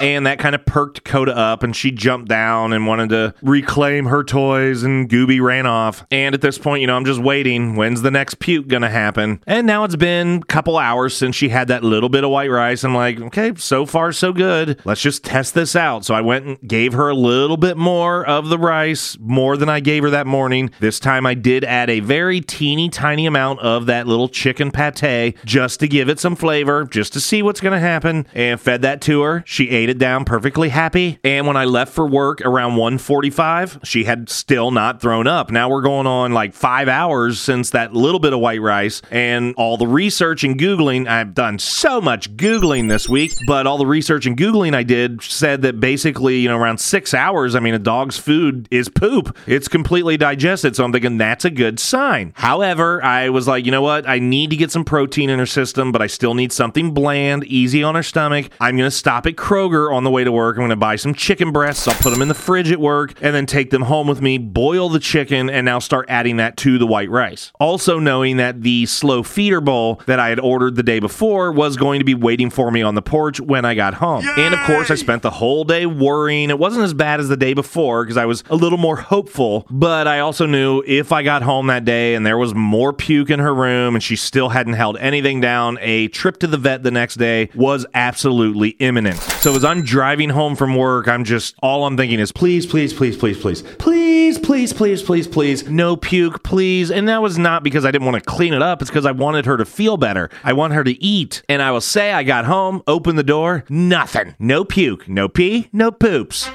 And 0.00 0.26
that 0.26 0.38
kind 0.38 0.54
of 0.54 0.64
perked 0.64 1.04
Coda 1.04 1.36
up, 1.36 1.62
and 1.62 1.74
she 1.74 1.90
jumped 1.90 2.28
down 2.28 2.72
and 2.72 2.86
wanted 2.86 3.10
to 3.10 3.34
reclaim 3.42 4.06
her 4.06 4.24
toys, 4.24 4.82
and 4.82 5.08
Gooby 5.08 5.40
ran 5.40 5.66
off. 5.66 6.04
And 6.10 6.34
at 6.34 6.40
this 6.40 6.58
point, 6.58 6.80
you 6.80 6.86
know, 6.86 6.96
I'm 6.96 7.04
just 7.04 7.20
waiting. 7.20 7.76
When's 7.76 8.02
the 8.02 8.10
next 8.10 8.38
puke 8.38 8.68
gonna 8.68 8.90
happen? 8.90 9.42
And 9.46 9.66
now 9.66 9.84
it's 9.84 9.96
been 9.96 10.36
a 10.42 10.46
couple 10.46 10.78
hours 10.78 11.16
since 11.16 11.36
she 11.36 11.48
had 11.48 11.68
that 11.68 11.84
little 11.84 12.08
bit 12.08 12.24
of 12.24 12.30
white 12.30 12.50
rice. 12.50 12.84
I'm 12.84 12.94
like, 12.94 13.20
okay, 13.20 13.52
so 13.56 13.86
far 13.86 14.12
so 14.12 14.32
good. 14.32 14.80
Let's 14.84 15.00
just 15.02 15.24
test 15.24 15.54
this 15.54 15.76
out. 15.76 16.04
So 16.04 16.14
I 16.14 16.20
went 16.20 16.46
and 16.46 16.68
gave 16.68 16.92
her 16.92 17.08
a 17.08 17.14
little 17.14 17.56
bit 17.56 17.76
more 17.76 18.26
of 18.26 18.48
the 18.48 18.58
rice, 18.58 19.16
more 19.20 19.56
than 19.56 19.68
I 19.68 19.80
gave 19.80 20.02
her 20.02 20.10
that 20.10 20.26
morning. 20.26 20.70
This 20.80 20.98
time 20.98 21.26
I 21.26 21.34
did 21.34 21.64
add 21.64 21.90
a 21.90 22.00
very 22.00 22.40
teeny 22.40 22.88
tiny 22.88 23.26
amount 23.26 23.60
of 23.60 23.86
that 23.86 24.06
little 24.06 24.28
chicken 24.28 24.70
pate 24.70 25.36
just 25.44 25.80
to 25.80 25.88
give 25.88 26.08
it 26.08 26.18
some 26.18 26.36
flavor, 26.36 26.84
just 26.84 27.12
to 27.12 27.20
see 27.20 27.42
what's 27.42 27.60
gonna 27.60 27.80
happen, 27.80 28.26
and 28.34 28.60
fed 28.60 28.82
that 28.82 29.00
to 29.02 29.22
her. 29.22 29.42
She 29.46 29.70
ate 29.70 29.88
it 29.88 29.91
down 29.98 30.24
perfectly 30.24 30.68
happy. 30.68 31.18
And 31.24 31.46
when 31.46 31.56
I 31.56 31.64
left 31.64 31.92
for 31.92 32.06
work 32.06 32.40
around 32.42 32.76
1:45, 32.76 33.80
she 33.84 34.04
had 34.04 34.28
still 34.28 34.70
not 34.70 35.00
thrown 35.00 35.26
up. 35.26 35.50
Now 35.50 35.68
we're 35.68 35.82
going 35.82 36.06
on 36.06 36.32
like 36.32 36.54
5 36.54 36.88
hours 36.88 37.40
since 37.40 37.70
that 37.70 37.94
little 37.94 38.20
bit 38.20 38.32
of 38.32 38.40
white 38.40 38.60
rice 38.60 39.02
and 39.10 39.54
all 39.56 39.76
the 39.76 39.86
research 39.86 40.44
and 40.44 40.58
googling. 40.58 41.08
I've 41.08 41.34
done 41.34 41.58
so 41.58 42.00
much 42.00 42.36
googling 42.36 42.88
this 42.88 43.08
week, 43.08 43.34
but 43.46 43.66
all 43.66 43.78
the 43.78 43.86
research 43.86 44.26
and 44.26 44.36
googling 44.36 44.74
I 44.74 44.82
did 44.82 45.22
said 45.22 45.62
that 45.62 45.80
basically, 45.80 46.38
you 46.38 46.48
know, 46.48 46.56
around 46.56 46.78
6 46.78 47.14
hours, 47.14 47.54
I 47.54 47.60
mean 47.60 47.74
a 47.74 47.78
dog's 47.78 48.18
food 48.18 48.68
is 48.70 48.88
poop. 48.88 49.36
It's 49.46 49.68
completely 49.68 50.16
digested, 50.16 50.76
so 50.76 50.84
I'm 50.84 50.92
thinking 50.92 51.18
that's 51.18 51.44
a 51.44 51.50
good 51.50 51.80
sign. 51.80 52.32
However, 52.36 53.02
I 53.04 53.28
was 53.28 53.48
like, 53.48 53.64
you 53.64 53.72
know 53.72 53.82
what? 53.82 54.08
I 54.08 54.18
need 54.18 54.50
to 54.50 54.56
get 54.56 54.70
some 54.70 54.84
protein 54.84 55.30
in 55.30 55.38
her 55.38 55.46
system, 55.46 55.92
but 55.92 56.02
I 56.02 56.06
still 56.06 56.34
need 56.34 56.52
something 56.52 56.92
bland, 56.92 57.44
easy 57.44 57.82
on 57.82 57.94
her 57.94 58.02
stomach. 58.02 58.50
I'm 58.60 58.76
going 58.76 58.88
to 58.88 58.96
stop 58.96 59.26
at 59.26 59.36
Kroger 59.36 59.71
on 59.72 60.04
the 60.04 60.10
way 60.10 60.24
to 60.24 60.32
work. 60.32 60.56
I'm 60.56 60.60
going 60.60 60.70
to 60.70 60.76
buy 60.76 60.96
some 60.96 61.14
chicken 61.14 61.52
breasts. 61.52 61.88
I'll 61.88 61.94
put 61.94 62.10
them 62.10 62.22
in 62.22 62.28
the 62.28 62.34
fridge 62.34 62.70
at 62.70 62.80
work 62.80 63.14
and 63.22 63.34
then 63.34 63.46
take 63.46 63.70
them 63.70 63.82
home 63.82 64.06
with 64.06 64.20
me, 64.20 64.38
boil 64.38 64.88
the 64.88 65.00
chicken, 65.00 65.48
and 65.48 65.64
now 65.64 65.78
start 65.78 66.06
adding 66.08 66.36
that 66.36 66.56
to 66.58 66.78
the 66.78 66.86
white 66.86 67.10
rice. 67.10 67.52
Also, 67.58 67.98
knowing 67.98 68.36
that 68.36 68.62
the 68.62 68.86
slow 68.86 69.22
feeder 69.22 69.60
bowl 69.60 70.00
that 70.06 70.18
I 70.18 70.28
had 70.28 70.40
ordered 70.40 70.76
the 70.76 70.82
day 70.82 71.00
before 71.00 71.52
was 71.52 71.76
going 71.76 71.98
to 72.00 72.04
be 72.04 72.14
waiting 72.14 72.50
for 72.50 72.70
me 72.70 72.82
on 72.82 72.94
the 72.94 73.02
porch 73.02 73.40
when 73.40 73.64
I 73.64 73.74
got 73.74 73.94
home. 73.94 74.26
And 74.36 74.54
of 74.54 74.60
course, 74.60 74.90
I 74.90 74.94
spent 74.94 75.22
the 75.22 75.30
whole 75.30 75.64
day 75.64 75.86
worrying. 75.86 76.50
It 76.50 76.58
wasn't 76.58 76.84
as 76.84 76.94
bad 76.94 77.20
as 77.20 77.28
the 77.28 77.36
day 77.36 77.54
before 77.54 78.04
because 78.04 78.16
I 78.16 78.26
was 78.26 78.44
a 78.50 78.56
little 78.56 78.78
more 78.78 78.96
hopeful, 78.96 79.66
but 79.70 80.06
I 80.06 80.20
also 80.20 80.46
knew 80.46 80.82
if 80.86 81.12
I 81.12 81.22
got 81.22 81.42
home 81.42 81.68
that 81.68 81.84
day 81.84 82.14
and 82.14 82.26
there 82.26 82.38
was 82.38 82.54
more 82.54 82.92
puke 82.92 83.30
in 83.30 83.38
her 83.38 83.54
room 83.54 83.94
and 83.94 84.02
she 84.02 84.16
still 84.16 84.50
hadn't 84.50 84.74
held 84.74 84.96
anything 84.98 85.40
down, 85.40 85.78
a 85.80 86.08
trip 86.08 86.38
to 86.38 86.46
the 86.46 86.56
vet 86.56 86.82
the 86.82 86.90
next 86.90 87.16
day 87.16 87.48
was 87.54 87.86
absolutely 87.94 88.70
imminent. 88.70 89.18
So 89.18 89.52
I'm 89.64 89.82
driving 89.82 90.30
home 90.30 90.56
from 90.56 90.74
work, 90.76 91.08
I'm 91.08 91.24
just 91.24 91.54
all 91.62 91.84
I'm 91.86 91.96
thinking 91.96 92.20
is 92.20 92.32
please, 92.32 92.66
please, 92.66 92.92
please, 92.92 93.16
please, 93.16 93.36
please, 93.36 93.62
please, 93.62 94.38
please, 94.38 94.72
please, 94.72 95.02
please, 95.02 95.28
please, 95.28 95.68
no 95.68 95.96
puke, 95.96 96.42
please. 96.42 96.90
And 96.90 97.08
that 97.08 97.22
was 97.22 97.38
not 97.38 97.62
because 97.62 97.84
I 97.84 97.90
didn't 97.90 98.06
want 98.06 98.22
to 98.22 98.30
clean 98.30 98.54
it 98.54 98.62
up. 98.62 98.82
It's 98.82 98.90
because 98.90 99.06
I 99.06 99.12
wanted 99.12 99.46
her 99.46 99.56
to 99.56 99.64
feel 99.64 99.96
better. 99.96 100.30
I 100.44 100.52
want 100.52 100.72
her 100.72 100.84
to 100.84 101.02
eat. 101.02 101.42
And 101.48 101.62
I 101.62 101.70
will 101.70 101.80
say 101.80 102.12
I 102.12 102.22
got 102.22 102.44
home, 102.44 102.82
opened 102.86 103.18
the 103.18 103.22
door, 103.22 103.64
nothing. 103.68 104.34
No 104.38 104.64
puke, 104.64 105.08
no 105.08 105.28
pee, 105.28 105.68
no 105.72 105.90
poops. 105.90 106.48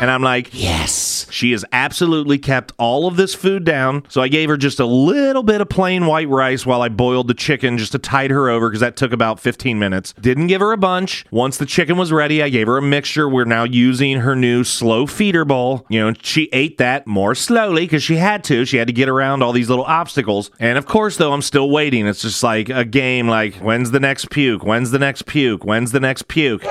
And 0.00 0.10
I'm 0.10 0.22
like, 0.22 0.48
yes. 0.52 1.26
She 1.30 1.52
has 1.52 1.64
absolutely 1.72 2.38
kept 2.38 2.72
all 2.78 3.06
of 3.06 3.16
this 3.16 3.34
food 3.34 3.64
down. 3.64 4.04
So 4.08 4.22
I 4.22 4.28
gave 4.28 4.48
her 4.48 4.56
just 4.56 4.80
a 4.80 4.86
little 4.86 5.42
bit 5.42 5.60
of 5.60 5.68
plain 5.68 6.06
white 6.06 6.28
rice 6.28 6.64
while 6.64 6.80
I 6.80 6.88
boiled 6.88 7.28
the 7.28 7.34
chicken 7.34 7.76
just 7.76 7.92
to 7.92 7.98
tide 7.98 8.30
her 8.30 8.48
over 8.48 8.68
because 8.68 8.80
that 8.80 8.96
took 8.96 9.12
about 9.12 9.38
15 9.40 9.78
minutes. 9.78 10.14
Didn't 10.20 10.46
give 10.46 10.60
her 10.60 10.72
a 10.72 10.78
bunch. 10.78 11.26
Once 11.30 11.58
the 11.58 11.66
chicken 11.66 11.98
was 11.98 12.12
ready, 12.12 12.42
I 12.42 12.48
gave 12.48 12.66
her 12.66 12.78
a 12.78 12.82
mixture. 12.82 13.28
We're 13.28 13.44
now 13.44 13.64
using 13.64 14.20
her 14.20 14.34
new 14.34 14.64
slow 14.64 15.06
feeder 15.06 15.44
bowl. 15.44 15.84
You 15.90 16.00
know, 16.00 16.14
she 16.22 16.48
ate 16.52 16.78
that 16.78 17.06
more 17.06 17.34
slowly 17.34 17.82
because 17.82 18.02
she 18.02 18.16
had 18.16 18.42
to. 18.44 18.64
She 18.64 18.78
had 18.78 18.86
to 18.86 18.94
get 18.94 19.08
around 19.08 19.42
all 19.42 19.52
these 19.52 19.68
little 19.68 19.84
obstacles. 19.84 20.50
And 20.58 20.78
of 20.78 20.86
course, 20.86 21.18
though, 21.18 21.32
I'm 21.32 21.42
still 21.42 21.68
waiting. 21.68 22.06
It's 22.06 22.22
just 22.22 22.42
like 22.42 22.70
a 22.70 22.86
game 22.86 23.28
like, 23.28 23.56
when's 23.56 23.90
the 23.90 24.00
next 24.00 24.30
puke? 24.30 24.64
When's 24.64 24.92
the 24.92 24.98
next 24.98 25.26
puke? 25.26 25.64
When's 25.64 25.92
the 25.92 26.00
next 26.00 26.26
puke? 26.28 26.64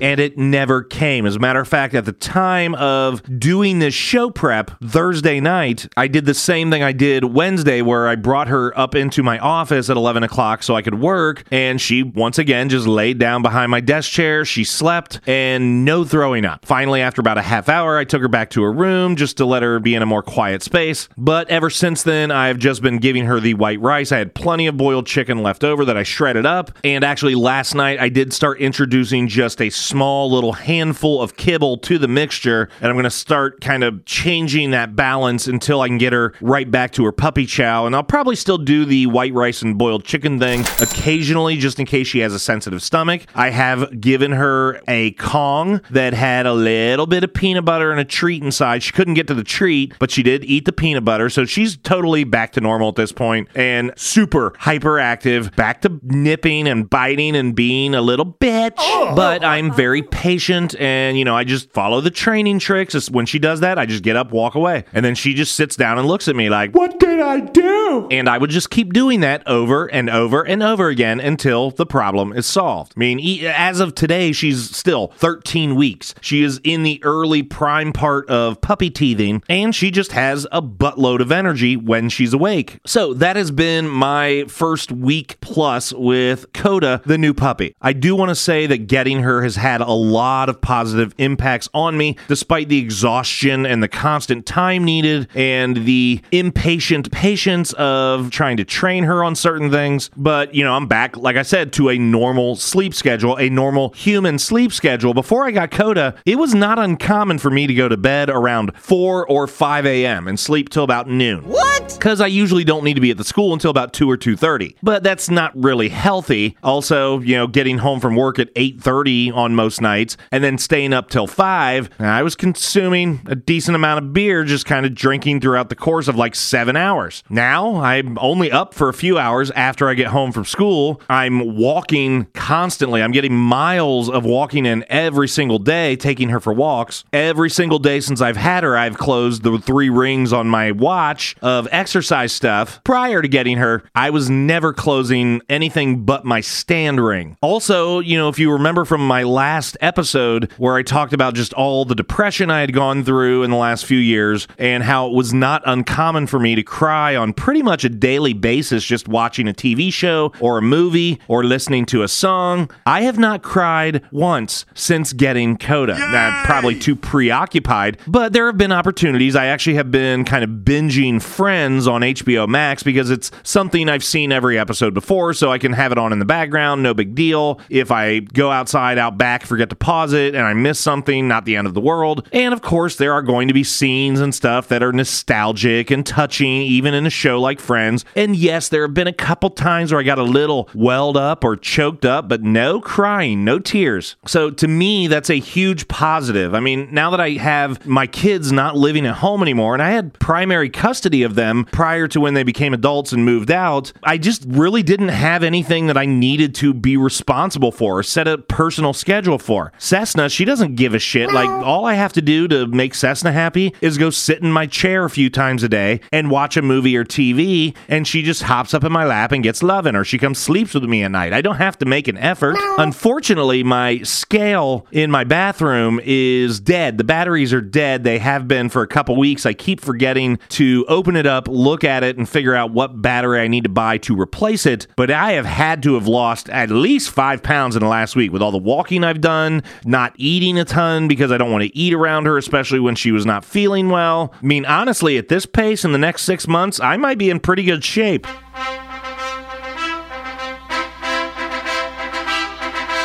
And 0.00 0.20
it 0.20 0.38
never 0.38 0.82
came. 0.82 1.26
As 1.26 1.36
a 1.36 1.38
matter 1.38 1.60
of 1.60 1.68
fact, 1.68 1.94
at 1.94 2.04
the 2.04 2.12
time 2.12 2.74
of 2.74 3.22
doing 3.38 3.78
this 3.78 3.94
show 3.94 4.30
prep 4.30 4.70
Thursday 4.82 5.40
night, 5.40 5.86
I 5.96 6.08
did 6.08 6.24
the 6.24 6.34
same 6.34 6.70
thing 6.70 6.82
I 6.82 6.92
did 6.92 7.24
Wednesday, 7.24 7.82
where 7.82 8.08
I 8.08 8.16
brought 8.16 8.48
her 8.48 8.76
up 8.78 8.94
into 8.94 9.22
my 9.22 9.38
office 9.38 9.90
at 9.90 9.96
11 9.96 10.22
o'clock 10.22 10.62
so 10.62 10.74
I 10.74 10.82
could 10.82 11.00
work, 11.00 11.44
and 11.50 11.80
she 11.80 12.02
once 12.02 12.38
again 12.38 12.68
just 12.68 12.86
laid 12.86 13.18
down 13.18 13.42
behind 13.42 13.70
my 13.70 13.80
desk 13.80 14.10
chair. 14.10 14.44
She 14.44 14.64
slept 14.64 15.20
and 15.26 15.84
no 15.84 16.04
throwing 16.04 16.44
up. 16.44 16.64
Finally, 16.64 17.00
after 17.00 17.20
about 17.20 17.38
a 17.38 17.42
half 17.42 17.68
hour, 17.68 17.98
I 17.98 18.04
took 18.04 18.22
her 18.22 18.28
back 18.28 18.50
to 18.50 18.62
her 18.62 18.72
room 18.72 19.16
just 19.16 19.36
to 19.38 19.44
let 19.44 19.62
her 19.62 19.80
be 19.80 19.94
in 19.94 20.02
a 20.02 20.06
more 20.06 20.22
quiet 20.22 20.62
space. 20.62 21.08
But 21.16 21.48
ever 21.50 21.70
since 21.70 22.02
then, 22.02 22.30
I've 22.30 22.58
just 22.58 22.82
been 22.82 22.98
giving 22.98 23.26
her 23.26 23.40
the 23.40 23.54
white 23.54 23.80
rice. 23.80 24.12
I 24.12 24.18
had 24.18 24.34
plenty 24.34 24.66
of 24.66 24.76
boiled 24.76 25.06
chicken 25.06 25.42
left 25.42 25.64
over 25.64 25.84
that 25.84 25.96
I 25.96 26.02
shredded 26.02 26.46
up. 26.46 26.72
And 26.84 27.04
actually, 27.04 27.34
last 27.34 27.74
night, 27.74 28.00
I 28.00 28.08
did 28.08 28.32
start 28.32 28.60
introducing 28.60 29.28
just 29.28 29.60
a 29.60 29.70
small 29.88 30.30
little 30.30 30.52
handful 30.52 31.22
of 31.22 31.36
kibble 31.36 31.78
to 31.78 31.98
the 31.98 32.08
mixture. 32.08 32.68
And 32.80 32.88
I'm 32.88 32.94
going 32.94 33.04
to 33.04 33.10
start 33.10 33.60
kind 33.60 33.82
of 33.82 34.04
changing 34.04 34.70
that 34.72 34.94
balance 34.94 35.46
until 35.46 35.80
I 35.80 35.88
can 35.88 35.98
get 35.98 36.12
her 36.12 36.34
right 36.40 36.70
back 36.70 36.92
to 36.92 37.04
her 37.04 37.12
puppy 37.12 37.46
chow. 37.46 37.86
And 37.86 37.96
I'll 37.96 38.02
probably 38.02 38.36
still 38.36 38.58
do 38.58 38.84
the 38.84 39.06
white 39.06 39.32
rice 39.32 39.62
and 39.62 39.78
boiled 39.78 40.04
chicken 40.04 40.38
thing 40.38 40.60
occasionally, 40.80 41.56
just 41.56 41.80
in 41.80 41.86
case 41.86 42.06
she 42.06 42.20
has 42.20 42.34
a 42.34 42.38
sensitive 42.38 42.82
stomach. 42.82 43.22
I 43.34 43.50
have 43.50 44.00
given 44.00 44.32
her 44.32 44.80
a 44.86 45.12
Kong 45.12 45.80
that 45.90 46.12
had 46.12 46.46
a 46.46 46.52
little 46.52 47.06
bit 47.06 47.24
of 47.24 47.32
peanut 47.32 47.64
butter 47.64 47.90
and 47.90 48.00
a 48.00 48.04
treat 48.04 48.42
inside. 48.42 48.82
She 48.82 48.92
couldn't 48.92 49.14
get 49.14 49.26
to 49.28 49.34
the 49.34 49.44
treat, 49.44 49.94
but 49.98 50.10
she 50.10 50.22
did 50.22 50.44
eat 50.44 50.64
the 50.64 50.72
peanut 50.72 51.04
butter. 51.04 51.30
So 51.30 51.44
she's 51.44 51.76
totally 51.76 52.24
back 52.24 52.52
to 52.52 52.60
normal 52.60 52.90
at 52.90 52.96
this 52.96 53.12
point 53.12 53.48
and 53.54 53.92
super 53.96 54.50
hyperactive, 54.52 55.54
back 55.56 55.80
to 55.82 56.00
nipping 56.02 56.68
and 56.68 56.88
biting 56.88 57.34
and 57.36 57.54
being 57.54 57.94
a 57.94 58.02
little 58.02 58.26
bitch. 58.26 58.74
Oh. 58.78 59.14
But 59.14 59.44
I'm 59.44 59.72
very 59.78 60.02
patient 60.02 60.74
and, 60.80 61.16
you 61.16 61.24
know, 61.24 61.36
I 61.36 61.44
just 61.44 61.70
follow 61.70 62.00
the 62.00 62.10
training 62.10 62.58
tricks. 62.58 63.08
When 63.08 63.26
she 63.26 63.38
does 63.38 63.60
that, 63.60 63.78
I 63.78 63.86
just 63.86 64.02
get 64.02 64.16
up, 64.16 64.32
walk 64.32 64.56
away. 64.56 64.84
And 64.92 65.04
then 65.04 65.14
she 65.14 65.34
just 65.34 65.54
sits 65.54 65.76
down 65.76 65.98
and 65.98 66.08
looks 66.08 66.26
at 66.26 66.34
me 66.34 66.50
like, 66.50 66.72
What 66.72 66.98
did 66.98 67.20
I 67.20 67.38
do? 67.38 68.08
and 68.10 68.28
I 68.28 68.38
would 68.38 68.50
just 68.50 68.70
keep 68.70 68.92
doing 68.92 69.20
that 69.20 69.46
over 69.46 69.86
and 69.86 70.10
over 70.10 70.42
and 70.42 70.62
over 70.64 70.88
again 70.88 71.20
until 71.20 71.70
the 71.70 71.86
problem 71.86 72.32
is 72.32 72.44
solved. 72.44 72.92
I 72.96 72.98
mean, 72.98 73.44
as 73.46 73.78
of 73.78 73.94
today, 73.94 74.32
she's 74.32 74.76
still 74.76 75.12
13 75.16 75.76
weeks. 75.76 76.12
She 76.20 76.42
is 76.42 76.60
in 76.64 76.82
the 76.82 77.00
early 77.04 77.42
prime 77.44 77.92
part 77.92 78.28
of 78.28 78.60
puppy 78.60 78.90
teething, 78.90 79.42
and 79.48 79.74
she 79.74 79.90
just 79.92 80.12
has 80.12 80.46
a 80.50 80.60
buttload 80.60 81.20
of 81.20 81.30
energy 81.32 81.76
when 81.76 82.08
she's 82.08 82.32
awake. 82.32 82.80
So 82.84 83.14
that 83.14 83.36
has 83.36 83.50
been 83.52 83.88
my 83.88 84.44
first 84.48 84.90
week 84.90 85.40
plus 85.40 85.92
with 85.92 86.52
Coda, 86.52 87.00
the 87.06 87.16
new 87.16 87.32
puppy. 87.32 87.74
I 87.80 87.92
do 87.92 88.16
want 88.16 88.30
to 88.30 88.34
say 88.34 88.66
that 88.66 88.88
getting 88.88 89.22
her 89.22 89.42
has 89.42 89.56
had 89.56 89.67
a 89.80 89.92
lot 89.92 90.48
of 90.48 90.60
positive 90.60 91.14
impacts 91.18 91.68
on 91.74 91.96
me, 91.96 92.16
despite 92.28 92.68
the 92.68 92.78
exhaustion 92.78 93.66
and 93.66 93.82
the 93.82 93.88
constant 93.88 94.46
time 94.46 94.84
needed 94.84 95.28
and 95.34 95.84
the 95.84 96.20
impatient 96.32 97.10
patience 97.12 97.72
of 97.74 98.30
trying 98.30 98.56
to 98.56 98.64
train 98.64 99.04
her 99.04 99.22
on 99.22 99.34
certain 99.34 99.70
things. 99.70 100.10
But, 100.16 100.54
you 100.54 100.64
know, 100.64 100.74
I'm 100.74 100.86
back, 100.86 101.16
like 101.16 101.36
I 101.36 101.42
said, 101.42 101.72
to 101.74 101.90
a 101.90 101.98
normal 101.98 102.56
sleep 102.56 102.94
schedule, 102.94 103.36
a 103.36 103.48
normal 103.48 103.90
human 103.90 104.38
sleep 104.38 104.72
schedule. 104.72 105.14
Before 105.14 105.46
I 105.46 105.50
got 105.50 105.70
Coda, 105.70 106.14
it 106.24 106.38
was 106.38 106.54
not 106.54 106.78
uncommon 106.78 107.38
for 107.38 107.50
me 107.50 107.66
to 107.66 107.74
go 107.74 107.88
to 107.88 107.96
bed 107.96 108.30
around 108.30 108.76
4 108.76 109.26
or 109.26 109.46
5 109.46 109.86
a.m. 109.86 110.28
and 110.28 110.38
sleep 110.38 110.68
till 110.68 110.84
about 110.84 111.08
noon. 111.08 111.44
What? 111.44 111.94
Because 111.98 112.20
I 112.20 112.26
usually 112.26 112.64
don't 112.64 112.84
need 112.84 112.94
to 112.94 113.00
be 113.00 113.10
at 113.10 113.16
the 113.16 113.24
school 113.24 113.52
until 113.52 113.70
about 113.70 113.92
2 113.92 114.10
or 114.10 114.16
2.30. 114.16 114.76
But 114.82 115.02
that's 115.02 115.30
not 115.30 115.52
really 115.54 115.88
healthy. 115.88 116.56
Also, 116.62 117.20
you 117.20 117.36
know, 117.36 117.46
getting 117.46 117.78
home 117.78 118.00
from 118.00 118.16
work 118.16 118.38
at 118.38 118.54
8.30 118.54 119.34
on 119.34 119.54
most 119.58 119.80
nights 119.80 120.16
and 120.30 120.42
then 120.44 120.56
staying 120.56 120.92
up 120.92 121.10
till 121.10 121.26
5, 121.26 121.90
I 121.98 122.22
was 122.22 122.36
consuming 122.36 123.20
a 123.26 123.34
decent 123.34 123.74
amount 123.74 124.04
of 124.04 124.12
beer, 124.12 124.44
just 124.44 124.64
kind 124.64 124.86
of 124.86 124.94
drinking 124.94 125.40
throughout 125.40 125.68
the 125.68 125.74
course 125.74 126.06
of 126.06 126.14
like 126.14 126.36
seven 126.36 126.76
hours. 126.76 127.24
Now 127.28 127.80
I'm 127.80 128.16
only 128.20 128.52
up 128.52 128.72
for 128.72 128.88
a 128.88 128.94
few 128.94 129.18
hours 129.18 129.50
after 129.50 129.88
I 129.88 129.94
get 129.94 130.06
home 130.06 130.30
from 130.30 130.44
school. 130.44 131.02
I'm 131.10 131.56
walking 131.56 132.26
constantly. 132.34 133.02
I'm 133.02 133.10
getting 133.10 133.34
miles 133.34 134.08
of 134.08 134.24
walking 134.24 134.64
in 134.64 134.84
every 134.88 135.26
single 135.26 135.58
day, 135.58 135.96
taking 135.96 136.28
her 136.28 136.38
for 136.38 136.52
walks. 136.52 137.04
Every 137.12 137.50
single 137.50 137.80
day 137.80 137.98
since 137.98 138.20
I've 138.20 138.36
had 138.36 138.62
her, 138.62 138.76
I've 138.76 138.96
closed 138.96 139.42
the 139.42 139.58
three 139.58 139.90
rings 139.90 140.32
on 140.32 140.46
my 140.46 140.70
watch 140.70 141.34
of 141.42 141.66
exercise 141.72 142.32
stuff. 142.32 142.80
Prior 142.84 143.20
to 143.20 143.28
getting 143.28 143.56
her, 143.56 143.82
I 143.94 144.10
was 144.10 144.30
never 144.30 144.72
closing 144.72 145.42
anything 145.48 146.04
but 146.04 146.24
my 146.24 146.40
stand 146.40 147.04
ring. 147.04 147.36
Also, 147.40 147.98
you 147.98 148.16
know, 148.16 148.28
if 148.28 148.38
you 148.38 148.52
remember 148.52 148.84
from 148.84 149.06
my 149.06 149.24
last 149.24 149.47
episode 149.80 150.52
where 150.58 150.76
I 150.76 150.82
talked 150.82 151.12
about 151.12 151.34
just 151.34 151.52
all 151.54 151.84
the 151.84 151.94
depression 151.94 152.50
I 152.50 152.60
had 152.60 152.72
gone 152.72 153.04
through 153.04 153.42
in 153.42 153.50
the 153.50 153.56
last 153.56 153.86
few 153.86 153.98
years 153.98 154.46
and 154.58 154.82
how 154.82 155.06
it 155.06 155.14
was 155.14 155.32
not 155.32 155.62
uncommon 155.64 156.26
for 156.26 156.38
me 156.38 156.54
to 156.54 156.62
cry 156.62 157.16
on 157.16 157.32
pretty 157.32 157.62
much 157.62 157.84
a 157.84 157.88
daily 157.88 158.32
basis 158.32 158.84
just 158.84 159.08
watching 159.08 159.48
a 159.48 159.52
TV 159.52 159.92
show 159.92 160.32
or 160.40 160.58
a 160.58 160.62
movie 160.62 161.20
or 161.28 161.44
listening 161.44 161.86
to 161.86 162.02
a 162.02 162.08
song, 162.08 162.70
I 162.84 163.02
have 163.02 163.18
not 163.18 163.42
cried 163.42 164.02
once 164.10 164.66
since 164.74 165.12
getting 165.12 165.56
Coda. 165.56 165.98
Now, 165.98 166.42
probably 166.44 166.78
too 166.78 166.96
preoccupied, 166.96 167.98
but 168.06 168.32
there 168.32 168.46
have 168.46 168.58
been 168.58 168.72
opportunities. 168.72 169.34
I 169.34 169.46
actually 169.46 169.76
have 169.76 169.90
been 169.90 170.24
kind 170.24 170.44
of 170.44 170.50
binging 170.50 171.22
Friends 171.22 171.86
on 171.86 172.02
HBO 172.02 172.46
Max 172.48 172.82
because 172.82 173.10
it's 173.10 173.30
something 173.42 173.88
I've 173.88 174.04
seen 174.04 174.32
every 174.32 174.58
episode 174.58 174.94
before, 174.94 175.32
so 175.34 175.50
I 175.50 175.58
can 175.58 175.72
have 175.72 175.92
it 175.92 175.98
on 175.98 176.12
in 176.12 176.18
the 176.18 176.24
background, 176.24 176.82
no 176.82 176.94
big 176.94 177.14
deal. 177.14 177.60
If 177.70 177.90
I 177.90 178.20
go 178.20 178.50
outside, 178.50 178.98
out 178.98 179.16
back, 179.16 179.37
forget 179.46 179.70
to 179.70 179.76
pause 179.76 180.12
it, 180.12 180.34
and 180.34 180.44
I 180.44 180.54
miss 180.54 180.78
something, 180.78 181.28
not 181.28 181.44
the 181.44 181.56
end 181.56 181.66
of 181.66 181.74
the 181.74 181.80
world. 181.80 182.28
And 182.32 182.52
of 182.52 182.62
course, 182.62 182.96
there 182.96 183.12
are 183.12 183.22
going 183.22 183.48
to 183.48 183.54
be 183.54 183.64
scenes 183.64 184.20
and 184.20 184.34
stuff 184.34 184.68
that 184.68 184.82
are 184.82 184.92
nostalgic 184.92 185.90
and 185.90 186.04
touching, 186.04 186.62
even 186.62 186.94
in 186.94 187.06
a 187.06 187.10
show 187.10 187.40
like 187.40 187.60
Friends. 187.60 188.04
And 188.14 188.34
yes, 188.34 188.68
there 188.68 188.82
have 188.82 188.94
been 188.94 189.06
a 189.06 189.12
couple 189.12 189.50
times 189.50 189.92
where 189.92 190.00
I 190.00 190.04
got 190.04 190.18
a 190.18 190.22
little 190.22 190.70
welled 190.74 191.16
up 191.16 191.44
or 191.44 191.56
choked 191.56 192.04
up, 192.04 192.28
but 192.28 192.42
no 192.42 192.80
crying, 192.80 193.44
no 193.44 193.58
tears. 193.58 194.16
So 194.26 194.50
to 194.50 194.68
me, 194.68 195.06
that's 195.06 195.28
a 195.28 195.34
huge 195.38 195.88
positive. 195.88 196.54
I 196.54 196.60
mean, 196.60 196.88
now 196.92 197.10
that 197.10 197.20
I 197.20 197.30
have 197.32 197.86
my 197.86 198.06
kids 198.06 198.50
not 198.52 198.76
living 198.76 199.06
at 199.06 199.16
home 199.16 199.42
anymore, 199.42 199.74
and 199.74 199.82
I 199.82 199.90
had 199.90 200.18
primary 200.18 200.70
custody 200.70 201.22
of 201.22 201.34
them 201.34 201.66
prior 201.66 202.08
to 202.08 202.20
when 202.20 202.34
they 202.34 202.42
became 202.42 202.72
adults 202.72 203.12
and 203.12 203.24
moved 203.24 203.50
out, 203.50 203.92
I 204.02 204.16
just 204.16 204.44
really 204.46 204.82
didn't 204.82 205.08
have 205.08 205.42
anything 205.42 205.88
that 205.88 205.98
I 205.98 206.06
needed 206.06 206.54
to 206.56 206.72
be 206.72 206.96
responsible 206.96 207.72
for 207.72 207.98
or 207.98 208.02
set 208.02 208.26
a 208.26 208.38
personal 208.38 208.92
schedule 208.92 209.27
for. 209.36 209.72
Cessna, 209.76 210.30
she 210.30 210.46
doesn't 210.46 210.76
give 210.76 210.94
a 210.94 210.98
shit. 210.98 211.30
Like, 211.30 211.50
all 211.50 211.84
I 211.84 211.94
have 211.94 212.14
to 212.14 212.22
do 212.22 212.48
to 212.48 212.66
make 212.66 212.94
Cessna 212.94 213.32
happy 213.32 213.74
is 213.82 213.98
go 213.98 214.08
sit 214.08 214.42
in 214.42 214.50
my 214.50 214.66
chair 214.66 215.04
a 215.04 215.10
few 215.10 215.28
times 215.28 215.62
a 215.62 215.68
day 215.68 216.00
and 216.12 216.30
watch 216.30 216.56
a 216.56 216.62
movie 216.62 216.96
or 216.96 217.04
TV, 217.04 217.76
and 217.88 218.06
she 218.06 218.22
just 218.22 218.44
hops 218.44 218.72
up 218.72 218.84
in 218.84 218.92
my 218.92 219.04
lap 219.04 219.32
and 219.32 219.42
gets 219.42 219.62
loving, 219.62 219.94
or 219.94 220.04
she 220.04 220.16
comes 220.16 220.38
sleeps 220.38 220.72
with 220.72 220.84
me 220.84 221.02
at 221.02 221.10
night. 221.10 221.32
I 221.32 221.42
don't 221.42 221.56
have 221.56 221.76
to 221.78 221.84
make 221.84 222.08
an 222.08 222.16
effort. 222.16 222.56
Unfortunately, 222.78 223.62
my 223.62 223.98
scale 224.02 224.86
in 224.92 225.10
my 225.10 225.24
bathroom 225.24 226.00
is 226.04 226.60
dead. 226.60 226.96
The 226.96 227.04
batteries 227.04 227.52
are 227.52 227.60
dead. 227.60 228.04
They 228.04 228.18
have 228.18 228.46
been 228.46 228.68
for 228.68 228.82
a 228.82 228.86
couple 228.86 229.16
weeks. 229.16 229.44
I 229.44 229.52
keep 229.52 229.80
forgetting 229.80 230.38
to 230.50 230.86
open 230.88 231.16
it 231.16 231.26
up, 231.26 231.48
look 231.48 231.84
at 231.84 232.04
it, 232.04 232.16
and 232.16 232.28
figure 232.28 232.54
out 232.54 232.70
what 232.70 233.02
battery 233.02 233.40
I 233.40 233.48
need 233.48 233.64
to 233.64 233.68
buy 233.68 233.98
to 233.98 234.18
replace 234.18 234.66
it. 234.66 234.86
But 234.96 235.10
I 235.10 235.32
have 235.32 235.46
had 235.46 235.82
to 235.82 235.94
have 235.94 236.06
lost 236.06 236.48
at 236.50 236.70
least 236.70 237.10
five 237.10 237.42
pounds 237.42 237.76
in 237.76 237.82
the 237.82 237.88
last 237.88 238.14
week 238.14 238.32
with 238.32 238.42
all 238.42 238.52
the 238.52 238.58
walking 238.58 239.04
I've 239.08 239.20
done, 239.20 239.62
not 239.84 240.12
eating 240.16 240.58
a 240.58 240.64
ton 240.64 241.08
because 241.08 241.32
I 241.32 241.38
don't 241.38 241.50
want 241.50 241.64
to 241.64 241.76
eat 241.76 241.92
around 241.92 242.26
her, 242.26 242.38
especially 242.38 242.80
when 242.80 242.94
she 242.94 243.10
was 243.10 243.26
not 243.26 243.44
feeling 243.44 243.88
well. 243.88 244.32
I 244.40 244.46
mean, 244.46 244.64
honestly, 244.66 245.18
at 245.18 245.28
this 245.28 245.46
pace 245.46 245.84
in 245.84 245.92
the 245.92 245.98
next 245.98 246.22
six 246.22 246.46
months, 246.46 246.78
I 246.78 246.96
might 246.96 247.18
be 247.18 247.30
in 247.30 247.40
pretty 247.40 247.64
good 247.64 247.82
shape. 247.82 248.26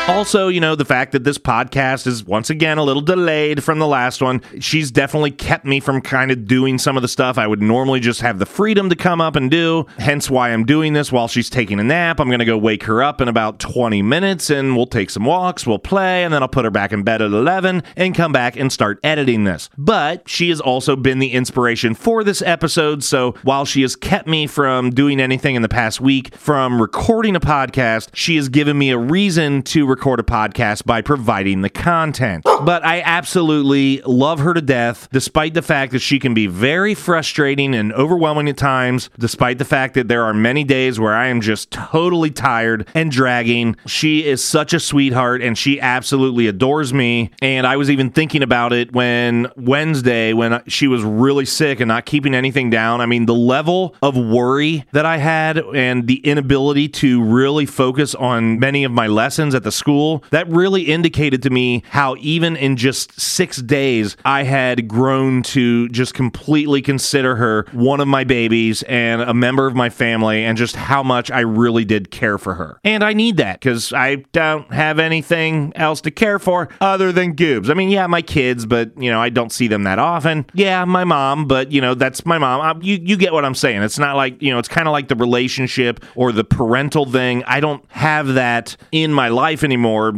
Also, 0.09 0.49
you 0.49 0.59
know, 0.59 0.75
the 0.75 0.83
fact 0.83 1.13
that 1.13 1.23
this 1.23 1.37
podcast 1.37 2.05
is 2.07 2.25
once 2.25 2.49
again 2.49 2.77
a 2.77 2.83
little 2.83 3.01
delayed 3.01 3.63
from 3.63 3.79
the 3.79 3.87
last 3.87 4.21
one, 4.21 4.41
she's 4.59 4.91
definitely 4.91 5.31
kept 5.31 5.63
me 5.63 5.79
from 5.79 6.01
kind 6.01 6.29
of 6.29 6.45
doing 6.45 6.77
some 6.77 6.97
of 6.97 7.01
the 7.01 7.07
stuff 7.07 7.37
I 7.37 7.47
would 7.47 7.61
normally 7.61 8.01
just 8.01 8.19
have 8.19 8.37
the 8.37 8.45
freedom 8.45 8.89
to 8.89 8.97
come 8.97 9.21
up 9.21 9.37
and 9.37 9.49
do. 9.49 9.85
Hence 9.99 10.29
why 10.29 10.49
I'm 10.49 10.65
doing 10.65 10.91
this 10.91 11.09
while 11.09 11.29
she's 11.29 11.49
taking 11.49 11.79
a 11.79 11.83
nap. 11.85 12.19
I'm 12.19 12.27
going 12.27 12.39
to 12.39 12.45
go 12.45 12.57
wake 12.57 12.83
her 12.83 13.01
up 13.01 13.21
in 13.21 13.29
about 13.29 13.59
20 13.59 14.01
minutes 14.01 14.49
and 14.49 14.75
we'll 14.75 14.87
take 14.87 15.09
some 15.09 15.23
walks, 15.23 15.65
we'll 15.65 15.79
play, 15.79 16.25
and 16.25 16.33
then 16.33 16.41
I'll 16.41 16.49
put 16.49 16.65
her 16.65 16.71
back 16.71 16.91
in 16.91 17.03
bed 17.03 17.21
at 17.21 17.31
11 17.31 17.81
and 17.95 18.13
come 18.13 18.33
back 18.33 18.57
and 18.57 18.73
start 18.73 18.99
editing 19.03 19.45
this. 19.45 19.69
But 19.77 20.27
she 20.27 20.49
has 20.49 20.59
also 20.59 20.97
been 20.97 21.19
the 21.19 21.31
inspiration 21.31 21.95
for 21.95 22.25
this 22.25 22.41
episode. 22.41 23.05
So 23.05 23.35
while 23.43 23.63
she 23.63 23.81
has 23.83 23.95
kept 23.95 24.27
me 24.27 24.47
from 24.47 24.89
doing 24.89 25.21
anything 25.21 25.55
in 25.55 25.61
the 25.61 25.69
past 25.69 26.01
week, 26.01 26.35
from 26.35 26.81
recording 26.81 27.37
a 27.37 27.39
podcast, 27.39 28.09
she 28.13 28.35
has 28.35 28.49
given 28.49 28.77
me 28.77 28.91
a 28.91 28.97
reason 28.97 29.63
to 29.63 29.92
record 29.93 30.19
a 30.19 30.23
podcast 30.23 30.85
by 30.85 31.01
providing 31.01 31.61
the 31.61 31.69
content. 31.69 32.45
But 32.63 32.85
I 32.85 33.01
absolutely 33.01 34.01
love 34.05 34.39
her 34.39 34.53
to 34.53 34.61
death, 34.61 35.09
despite 35.11 35.53
the 35.53 35.61
fact 35.61 35.91
that 35.91 35.99
she 35.99 36.17
can 36.17 36.33
be 36.33 36.47
very 36.47 36.95
frustrating 36.95 37.75
and 37.75 37.91
overwhelming 37.91 38.47
at 38.47 38.55
times, 38.55 39.09
despite 39.19 39.57
the 39.57 39.65
fact 39.65 39.95
that 39.95 40.07
there 40.07 40.23
are 40.23 40.33
many 40.33 40.63
days 40.63 40.97
where 40.97 41.13
I 41.13 41.27
am 41.27 41.41
just 41.41 41.71
totally 41.71 42.31
tired 42.31 42.87
and 42.95 43.11
dragging. 43.11 43.75
She 43.85 44.25
is 44.25 44.41
such 44.41 44.73
a 44.73 44.79
sweetheart 44.79 45.41
and 45.41 45.57
she 45.57 45.81
absolutely 45.81 46.47
adores 46.47 46.93
me. 46.93 47.31
And 47.41 47.67
I 47.67 47.75
was 47.75 47.89
even 47.89 48.11
thinking 48.11 48.43
about 48.43 48.71
it 48.71 48.93
when 48.93 49.47
Wednesday, 49.57 50.31
when 50.31 50.63
she 50.67 50.87
was 50.87 51.03
really 51.03 51.45
sick 51.45 51.81
and 51.81 51.89
not 51.89 52.05
keeping 52.05 52.33
anything 52.33 52.69
down. 52.69 53.01
I 53.01 53.07
mean, 53.07 53.25
the 53.25 53.33
level 53.33 53.93
of 54.01 54.15
worry 54.15 54.85
that 54.93 55.05
I 55.05 55.17
had 55.17 55.57
and 55.57 56.07
the 56.07 56.25
inability 56.25 56.87
to 56.89 57.21
really 57.21 57.65
focus 57.65 58.15
on 58.15 58.57
many 58.57 58.85
of 58.85 58.91
my 58.93 59.07
lessons 59.07 59.53
at 59.53 59.63
the 59.63 59.71
school, 59.71 59.82
that 59.85 60.45
really 60.49 60.83
indicated 60.83 61.43
to 61.43 61.49
me 61.49 61.83
how 61.89 62.15
even 62.19 62.55
in 62.55 62.77
just 62.77 63.19
six 63.19 63.57
days, 63.57 64.15
I 64.25 64.43
had 64.43 64.87
grown 64.87 65.43
to 65.43 65.89
just 65.89 66.13
completely 66.13 66.81
consider 66.81 67.35
her 67.35 67.65
one 67.71 67.99
of 67.99 68.07
my 68.07 68.23
babies 68.23 68.83
and 68.83 69.21
a 69.21 69.33
member 69.33 69.67
of 69.67 69.75
my 69.75 69.89
family, 69.89 70.43
and 70.43 70.57
just 70.57 70.75
how 70.75 71.03
much 71.03 71.31
I 71.31 71.41
really 71.41 71.85
did 71.85 72.11
care 72.11 72.37
for 72.37 72.55
her. 72.55 72.79
And 72.83 73.03
I 73.03 73.13
need 73.13 73.37
that 73.37 73.59
because 73.59 73.93
I 73.93 74.15
don't 74.31 74.71
have 74.73 74.99
anything 74.99 75.73
else 75.75 76.01
to 76.01 76.11
care 76.11 76.39
for 76.39 76.69
other 76.81 77.11
than 77.11 77.35
Goobs. 77.35 77.69
I 77.69 77.73
mean, 77.73 77.89
yeah, 77.89 78.07
my 78.07 78.21
kids, 78.21 78.65
but 78.65 78.91
you 78.97 79.11
know, 79.11 79.21
I 79.21 79.29
don't 79.29 79.51
see 79.51 79.67
them 79.67 79.83
that 79.83 79.99
often. 79.99 80.45
Yeah, 80.53 80.85
my 80.85 81.03
mom, 81.03 81.47
but 81.47 81.71
you 81.71 81.81
know, 81.81 81.93
that's 81.93 82.25
my 82.25 82.37
mom. 82.37 82.61
I, 82.61 82.79
you 82.81 82.99
you 83.01 83.17
get 83.17 83.33
what 83.33 83.45
I'm 83.45 83.55
saying? 83.55 83.81
It's 83.83 83.99
not 83.99 84.15
like 84.15 84.41
you 84.41 84.51
know, 84.51 84.59
it's 84.59 84.67
kind 84.67 84.87
of 84.87 84.91
like 84.91 85.07
the 85.07 85.15
relationship 85.15 86.03
or 86.15 86.31
the 86.31 86.43
parental 86.43 87.05
thing. 87.05 87.43
I 87.45 87.59
don't 87.59 87.83
have 87.89 88.35
that 88.35 88.75
in 88.91 89.11
my 89.13 89.27
life 89.29 89.63
anymore. 89.63 89.72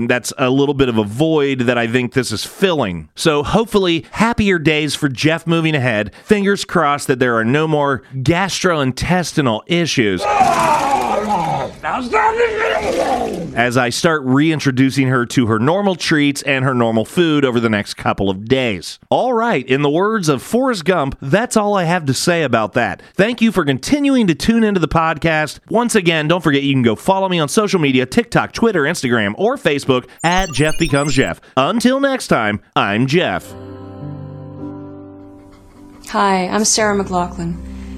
That's 0.08 0.34
a 0.38 0.49
little 0.49 0.74
bit 0.74 0.89
of 0.89 0.97
a 0.97 1.03
void 1.03 1.62
that 1.62 1.78
I 1.78 1.88
think 1.88 2.14
this 2.14 2.32
is 2.32 2.45
filling. 2.45 3.10
So 3.16 3.43
hopefully, 3.43 4.06
happier 4.12 4.60
days 4.60 4.95
for 4.95 5.10
Jeff 5.10 5.47
moving 5.47 5.76
ahead. 5.76 6.14
Fingers 6.24 6.66
crossed 6.66 7.08
that 7.08 7.20
there 7.20 7.36
are 7.36 7.45
no 7.45 7.68
more 7.68 8.03
gastrointestinal 8.16 9.62
issues. 9.68 10.22
As 13.56 13.78
I 13.78 13.89
start 13.89 14.22
reintroducing 14.24 15.08
her 15.08 15.26
to 15.28 15.47
her 15.47 15.60
normal 15.60 15.95
treats 15.95 16.41
and 16.41 16.66
her 16.66 16.74
normal 16.74 17.06
food 17.06 17.45
over 17.45 17.62
the 17.62 17.70
next 17.70 17.93
couple 17.93 18.30
of 18.30 18.49
days. 18.49 18.99
All 19.10 19.32
right, 19.32 19.66
in 19.66 19.82
the 19.82 19.89
words 19.89 20.28
of 20.28 20.43
Forrest 20.43 20.84
Gump, 20.84 21.18
that's 21.22 21.56
all 21.56 21.74
I 21.74 21.86
have 21.86 22.06
to 22.08 22.14
say 22.14 22.43
about 22.43 22.74
that. 22.74 23.01
Thank 23.14 23.39
you 23.39 23.53
for 23.53 23.64
continuing 23.64 24.28
to 24.28 24.36
tune 24.36 24.66
into 24.66 24.82
the 24.82 24.89
podcast. 24.89 25.60
Once 25.70 25.95
again, 25.95 26.28
don't 26.28 26.43
forget 26.43 26.64
you 26.64 26.74
can 26.74 26.82
go 26.82 26.97
follow 26.97 27.30
me 27.30 27.39
on 27.39 27.47
social 27.47 27.80
media 27.80 28.06
TikTok, 28.06 28.51
Twitter, 28.51 28.82
Instagram, 28.82 29.36
or 29.38 29.56
Facebook 29.56 30.10
at 30.22 30.51
Jeff 30.51 30.78
Becomes 30.78 31.14
Jeff. 31.14 31.39
Until 31.56 32.01
next 32.01 32.28
time, 32.28 32.62
I'm 32.76 33.08
Jeff. 33.08 33.53
Hi, 36.10 36.49
I'm 36.49 36.66
Sarah 36.66 37.01
McLachlan. 37.01 37.56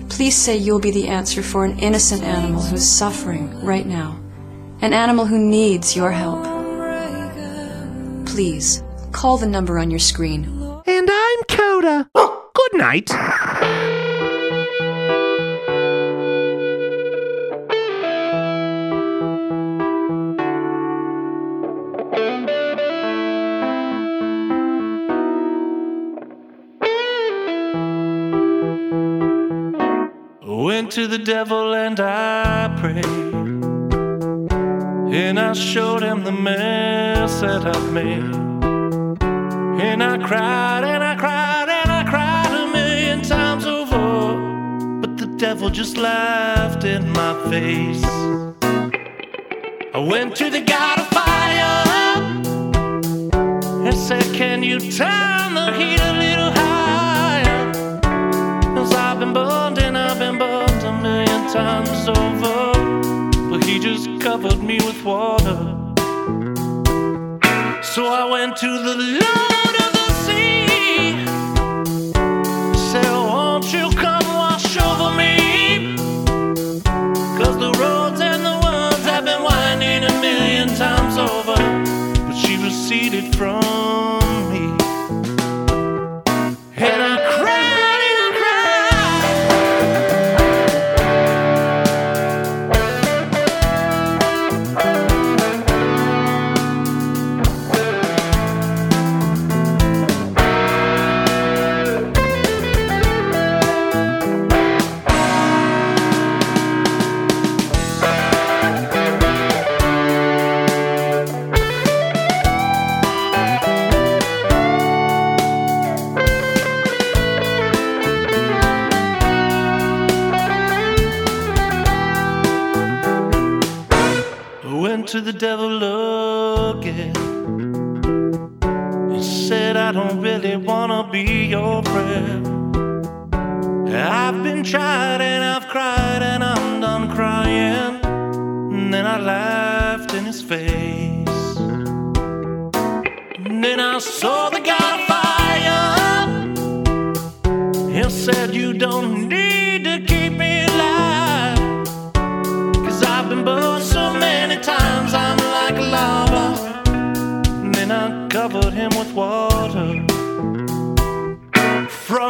Please 0.08 0.36
say 0.36 0.56
you'll 0.56 0.80
be 0.80 0.92
the 0.92 1.08
answer 1.08 1.42
for 1.42 1.66
an 1.66 1.80
innocent 1.80 2.22
animal 2.22 2.62
who's 2.62 2.88
suffering 2.88 3.60
right 3.66 3.88
now. 3.88 4.20
An 4.80 4.94
animal 4.94 5.26
who 5.26 5.40
needs 5.40 5.96
your 5.96 6.12
help. 6.12 6.44
Please, 8.28 8.84
call 9.12 9.38
the 9.38 9.48
number 9.48 9.80
on 9.80 9.90
your 9.90 10.00
screen. 10.00 10.46
And 10.86 11.10
I'm 11.12 11.44
Coda. 11.50 12.10
Oh, 12.14 12.52
good 12.54 12.80
night. 12.80 13.10
Went 30.46 30.92
to 30.92 31.08
the 31.08 31.18
devil 31.18 31.74
and 31.74 32.00
I 32.00 32.78
prayed. 32.80 33.57
And 35.10 35.40
I 35.40 35.54
showed 35.54 36.04
him 36.04 36.26
the 36.26 36.34
mess 36.34 37.40
that 37.40 37.66
I've 37.66 37.94
made. 37.94 38.36
And 39.82 40.04
I 40.04 40.18
cried 40.18 40.84
and 40.84 41.02
I 41.02 41.16
cried 41.16 41.70
and 41.70 41.90
I 41.90 42.04
cried 42.04 42.52
a 42.52 42.68
million 42.72 43.22
times 43.22 43.66
over. 43.66 45.00
But 45.00 45.18
the 45.18 45.28
devil 45.38 45.70
just 45.70 45.96
laughed 45.96 46.84
in 46.84 47.10
my 47.12 47.34
face. 47.50 48.04
I 49.94 50.00
went 50.00 50.36
to 50.36 50.50
the 50.50 50.62
God 50.62 51.00
of 51.00 51.08
fire 51.08 51.88
and 53.88 53.98
said, 53.98 54.26
Can 54.36 54.62
you 54.62 54.78
turn 54.80 55.54
the 55.54 55.72
heat 55.78 56.02
a 56.02 56.14
little 56.20 56.52
higher? 56.52 58.02
Cause 58.76 58.94
I've 58.94 59.20
been 59.20 59.32
burned 59.34 59.80
and 59.80 59.98
I've 59.98 60.20
been 60.20 60.38
burned 60.38 60.84
a 60.84 60.92
million 61.02 61.54
times 61.54 62.10
over. 62.10 62.57
With 64.86 65.04
water. 65.04 65.58
So 67.82 68.06
I 68.06 68.28
went 68.32 68.58
to 68.58 68.68
the 68.68 68.96
Lord 69.22 69.47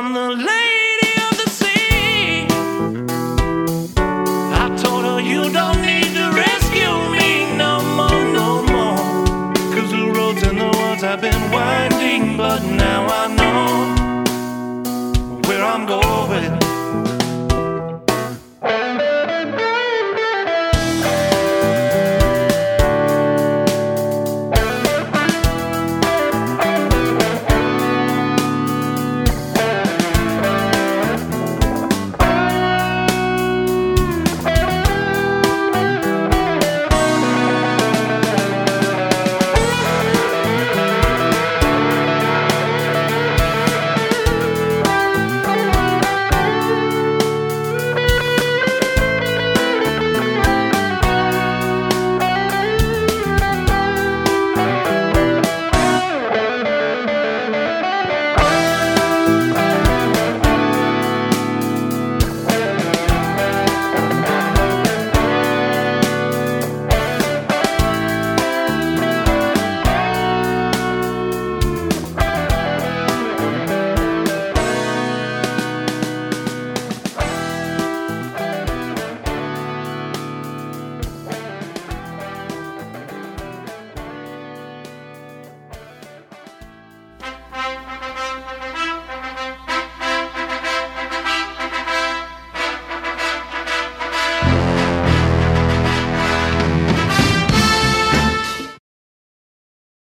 on 0.07 0.13
the 0.13 0.45
line. 0.45 0.56